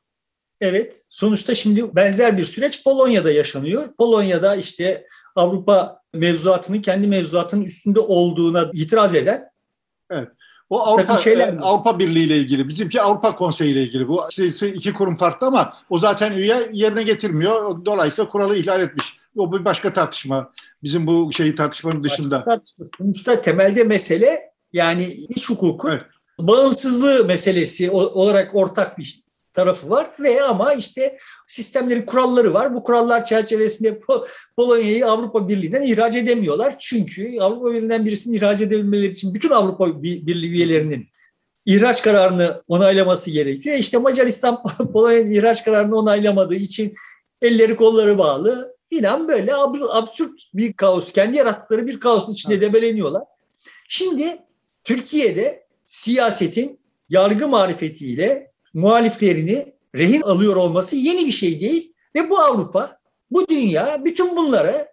Evet 0.61 1.03
sonuçta 1.09 1.55
şimdi 1.55 1.97
benzer 1.97 2.39
bir 2.39 2.45
süreç 2.45 2.85
Polonya'da 2.85 3.33
yaşanıyor. 3.33 3.89
Polonya'da 3.99 4.57
işte 4.57 5.07
Avrupa 5.37 5.97
mevzuatının 6.14 6.80
kendi 6.80 7.06
mevzuatının 7.06 7.64
üstünde 7.64 8.00
olduğuna 8.00 8.70
itiraz 8.72 9.14
eden 9.14 9.48
Evet. 10.11 10.28
O 10.70 10.80
Avrupa, 10.80 11.18
şeyler 11.18 11.48
e, 11.48 11.59
Avrupa 11.61 11.98
Birliği 11.98 12.24
ile 12.24 12.36
ilgili. 12.36 12.68
Bizimki 12.68 13.02
Avrupa 13.02 13.36
Konseyi 13.36 13.72
ile 13.72 13.82
ilgili. 13.82 14.09
Bu 14.09 14.22
iki 14.74 14.92
kurum 14.92 15.16
farklı 15.16 15.46
ama 15.46 15.76
o 15.90 15.98
zaten 15.98 16.32
üye 16.32 16.70
yerine 16.72 17.02
getirmiyor. 17.02 17.84
Dolayısıyla 17.84 18.28
kuralı 18.28 18.56
ihlal 18.56 18.80
etmiş. 18.80 19.16
O 19.36 19.52
bir 19.52 19.64
başka 19.64 19.92
tartışma. 19.92 20.52
Bizim 20.82 21.06
bu 21.06 21.32
şeyi 21.32 21.54
tartışmanın 21.54 22.04
dışında. 22.04 22.44
Tartışma. 22.44 22.86
Sonuçta 22.98 23.42
temelde 23.42 23.84
mesele 23.84 24.52
yani 24.72 25.04
iç 25.04 25.50
hukukun 25.50 25.90
evet. 25.90 26.02
bağımsızlığı 26.38 27.24
meselesi 27.24 27.90
olarak 27.90 28.54
ortak 28.54 28.98
bir 28.98 29.22
tarafı 29.52 29.90
var 29.90 30.11
ve 30.20 30.42
ama 30.42 30.72
işte 30.72 31.18
sistemlerin 31.49 32.07
kuralları 32.07 32.55
var. 32.55 32.74
Bu 32.74 32.82
kurallar 32.82 33.24
çerçevesinde 33.24 34.01
Polonya'yı 34.57 35.07
Avrupa 35.07 35.49
Birliği'nden 35.49 35.82
ihraç 35.82 36.16
edemiyorlar. 36.16 36.78
Çünkü 36.78 37.40
Avrupa 37.40 37.72
Birliği'nden 37.72 38.07
birisini 38.07 38.36
ihraç 38.36 38.61
edebilmeleri 38.61 39.11
için 39.11 39.34
bütün 39.34 39.51
Avrupa 39.51 40.03
Birliği 40.03 40.51
üyelerinin 40.51 41.07
ihraç 41.66 42.03
kararını 42.03 42.62
onaylaması 42.68 43.30
gerekiyor. 43.30 43.76
İşte 43.76 43.99
Macaristan 43.99 44.62
Polonya'nın 44.92 45.30
ihraç 45.30 45.64
kararını 45.64 45.96
onaylamadığı 45.96 46.55
için 46.55 46.94
elleri 47.42 47.76
kolları 47.76 48.18
bağlı. 48.18 48.76
İnan 48.90 49.28
böyle 49.28 49.55
absürt 49.90 50.40
bir 50.55 50.72
kaos, 50.72 51.12
kendi 51.12 51.36
yarattıkları 51.36 51.86
bir 51.86 52.01
kaosun 52.01 52.32
içinde 52.32 52.61
debeleniyorlar. 52.61 53.22
Şimdi 53.88 54.38
Türkiye'de 54.84 55.64
siyasetin 55.86 56.80
yargı 57.09 57.49
marifetiyle 57.49 58.51
muhaliflerini 58.74 59.78
rehin 59.99 60.20
alıyor 60.20 60.57
olması 60.57 60.96
yeni 60.96 61.26
bir 61.26 61.32
şey 61.32 61.61
değil. 61.61 61.92
Ve 62.14 62.30
bu 62.30 62.38
Avrupa, 62.38 62.99
bu 63.30 63.49
dünya 63.49 64.05
bütün 64.05 64.36
bunları 64.36 64.88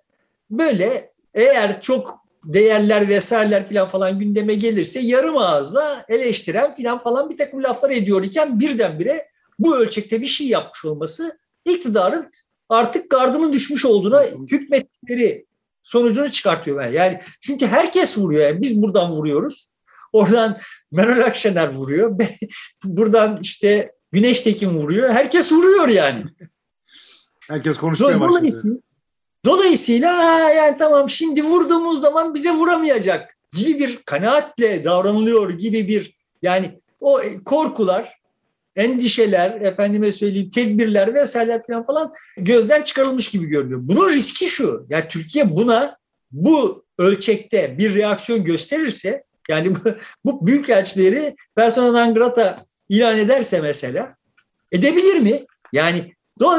böyle 0.49 1.13
eğer 1.33 1.81
çok 1.81 2.25
değerler 2.45 3.09
vesaireler 3.09 3.69
falan 3.69 3.87
falan 3.87 4.19
gündeme 4.19 4.55
gelirse 4.55 4.99
yarım 4.99 5.37
ağızla 5.37 6.05
eleştiren 6.09 6.71
falan 6.71 7.03
falan 7.03 7.29
bir 7.29 7.37
takım 7.37 7.63
laflar 7.63 7.89
ediyor 7.89 8.23
iken 8.23 8.59
birdenbire 8.59 9.27
bu 9.59 9.77
ölçekte 9.77 10.21
bir 10.21 10.27
şey 10.27 10.47
yapmış 10.47 10.85
olması 10.85 11.39
iktidarın 11.65 12.31
artık 12.69 13.09
gardının 13.11 13.53
düşmüş 13.53 13.85
olduğuna 13.85 14.23
hükmettikleri 14.23 15.45
sonucunu 15.83 16.31
çıkartıyor 16.31 16.77
ben. 16.77 16.91
Yani 16.91 17.21
çünkü 17.41 17.67
herkes 17.67 18.17
vuruyor. 18.17 18.41
Yani 18.41 18.61
biz 18.61 18.81
buradan 18.81 19.11
vuruyoruz. 19.11 19.69
Oradan 20.13 20.57
Meral 20.91 21.25
Akşener 21.25 21.73
vuruyor. 21.73 22.19
buradan 22.83 23.39
işte 23.41 23.91
Güneş 24.15 24.41
Tekin 24.41 24.69
vuruyor. 24.69 25.09
Herkes 25.09 25.51
vuruyor 25.51 25.87
yani. 25.87 26.23
Herkes 27.39 27.77
konuşmaya 27.77 28.19
başladı. 28.19 28.29
Dolayısıyla, 28.29 28.77
dolayısıyla 29.45 30.09
yani 30.49 30.77
tamam 30.79 31.09
şimdi 31.09 31.43
vurduğumuz 31.43 32.01
zaman 32.01 32.33
bize 32.33 32.51
vuramayacak 32.51 33.37
gibi 33.51 33.79
bir 33.79 33.97
kanaatle 33.97 34.83
davranılıyor 34.83 35.49
gibi 35.49 35.87
bir 35.87 36.17
yani 36.41 36.81
o 36.99 37.21
korkular, 37.45 38.19
endişeler, 38.75 39.61
efendime 39.61 40.11
söyleyeyim 40.11 40.49
tedbirler 40.49 41.13
vesaireler 41.13 41.61
falan 41.67 41.85
falan 41.85 42.13
gözden 42.37 42.83
çıkarılmış 42.83 43.29
gibi 43.29 43.45
görünüyor. 43.45 43.79
Bunun 43.83 44.09
riski 44.09 44.47
şu. 44.47 44.85
Yani 44.89 45.05
Türkiye 45.09 45.55
buna 45.55 45.97
bu 46.31 46.83
ölçekte 46.97 47.77
bir 47.77 47.95
reaksiyon 47.95 48.43
gösterirse 48.43 49.23
yani 49.49 49.75
bu, 49.75 49.79
bu 50.25 50.47
büyükelçileri 50.47 51.35
persona 51.55 51.91
non 51.91 52.13
grata 52.13 52.65
ilan 52.89 53.17
ederse 53.17 53.61
mesela 53.61 54.15
edebilir 54.71 55.19
mi? 55.19 55.45
Yani 55.73 56.15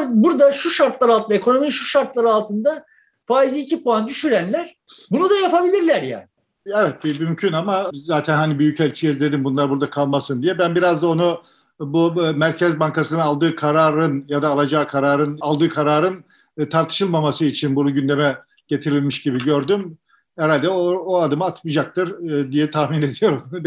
burada 0.09 0.53
şu 0.53 0.71
şartlar 0.71 1.09
altında, 1.09 1.35
ekonominin 1.35 1.69
şu 1.69 1.85
şartları 1.85 2.29
altında 2.29 2.85
faizi 3.27 3.61
iki 3.61 3.83
puan 3.83 4.09
düşürenler 4.09 4.77
bunu 5.11 5.31
da 5.31 5.37
yapabilirler 5.37 6.03
yani. 6.03 6.27
Evet 6.67 7.05
mümkün 7.05 7.53
ama 7.53 7.91
zaten 7.93 8.37
hani 8.37 8.59
Büyükelçiye 8.59 9.21
dedim 9.21 9.45
bunlar 9.45 9.71
burada 9.71 9.91
kalmasın 9.91 10.43
diye. 10.43 10.59
Ben 10.59 10.75
biraz 10.75 11.03
da 11.03 11.07
onu 11.07 11.43
bu 11.81 12.13
Merkez 12.37 12.81
Bankası'nın 12.81 13.21
aldığı 13.21 13.57
kararın 13.57 14.25
ya 14.29 14.43
da 14.43 14.49
alacağı 14.49 14.89
kararın 14.89 15.39
aldığı 15.41 15.69
kararın 15.69 16.25
e, 16.59 16.69
tartışılmaması 16.69 17.45
için 17.45 17.77
bunu 17.77 17.95
gündeme 17.95 18.39
getirilmiş 18.69 19.23
gibi 19.23 19.39
gördüm. 19.39 19.99
Herhalde 20.39 20.69
o, 20.69 20.91
o 20.91 21.21
adımı 21.21 21.45
atmayacaktır 21.45 22.31
e, 22.31 22.53
diye 22.53 22.71
tahmin 22.71 23.03
ediyorum. 23.13 23.51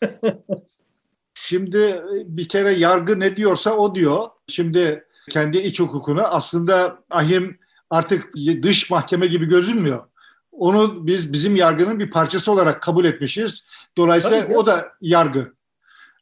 Şimdi 1.46 1.78
e, 1.78 2.02
bir 2.26 2.48
kere 2.48 2.72
yargı 2.72 3.20
ne 3.20 3.36
diyorsa 3.36 3.76
o 3.76 3.94
diyor. 3.94 4.28
Şimdi 4.48 5.04
kendi 5.30 5.58
iç 5.58 5.80
hukukunu 5.80 6.22
aslında 6.22 6.98
ahim 7.10 7.58
artık 7.90 8.34
dış 8.62 8.90
mahkeme 8.90 9.26
gibi 9.26 9.46
gözünmüyor. 9.46 10.04
Onu 10.52 11.06
biz 11.06 11.32
bizim 11.32 11.56
yargının 11.56 11.98
bir 11.98 12.10
parçası 12.10 12.52
olarak 12.52 12.82
kabul 12.82 13.04
etmişiz. 13.04 13.66
Dolayısıyla 13.96 14.46
o 14.54 14.66
da 14.66 14.92
yargı. 15.00 15.52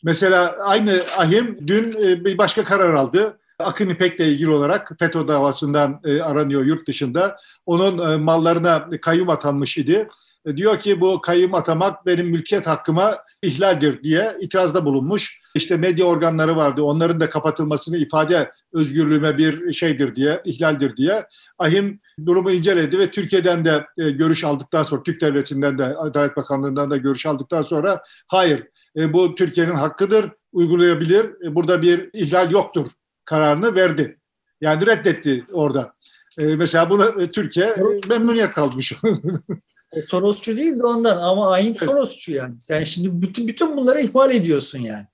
Mesela 0.02 0.56
aynı 0.60 1.00
ahim 1.18 1.58
dün 1.66 1.92
e, 2.02 2.24
bir 2.24 2.38
başka 2.38 2.64
karar 2.64 2.94
aldı. 2.94 3.38
Akın 3.58 3.88
İpek'le 3.88 4.20
ilgili 4.20 4.50
olarak 4.50 4.92
FETÖ 4.98 5.28
davasından 5.28 6.00
e, 6.04 6.22
aranıyor 6.22 6.64
yurt 6.64 6.88
dışında. 6.88 7.36
Onun 7.66 8.20
mallarına 8.20 8.90
kayyum 9.00 9.30
atanmış 9.30 9.78
idi. 9.78 10.08
E, 10.46 10.56
diyor 10.56 10.78
ki 10.78 11.00
bu 11.00 11.20
kayyum 11.20 11.54
atamak 11.54 12.06
benim 12.06 12.26
mülkiyet 12.26 12.66
hakkıma 12.66 13.18
ihlaldir 13.42 14.02
diye 14.02 14.36
itirazda 14.40 14.84
bulunmuş. 14.84 15.40
İşte 15.54 15.76
medya 15.76 16.06
organları 16.06 16.56
vardı. 16.56 16.82
Onların 16.82 17.20
da 17.20 17.30
kapatılmasını 17.30 17.96
ifade 17.96 18.52
özgürlüğüme 18.72 19.38
bir 19.38 19.72
şeydir 19.72 20.16
diye, 20.16 20.42
ihlaldir 20.44 20.96
diye. 20.96 21.26
Ahim 21.58 22.00
durumu 22.26 22.50
inceledi 22.50 22.98
ve 22.98 23.10
Türkiye'den 23.10 23.64
de 23.64 23.86
e, 23.98 24.10
görüş 24.10 24.44
aldıktan 24.44 24.82
sonra, 24.82 25.02
Türk 25.02 25.20
Devleti'nden 25.20 25.78
de, 25.78 25.84
Adalet 25.84 26.36
Bakanlığı'ndan 26.36 26.90
da 26.90 26.96
görüş 26.96 27.26
aldıktan 27.26 27.62
sonra 27.62 28.02
hayır 28.28 28.64
e, 28.96 29.12
bu 29.12 29.34
Türkiye'nin 29.34 29.74
hakkıdır, 29.74 30.30
uygulayabilir, 30.52 31.54
burada 31.54 31.82
bir 31.82 32.10
ihlal 32.12 32.50
yoktur 32.50 32.90
kararını 33.24 33.74
verdi. 33.74 34.18
Yani 34.60 34.86
reddetti 34.86 35.44
orada. 35.52 35.94
Mesela 36.38 36.90
bunu 36.90 37.30
Türkiye 37.30 37.76
memnuniyet 38.08 38.52
kalmış. 38.52 38.92
Sorosçu 40.06 40.56
değil 40.56 40.78
de 40.78 40.84
ondan 40.84 41.16
ama 41.16 41.50
aynı 41.50 41.74
Sorosçu 41.74 42.32
yani. 42.32 42.54
Sen 42.60 42.84
şimdi 42.84 43.22
bütün, 43.22 43.48
bütün 43.48 43.76
bunları 43.76 44.00
ihmal 44.00 44.30
ediyorsun 44.30 44.78
yani. 44.78 45.06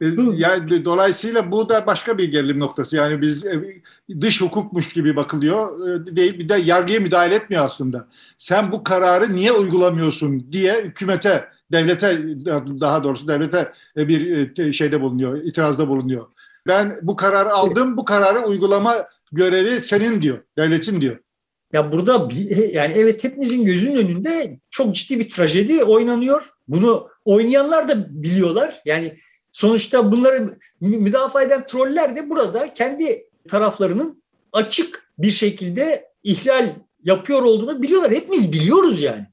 E, 0.00 0.06
yani 0.34 0.84
dolayısıyla 0.84 1.50
bu 1.52 1.68
da 1.68 1.86
başka 1.86 2.18
bir 2.18 2.32
gerilim 2.32 2.60
noktası. 2.60 2.96
Yani 2.96 3.22
biz 3.22 3.46
e, 3.46 3.82
dış 4.20 4.40
hukukmuş 4.40 4.88
gibi 4.88 5.16
bakılıyor. 5.16 5.88
E, 5.88 6.16
değil 6.16 6.38
bir 6.38 6.48
de 6.48 6.56
yargıya 6.56 7.00
müdahale 7.00 7.34
etmiyor 7.34 7.66
aslında. 7.66 8.08
Sen 8.38 8.72
bu 8.72 8.84
kararı 8.84 9.36
niye 9.36 9.52
uygulamıyorsun 9.52 10.52
diye 10.52 10.82
hükümete, 10.82 11.48
devlete 11.72 12.18
daha 12.80 13.04
doğrusu 13.04 13.28
devlete 13.28 13.72
bir 13.96 14.72
şeyde 14.72 15.00
bulunuyor, 15.00 15.44
itirazda 15.44 15.88
bulunuyor. 15.88 16.26
Ben 16.66 16.98
bu 17.02 17.16
kararı 17.16 17.50
aldım, 17.50 17.96
bu 17.96 18.04
kararı 18.04 18.46
uygulama 18.46 18.94
görevi 19.32 19.80
senin 19.80 20.22
diyor, 20.22 20.38
devletin 20.58 21.00
diyor. 21.00 21.18
Ya 21.72 21.92
burada 21.92 22.28
yani 22.72 22.92
evet 22.96 23.24
hepimizin 23.24 23.64
gözünün 23.64 23.96
önünde 23.96 24.58
çok 24.70 24.94
ciddi 24.94 25.18
bir 25.18 25.30
trajedi 25.30 25.84
oynanıyor. 25.84 26.42
Bunu 26.68 27.08
oynayanlar 27.24 27.88
da 27.88 28.22
biliyorlar. 28.22 28.82
Yani 28.84 29.18
sonuçta 29.52 30.12
bunları 30.12 30.58
müdafaa 30.80 31.42
eden 31.42 31.66
troller 31.66 32.16
de 32.16 32.30
burada 32.30 32.74
kendi 32.74 33.26
taraflarının 33.48 34.22
açık 34.52 35.10
bir 35.18 35.30
şekilde 35.30 36.08
ihlal 36.24 36.74
yapıyor 37.04 37.42
olduğunu 37.42 37.82
biliyorlar. 37.82 38.12
Hepimiz 38.12 38.52
biliyoruz 38.52 39.02
yani. 39.02 39.26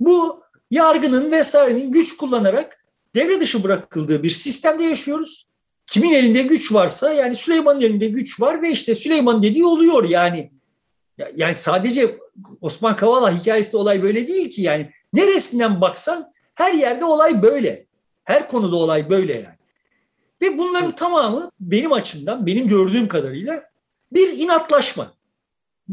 Bu 0.00 0.42
yargının 0.70 1.32
vesairenin 1.32 1.92
güç 1.92 2.16
kullanarak 2.16 2.84
devre 3.14 3.40
dışı 3.40 3.62
bırakıldığı 3.62 4.22
bir 4.22 4.30
sistemde 4.30 4.84
yaşıyoruz. 4.84 5.46
Kimin 5.86 6.12
elinde 6.12 6.42
güç 6.42 6.72
varsa 6.72 7.12
yani 7.12 7.36
Süleyman'ın 7.36 7.80
elinde 7.80 8.08
güç 8.08 8.40
var 8.40 8.62
ve 8.62 8.70
işte 8.70 8.94
Süleyman 8.94 9.42
dediği 9.42 9.64
oluyor 9.64 10.08
yani 10.08 10.52
yani 11.36 11.54
sadece 11.54 12.18
Osman 12.60 12.96
Kavala 12.96 13.38
hikayesinde 13.38 13.76
olay 13.76 14.02
böyle 14.02 14.28
değil 14.28 14.50
ki 14.50 14.62
yani. 14.62 14.92
Neresinden 15.12 15.80
baksan 15.80 16.32
her 16.54 16.72
yerde 16.72 17.04
olay 17.04 17.42
böyle. 17.42 17.86
Her 18.24 18.48
konuda 18.48 18.76
olay 18.76 19.10
böyle 19.10 19.32
yani. 19.34 19.56
Ve 20.42 20.58
bunların 20.58 20.94
tamamı 20.94 21.50
benim 21.60 21.92
açımdan, 21.92 22.46
benim 22.46 22.68
gördüğüm 22.68 23.08
kadarıyla 23.08 23.62
bir 24.12 24.38
inatlaşma. 24.38 25.12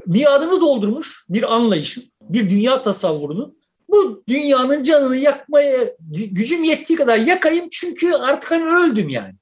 Miadını 0.06 0.62
doldurmuş 0.62 1.26
bir 1.30 1.54
anlayışın, 1.54 2.04
bir 2.22 2.50
dünya 2.50 2.82
tasavvurunun 2.82 3.58
bu 3.90 4.24
dünyanın 4.28 4.84
canını 4.84 5.18
yakmaya 5.18 5.96
gücüm 6.10 6.64
yettiği 6.64 6.98
kadar 6.98 7.18
yakayım 7.18 7.68
çünkü 7.72 8.14
artık 8.14 8.52
hani 8.52 8.66
öldüm 8.66 9.10
yani. 9.10 9.34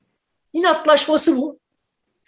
İnatlaşması 0.53 1.37
bu. 1.37 1.59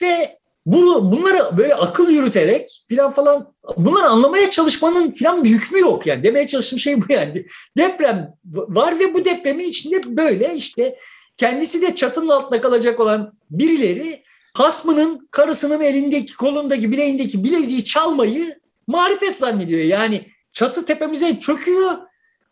Ve 0.01 0.39
bunu 0.65 1.11
bunları 1.11 1.57
böyle 1.57 1.75
akıl 1.75 2.09
yürüterek 2.09 2.83
filan 2.89 3.11
falan 3.11 3.53
bunları 3.77 4.05
anlamaya 4.05 4.49
çalışmanın 4.49 5.11
filan 5.11 5.43
bir 5.43 5.49
hükmü 5.49 5.79
yok 5.79 6.07
yani. 6.07 6.23
Demeye 6.23 6.47
çalıştığım 6.47 6.79
şey 6.79 7.01
bu 7.01 7.05
yani. 7.09 7.45
Deprem 7.77 8.33
var 8.45 8.99
ve 8.99 9.13
bu 9.13 9.25
depremin 9.25 9.69
içinde 9.69 10.17
böyle 10.17 10.55
işte 10.55 10.95
kendisi 11.37 11.81
de 11.81 11.95
çatının 11.95 12.29
altında 12.29 12.61
kalacak 12.61 12.99
olan 12.99 13.33
birileri 13.51 14.23
hasmının 14.53 15.27
karısının 15.31 15.81
elindeki 15.81 16.35
kolundaki 16.35 16.91
bileğindeki 16.91 17.43
bileziği 17.43 17.83
çalmayı 17.83 18.59
marifet 18.87 19.35
zannediyor. 19.35 19.81
Yani 19.81 20.27
çatı 20.53 20.85
tepemize 20.85 21.39
çöküyor. 21.39 21.97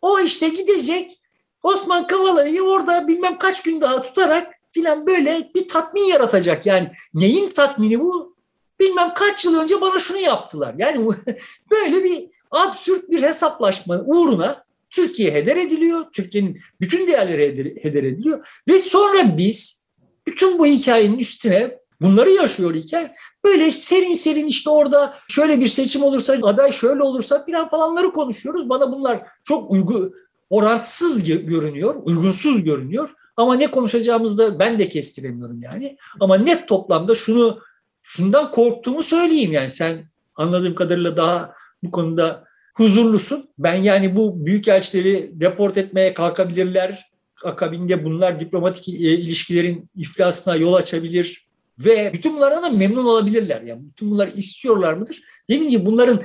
O 0.02 0.20
işte 0.20 0.48
gidecek 0.48 1.20
Osman 1.62 2.06
Kavala'yı 2.06 2.62
orada 2.62 3.08
bilmem 3.08 3.38
kaç 3.38 3.62
gün 3.62 3.80
daha 3.80 4.02
tutarak 4.02 4.54
filan 4.72 5.06
böyle 5.06 5.50
bir 5.54 5.68
tatmin 5.68 6.02
yaratacak. 6.02 6.66
Yani 6.66 6.92
neyin 7.14 7.50
tatmini 7.50 8.00
bu? 8.00 8.36
Bilmem 8.80 9.14
kaç 9.14 9.44
yıl 9.44 9.60
önce 9.60 9.80
bana 9.80 9.98
şunu 9.98 10.18
yaptılar. 10.18 10.74
Yani 10.78 11.08
böyle 11.70 12.04
bir 12.04 12.30
absürt 12.50 13.10
bir 13.10 13.22
hesaplaşma 13.22 14.02
uğruna 14.06 14.64
Türkiye 14.90 15.34
heder 15.34 15.56
ediliyor. 15.56 16.04
Türkiye'nin 16.12 16.60
bütün 16.80 17.06
değerleri 17.06 17.76
heder 17.82 18.04
ediliyor. 18.04 18.46
Ve 18.68 18.78
sonra 18.78 19.38
biz 19.38 19.86
bütün 20.26 20.58
bu 20.58 20.66
hikayenin 20.66 21.18
üstüne 21.18 21.78
bunları 22.00 22.30
yaşıyor 22.30 22.74
iken 22.74 23.14
böyle 23.44 23.72
serin 23.72 24.14
serin 24.14 24.46
işte 24.46 24.70
orada 24.70 25.18
şöyle 25.28 25.60
bir 25.60 25.68
seçim 25.68 26.02
olursa 26.02 26.32
aday 26.42 26.72
şöyle 26.72 27.02
olursa 27.02 27.44
filan 27.44 27.68
falanları 27.68 28.12
konuşuyoruz. 28.12 28.68
Bana 28.68 28.92
bunlar 28.92 29.22
çok 29.44 29.70
uygu, 29.70 30.12
orantısız 30.50 31.24
görünüyor, 31.24 31.94
uygunsuz 32.04 32.64
görünüyor. 32.64 33.14
Ama 33.36 33.54
ne 33.54 33.66
konuşacağımızı 33.66 34.38
da 34.38 34.58
ben 34.58 34.78
de 34.78 34.88
kestiremiyorum 34.88 35.62
yani. 35.62 35.96
Ama 36.20 36.36
net 36.38 36.68
toplamda 36.68 37.14
şunu 37.14 37.60
şundan 38.02 38.50
korktuğumu 38.50 39.02
söyleyeyim 39.02 39.52
yani 39.52 39.70
sen 39.70 40.10
anladığım 40.34 40.74
kadarıyla 40.74 41.16
daha 41.16 41.52
bu 41.82 41.90
konuda 41.90 42.44
huzurlusun. 42.74 43.48
Ben 43.58 43.74
yani 43.74 44.16
bu 44.16 44.46
büyükelçileri 44.46 45.30
deport 45.32 45.76
etmeye 45.76 46.14
kalkabilirler. 46.14 47.12
Akabinde 47.44 48.04
bunlar 48.04 48.40
diplomatik 48.40 48.88
e, 48.88 48.92
ilişkilerin 48.92 49.90
iflasına 49.96 50.56
yol 50.56 50.74
açabilir 50.74 51.48
ve 51.78 52.10
bütün 52.14 52.36
bunlardan 52.36 52.62
da 52.62 52.70
memnun 52.70 53.04
olabilirler. 53.04 53.62
Yani 53.62 53.82
bütün 53.84 54.10
bunları 54.10 54.30
istiyorlar 54.30 54.92
mıdır? 54.92 55.20
Dediğim 55.50 55.70
gibi 55.70 55.86
bunların 55.86 56.22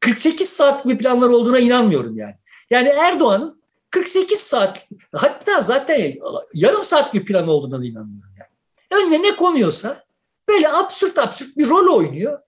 48 0.00 0.48
saat 0.48 0.86
bir 0.86 0.98
planlar 0.98 1.28
olduğuna 1.28 1.58
inanmıyorum 1.58 2.16
yani. 2.16 2.34
Yani 2.70 2.88
Erdoğan'ın 2.88 3.62
48 3.94 4.40
saat 4.40 4.88
hatta 5.12 5.62
zaten 5.62 6.12
yarım 6.54 6.84
saat 6.84 7.14
bir 7.14 7.24
plan 7.24 7.48
olduğuna 7.48 7.80
da 7.80 7.84
inanmıyorum 7.84 8.32
yani. 8.38 9.02
Önüne 9.02 9.22
ne 9.22 9.36
konuyorsa 9.36 10.04
böyle 10.48 10.68
absürt 10.68 11.18
absürt 11.18 11.56
bir 11.56 11.68
rol 11.68 11.96
oynuyor. 11.96 12.38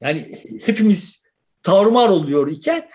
Yani 0.00 0.42
hepimiz 0.64 1.24
tarumar 1.62 2.08
oluyor 2.08 2.48
iken 2.48 2.88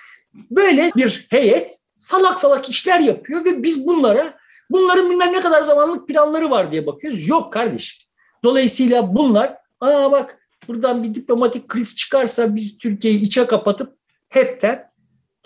böyle 0.51 0.91
bir 0.95 1.27
heyet 1.29 1.79
salak 1.97 2.39
salak 2.39 2.69
işler 2.69 2.99
yapıyor 2.99 3.45
ve 3.45 3.63
biz 3.63 3.87
bunlara 3.87 4.37
bunların 4.69 5.09
bilmem 5.09 5.33
ne 5.33 5.39
kadar 5.39 5.61
zamanlık 5.61 6.07
planları 6.07 6.49
var 6.49 6.71
diye 6.71 6.85
bakıyoruz. 6.85 7.27
Yok 7.27 7.53
kardeşim. 7.53 8.07
Dolayısıyla 8.43 9.15
bunlar 9.15 9.57
aa 9.81 10.11
bak 10.11 10.39
buradan 10.67 11.03
bir 11.03 11.15
diplomatik 11.15 11.67
kriz 11.67 11.95
çıkarsa 11.95 12.55
biz 12.55 12.77
Türkiye'yi 12.77 13.25
içe 13.25 13.47
kapatıp 13.47 13.97
hepten 14.29 14.86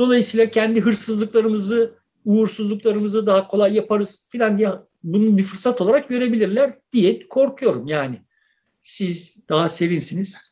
dolayısıyla 0.01 0.49
kendi 0.49 0.81
hırsızlıklarımızı, 0.81 1.93
uğursuzluklarımızı 2.25 3.27
daha 3.27 3.47
kolay 3.47 3.75
yaparız 3.75 4.27
filan 4.31 4.57
diye 4.57 4.71
bunu 5.03 5.37
bir 5.37 5.43
fırsat 5.43 5.81
olarak 5.81 6.09
görebilirler 6.09 6.73
diye 6.93 7.27
korkuyorum 7.27 7.87
yani. 7.87 8.21
Siz 8.83 9.45
daha 9.49 9.69
serinsiniz. 9.69 10.51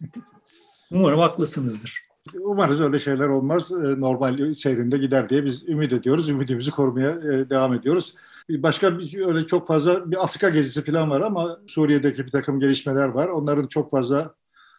Umarım 0.92 1.20
haklısınızdır. 1.20 2.00
Umarız 2.40 2.82
öyle 2.82 3.00
şeyler 3.00 3.28
olmaz. 3.28 3.72
Normal 3.72 4.56
seyrinde 4.56 4.98
gider 4.98 5.30
diye 5.30 5.46
biz 5.46 5.70
ümit 5.70 5.94
ediyoruz. 5.94 6.30
Ümidimizi 6.30 6.72
korumaya 6.72 7.22
devam 7.50 7.74
ediyoruz. 7.74 8.16
Başka 8.50 9.00
bir, 9.00 9.26
öyle 9.28 9.46
çok 9.46 9.68
fazla 9.68 10.12
bir 10.12 10.24
Afrika 10.24 10.50
gezisi 10.50 10.84
falan 10.84 11.10
var 11.10 11.22
ama 11.22 11.60
Suriye'deki 11.68 12.26
bir 12.26 12.32
takım 12.32 12.60
gelişmeler 12.60 13.08
var. 13.08 13.28
Onların 13.28 13.68
çok 13.68 13.92
fazla 13.92 14.34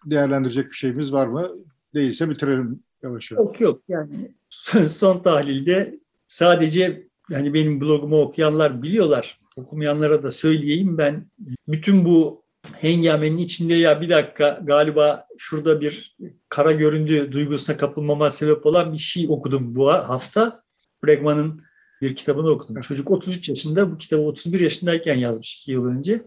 değerlendirecek 0.04 0.70
bir 0.70 0.76
şeyimiz 0.76 1.12
var 1.12 1.26
mı? 1.26 1.48
Değilse 1.94 2.30
bitirelim 2.30 2.82
yavaş 3.02 3.30
yavaş. 3.30 3.44
Yok 3.44 3.60
yok 3.60 3.82
yani 3.88 4.30
son 4.88 5.18
tahlilde 5.18 6.00
sadece 6.28 7.08
yani 7.30 7.54
benim 7.54 7.80
blogumu 7.80 8.20
okuyanlar 8.20 8.82
biliyorlar. 8.82 9.40
Okumayanlara 9.56 10.22
da 10.22 10.30
söyleyeyim 10.30 10.98
ben 10.98 11.30
bütün 11.68 12.04
bu 12.04 12.44
hengamenin 12.76 13.36
içinde 13.36 13.74
ya 13.74 14.00
bir 14.00 14.08
dakika 14.08 14.60
galiba 14.62 15.26
şurada 15.38 15.80
bir 15.80 16.16
kara 16.48 16.72
göründü 16.72 17.32
duygusuna 17.32 17.76
kapılmama 17.76 18.30
sebep 18.30 18.66
olan 18.66 18.92
bir 18.92 18.98
şey 18.98 19.26
okudum 19.28 19.74
bu 19.74 19.92
hafta. 19.92 20.62
Bregman'ın 21.04 21.60
bir 22.02 22.16
kitabını 22.16 22.50
okudum. 22.50 22.80
Çocuk 22.80 23.10
33 23.10 23.48
yaşında 23.48 23.92
bu 23.92 23.96
kitabı 23.96 24.22
31 24.22 24.60
yaşındayken 24.60 25.18
yazmış 25.18 25.62
2 25.62 25.72
yıl 25.72 25.86
önce. 25.86 26.22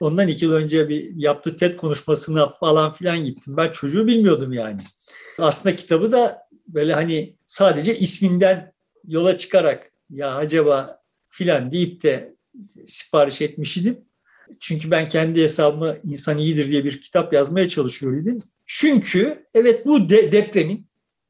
Ondan 0.00 0.28
2 0.28 0.44
yıl 0.44 0.52
önce 0.52 0.88
bir 0.88 1.16
yaptığı 1.16 1.56
TED 1.56 1.76
konuşmasına 1.76 2.48
falan 2.48 2.92
filan 2.92 3.24
gittim. 3.24 3.56
Ben 3.56 3.72
çocuğu 3.72 4.06
bilmiyordum 4.06 4.52
yani. 4.52 4.80
Aslında 5.38 5.76
kitabı 5.76 6.12
da 6.12 6.48
böyle 6.68 6.92
hani 6.92 7.36
sadece 7.46 7.98
isminden 7.98 8.72
yola 9.04 9.36
çıkarak 9.36 9.92
ya 10.10 10.34
acaba 10.34 11.02
filan 11.30 11.70
deyip 11.70 12.02
de 12.02 12.34
sipariş 12.86 13.42
etmiş 13.42 13.76
idim. 13.76 14.04
Çünkü 14.60 14.90
ben 14.90 15.08
kendi 15.08 15.42
hesabıma 15.42 15.96
insan 16.04 16.38
iyidir 16.38 16.68
diye 16.70 16.84
bir 16.84 17.02
kitap 17.02 17.32
yazmaya 17.32 17.68
çalışıyor 17.68 18.22
idim. 18.22 18.38
Çünkü 18.66 19.46
evet 19.54 19.86
bu 19.86 20.10
de 20.10 20.32
depremin, 20.32 20.86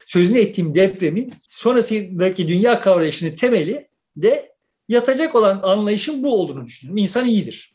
sözünü 0.07 0.38
ettiğim 0.38 0.74
depremin 0.74 1.32
sonrasındaki 1.48 2.48
dünya 2.48 2.80
kavrayışının 2.80 3.36
temeli 3.36 3.88
de 4.16 4.53
yatacak 4.88 5.34
olan 5.34 5.61
anlayışın 5.62 6.22
bu 6.22 6.40
olduğunu 6.40 6.66
düşünüyorum. 6.66 6.98
İnsan 6.98 7.26
iyidir. 7.26 7.74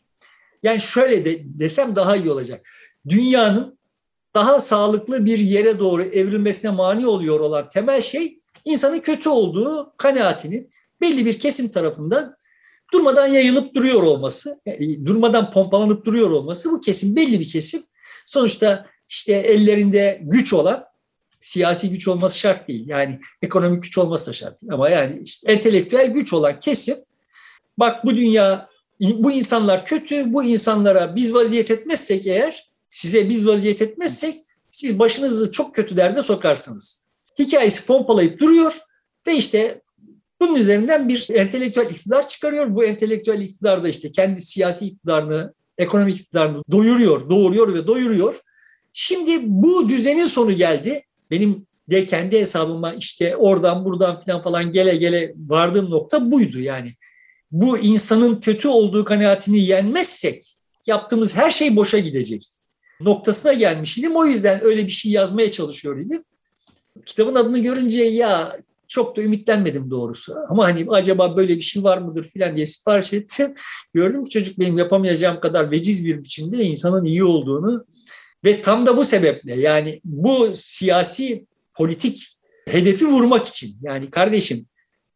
Yani 0.64 0.82
şöyle 0.82 1.26
de 1.26 1.40
desem 1.44 1.96
daha 1.96 2.16
iyi 2.16 2.32
olacak. 2.32 2.68
Dünyanın 3.10 3.77
daha 4.38 4.62
sağlıklı 4.62 5.26
bir 5.26 5.40
yere 5.40 5.80
doğru 5.80 6.04
evrilmesine 6.04 6.72
mani 6.72 7.08
oluyor 7.08 7.40
olan 7.40 7.70
temel 7.70 8.02
şey 8.02 8.40
insanın 8.66 9.00
kötü 9.00 9.30
olduğu 9.30 9.94
kanaatinin 9.98 10.70
belli 11.02 11.26
bir 11.26 11.40
kesim 11.40 11.70
tarafından 11.70 12.38
durmadan 12.94 13.28
yayılıp 13.28 13.76
duruyor 13.76 14.04
olması, 14.04 14.62
e, 14.66 15.06
durmadan 15.06 15.52
pompalanıp 15.52 16.06
duruyor 16.06 16.32
olması 16.32 16.72
bu 16.72 16.82
kesim 16.82 17.16
belli 17.16 17.40
bir 17.40 17.50
kesim. 17.50 17.84
Sonuçta 18.28 18.86
işte 19.10 19.34
ellerinde 19.34 20.20
güç 20.24 20.54
olan 20.54 20.86
siyasi 21.40 21.90
güç 21.90 22.08
olması 22.08 22.38
şart 22.38 22.68
değil. 22.68 22.88
Yani 22.88 23.20
ekonomik 23.42 23.84
güç 23.84 23.98
olması 23.98 24.28
da 24.28 24.34
şart 24.34 24.62
değil. 24.62 24.74
Ama 24.74 24.90
yani 24.90 25.22
işte 25.24 25.52
entelektüel 25.52 26.08
güç 26.08 26.34
olan 26.34 26.60
kesim 26.60 26.96
bak 27.78 28.06
bu 28.06 28.18
dünya 28.18 28.70
bu 29.00 29.32
insanlar 29.32 29.86
kötü. 29.86 30.34
Bu 30.34 30.44
insanlara 30.44 31.16
biz 31.16 31.34
vaziyet 31.34 31.72
etmezsek 31.72 32.28
eğer 32.28 32.67
size 32.90 33.30
biz 33.30 33.48
vaziyet 33.48 33.82
etmezsek 33.82 34.36
siz 34.70 35.00
başınızı 35.00 35.52
çok 35.52 35.76
kötü 35.76 35.98
derde 35.98 36.22
sokarsınız. 36.22 37.06
Hikayesi 37.40 37.86
pompalayıp 37.86 38.40
duruyor 38.40 38.80
ve 39.28 39.36
işte 39.36 39.82
bunun 40.42 40.56
üzerinden 40.56 41.10
bir 41.10 41.30
entelektüel 41.30 41.90
iktidar 41.90 42.28
çıkarıyor. 42.28 42.76
Bu 42.76 42.84
entelektüel 42.84 43.42
iktidar 43.42 43.84
da 43.84 43.90
işte 43.90 44.12
kendi 44.12 44.42
siyasi 44.42 44.86
iktidarını, 44.86 45.54
ekonomik 45.78 46.20
iktidarını 46.20 46.64
doyuruyor, 46.72 47.30
doğuruyor 47.30 47.74
ve 47.74 47.88
doyuruyor. 47.88 48.42
Şimdi 48.94 49.40
bu 49.44 49.90
düzenin 49.90 50.26
sonu 50.26 50.52
geldi. 50.52 51.04
Benim 51.32 51.68
de 51.90 52.06
kendi 52.06 52.40
hesabıma 52.40 52.94
işte 52.94 53.36
oradan 53.36 53.86
buradan 53.86 54.18
falan 54.18 54.42
falan 54.42 54.72
gele 54.72 54.96
gele 54.96 55.34
vardığım 55.38 55.90
nokta 55.90 56.32
buydu 56.32 56.60
yani. 56.60 56.94
Bu 57.52 57.78
insanın 57.78 58.42
kötü 58.42 58.68
olduğu 58.68 59.06
kanaatini 59.06 59.60
yenmezsek 59.60 60.58
yaptığımız 60.88 61.36
her 61.36 61.52
şey 61.52 61.76
boşa 61.76 62.00
gidecek 62.00 62.57
noktasına 63.02 63.54
gelmiş 63.54 63.98
idim. 63.98 64.16
O 64.16 64.26
yüzden 64.26 64.64
öyle 64.64 64.86
bir 64.88 64.92
şey 64.92 65.12
yazmaya 65.12 65.52
çalışıyor 65.52 66.00
idim. 66.00 66.24
Kitabın 67.06 67.36
adını 67.36 67.60
görünce 67.60 68.04
ya 68.04 68.58
çok 68.88 69.18
da 69.18 69.22
ümitlenmedim 69.22 69.92
doğrusu. 69.92 70.36
Ama 70.50 70.64
hani 70.64 70.88
acaba 70.90 71.38
böyle 71.38 71.56
bir 71.56 71.62
şey 71.62 71.84
var 71.84 71.98
mıdır 71.98 72.24
filan 72.24 72.56
diye 72.56 72.66
sipariş 72.66 73.14
ettim. 73.14 73.54
Gördüm 73.94 74.24
ki 74.24 74.30
çocuk 74.30 74.60
benim 74.60 74.78
yapamayacağım 74.78 75.40
kadar 75.40 75.72
veciz 75.72 76.06
bir 76.06 76.24
biçimde 76.24 76.64
insanın 76.64 77.06
iyi 77.06 77.24
olduğunu 77.24 77.86
ve 78.46 78.62
tam 78.62 78.86
da 78.86 78.98
bu 78.98 79.04
sebeple 79.04 79.60
yani 79.60 80.02
bu 80.04 80.52
siyasi 80.56 81.46
politik 81.74 82.38
hedefi 82.68 83.06
vurmak 83.06 83.48
için 83.48 83.78
yani 83.82 84.10
kardeşim 84.10 84.66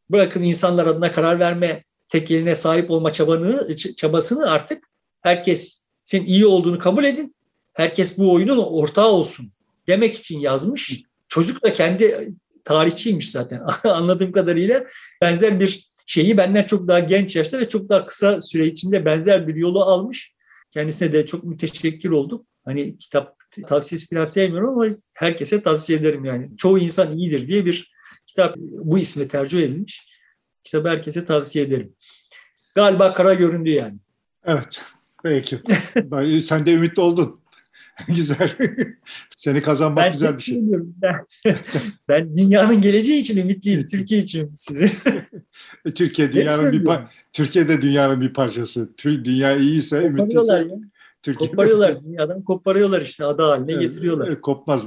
bırakın 0.09 0.43
insanlar 0.43 0.87
adına 0.87 1.11
karar 1.11 1.39
verme 1.39 1.83
tek 2.09 2.31
eline 2.31 2.55
sahip 2.55 2.91
olma 2.91 3.11
çabanı, 3.11 3.75
çabasını 3.75 4.51
artık 4.51 4.83
herkes 5.21 5.85
senin 6.05 6.25
iyi 6.25 6.45
olduğunu 6.45 6.79
kabul 6.79 7.03
edin. 7.03 7.35
Herkes 7.73 8.17
bu 8.17 8.33
oyunun 8.33 8.57
ortağı 8.57 9.07
olsun 9.07 9.51
demek 9.87 10.15
için 10.15 10.39
yazmış. 10.39 11.03
Çocuk 11.27 11.63
da 11.63 11.73
kendi 11.73 12.33
tarihçiymiş 12.63 13.31
zaten 13.31 13.61
anladığım 13.83 14.31
kadarıyla. 14.31 14.83
Benzer 15.21 15.59
bir 15.59 15.91
şeyi 16.05 16.37
benden 16.37 16.63
çok 16.63 16.87
daha 16.87 16.99
genç 16.99 17.35
yaşta 17.35 17.59
ve 17.59 17.69
çok 17.69 17.89
daha 17.89 18.05
kısa 18.05 18.41
süre 18.41 18.67
içinde 18.67 19.05
benzer 19.05 19.47
bir 19.47 19.55
yolu 19.55 19.83
almış. 19.83 20.35
Kendisine 20.71 21.13
de 21.13 21.25
çok 21.25 21.43
müteşekkir 21.43 22.09
oldum. 22.09 22.45
Hani 22.65 22.97
kitap 22.97 23.35
tavsiyesi 23.67 24.15
falan 24.15 24.25
sevmiyorum 24.25 24.79
ama 24.79 24.95
herkese 25.13 25.63
tavsiye 25.63 25.99
ederim 25.99 26.25
yani. 26.25 26.49
Çoğu 26.57 26.79
insan 26.79 27.17
iyidir 27.17 27.47
diye 27.47 27.65
bir 27.65 27.91
kitap 28.25 28.55
bu 28.57 28.99
isme 28.99 29.27
tercih 29.27 29.59
edilmiş. 29.59 30.07
Kitabı 30.63 30.89
herkese 30.89 31.25
tavsiye 31.25 31.65
ederim. 31.65 31.93
Galiba 32.75 33.13
kara 33.13 33.33
göründü 33.33 33.69
yani. 33.69 33.97
Evet. 34.45 34.81
Peki. 35.23 35.61
Sen 36.43 36.65
de 36.65 36.73
ümitli 36.73 37.01
oldun. 37.01 37.40
güzel. 38.07 38.57
Seni 39.37 39.61
kazanmak 39.61 40.05
ben 40.05 40.11
güzel 40.11 40.37
bir 40.37 40.41
şey. 40.41 40.59
Ben, 40.61 41.25
ben 42.09 42.37
dünyanın 42.37 42.81
geleceği 42.81 43.21
için 43.21 43.37
ümitliyim. 43.37 43.87
Türkiye 43.91 44.21
için 44.21 44.51
size. 44.55 44.91
Türkiye 45.95 46.31
dünyanın 46.31 46.71
bir 46.71 46.85
par 46.85 47.15
Türkiye 47.33 47.67
de 47.67 47.81
dünyanın 47.81 48.21
bir 48.21 48.33
parçası. 48.33 48.89
Dünya 49.05 49.57
iyiyse 49.57 50.03
ümitliyse. 50.03 50.67
Türkiye 51.23 51.49
koparıyorlar. 51.49 52.03
Dünyadan 52.03 52.41
koparıyorlar 52.41 53.01
işte 53.01 53.25
ada 53.25 53.47
haline 53.47 53.73
getiriyorlar. 53.73 54.41
Kopmaz. 54.41 54.81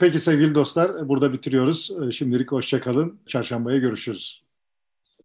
Peki 0.00 0.20
sevgili 0.20 0.54
dostlar 0.54 1.08
burada 1.08 1.32
bitiriyoruz. 1.32 1.92
Şimdilik 2.12 2.52
hoşçakalın. 2.52 3.18
Çarşambaya 3.26 3.78
görüşürüz. 3.78 4.42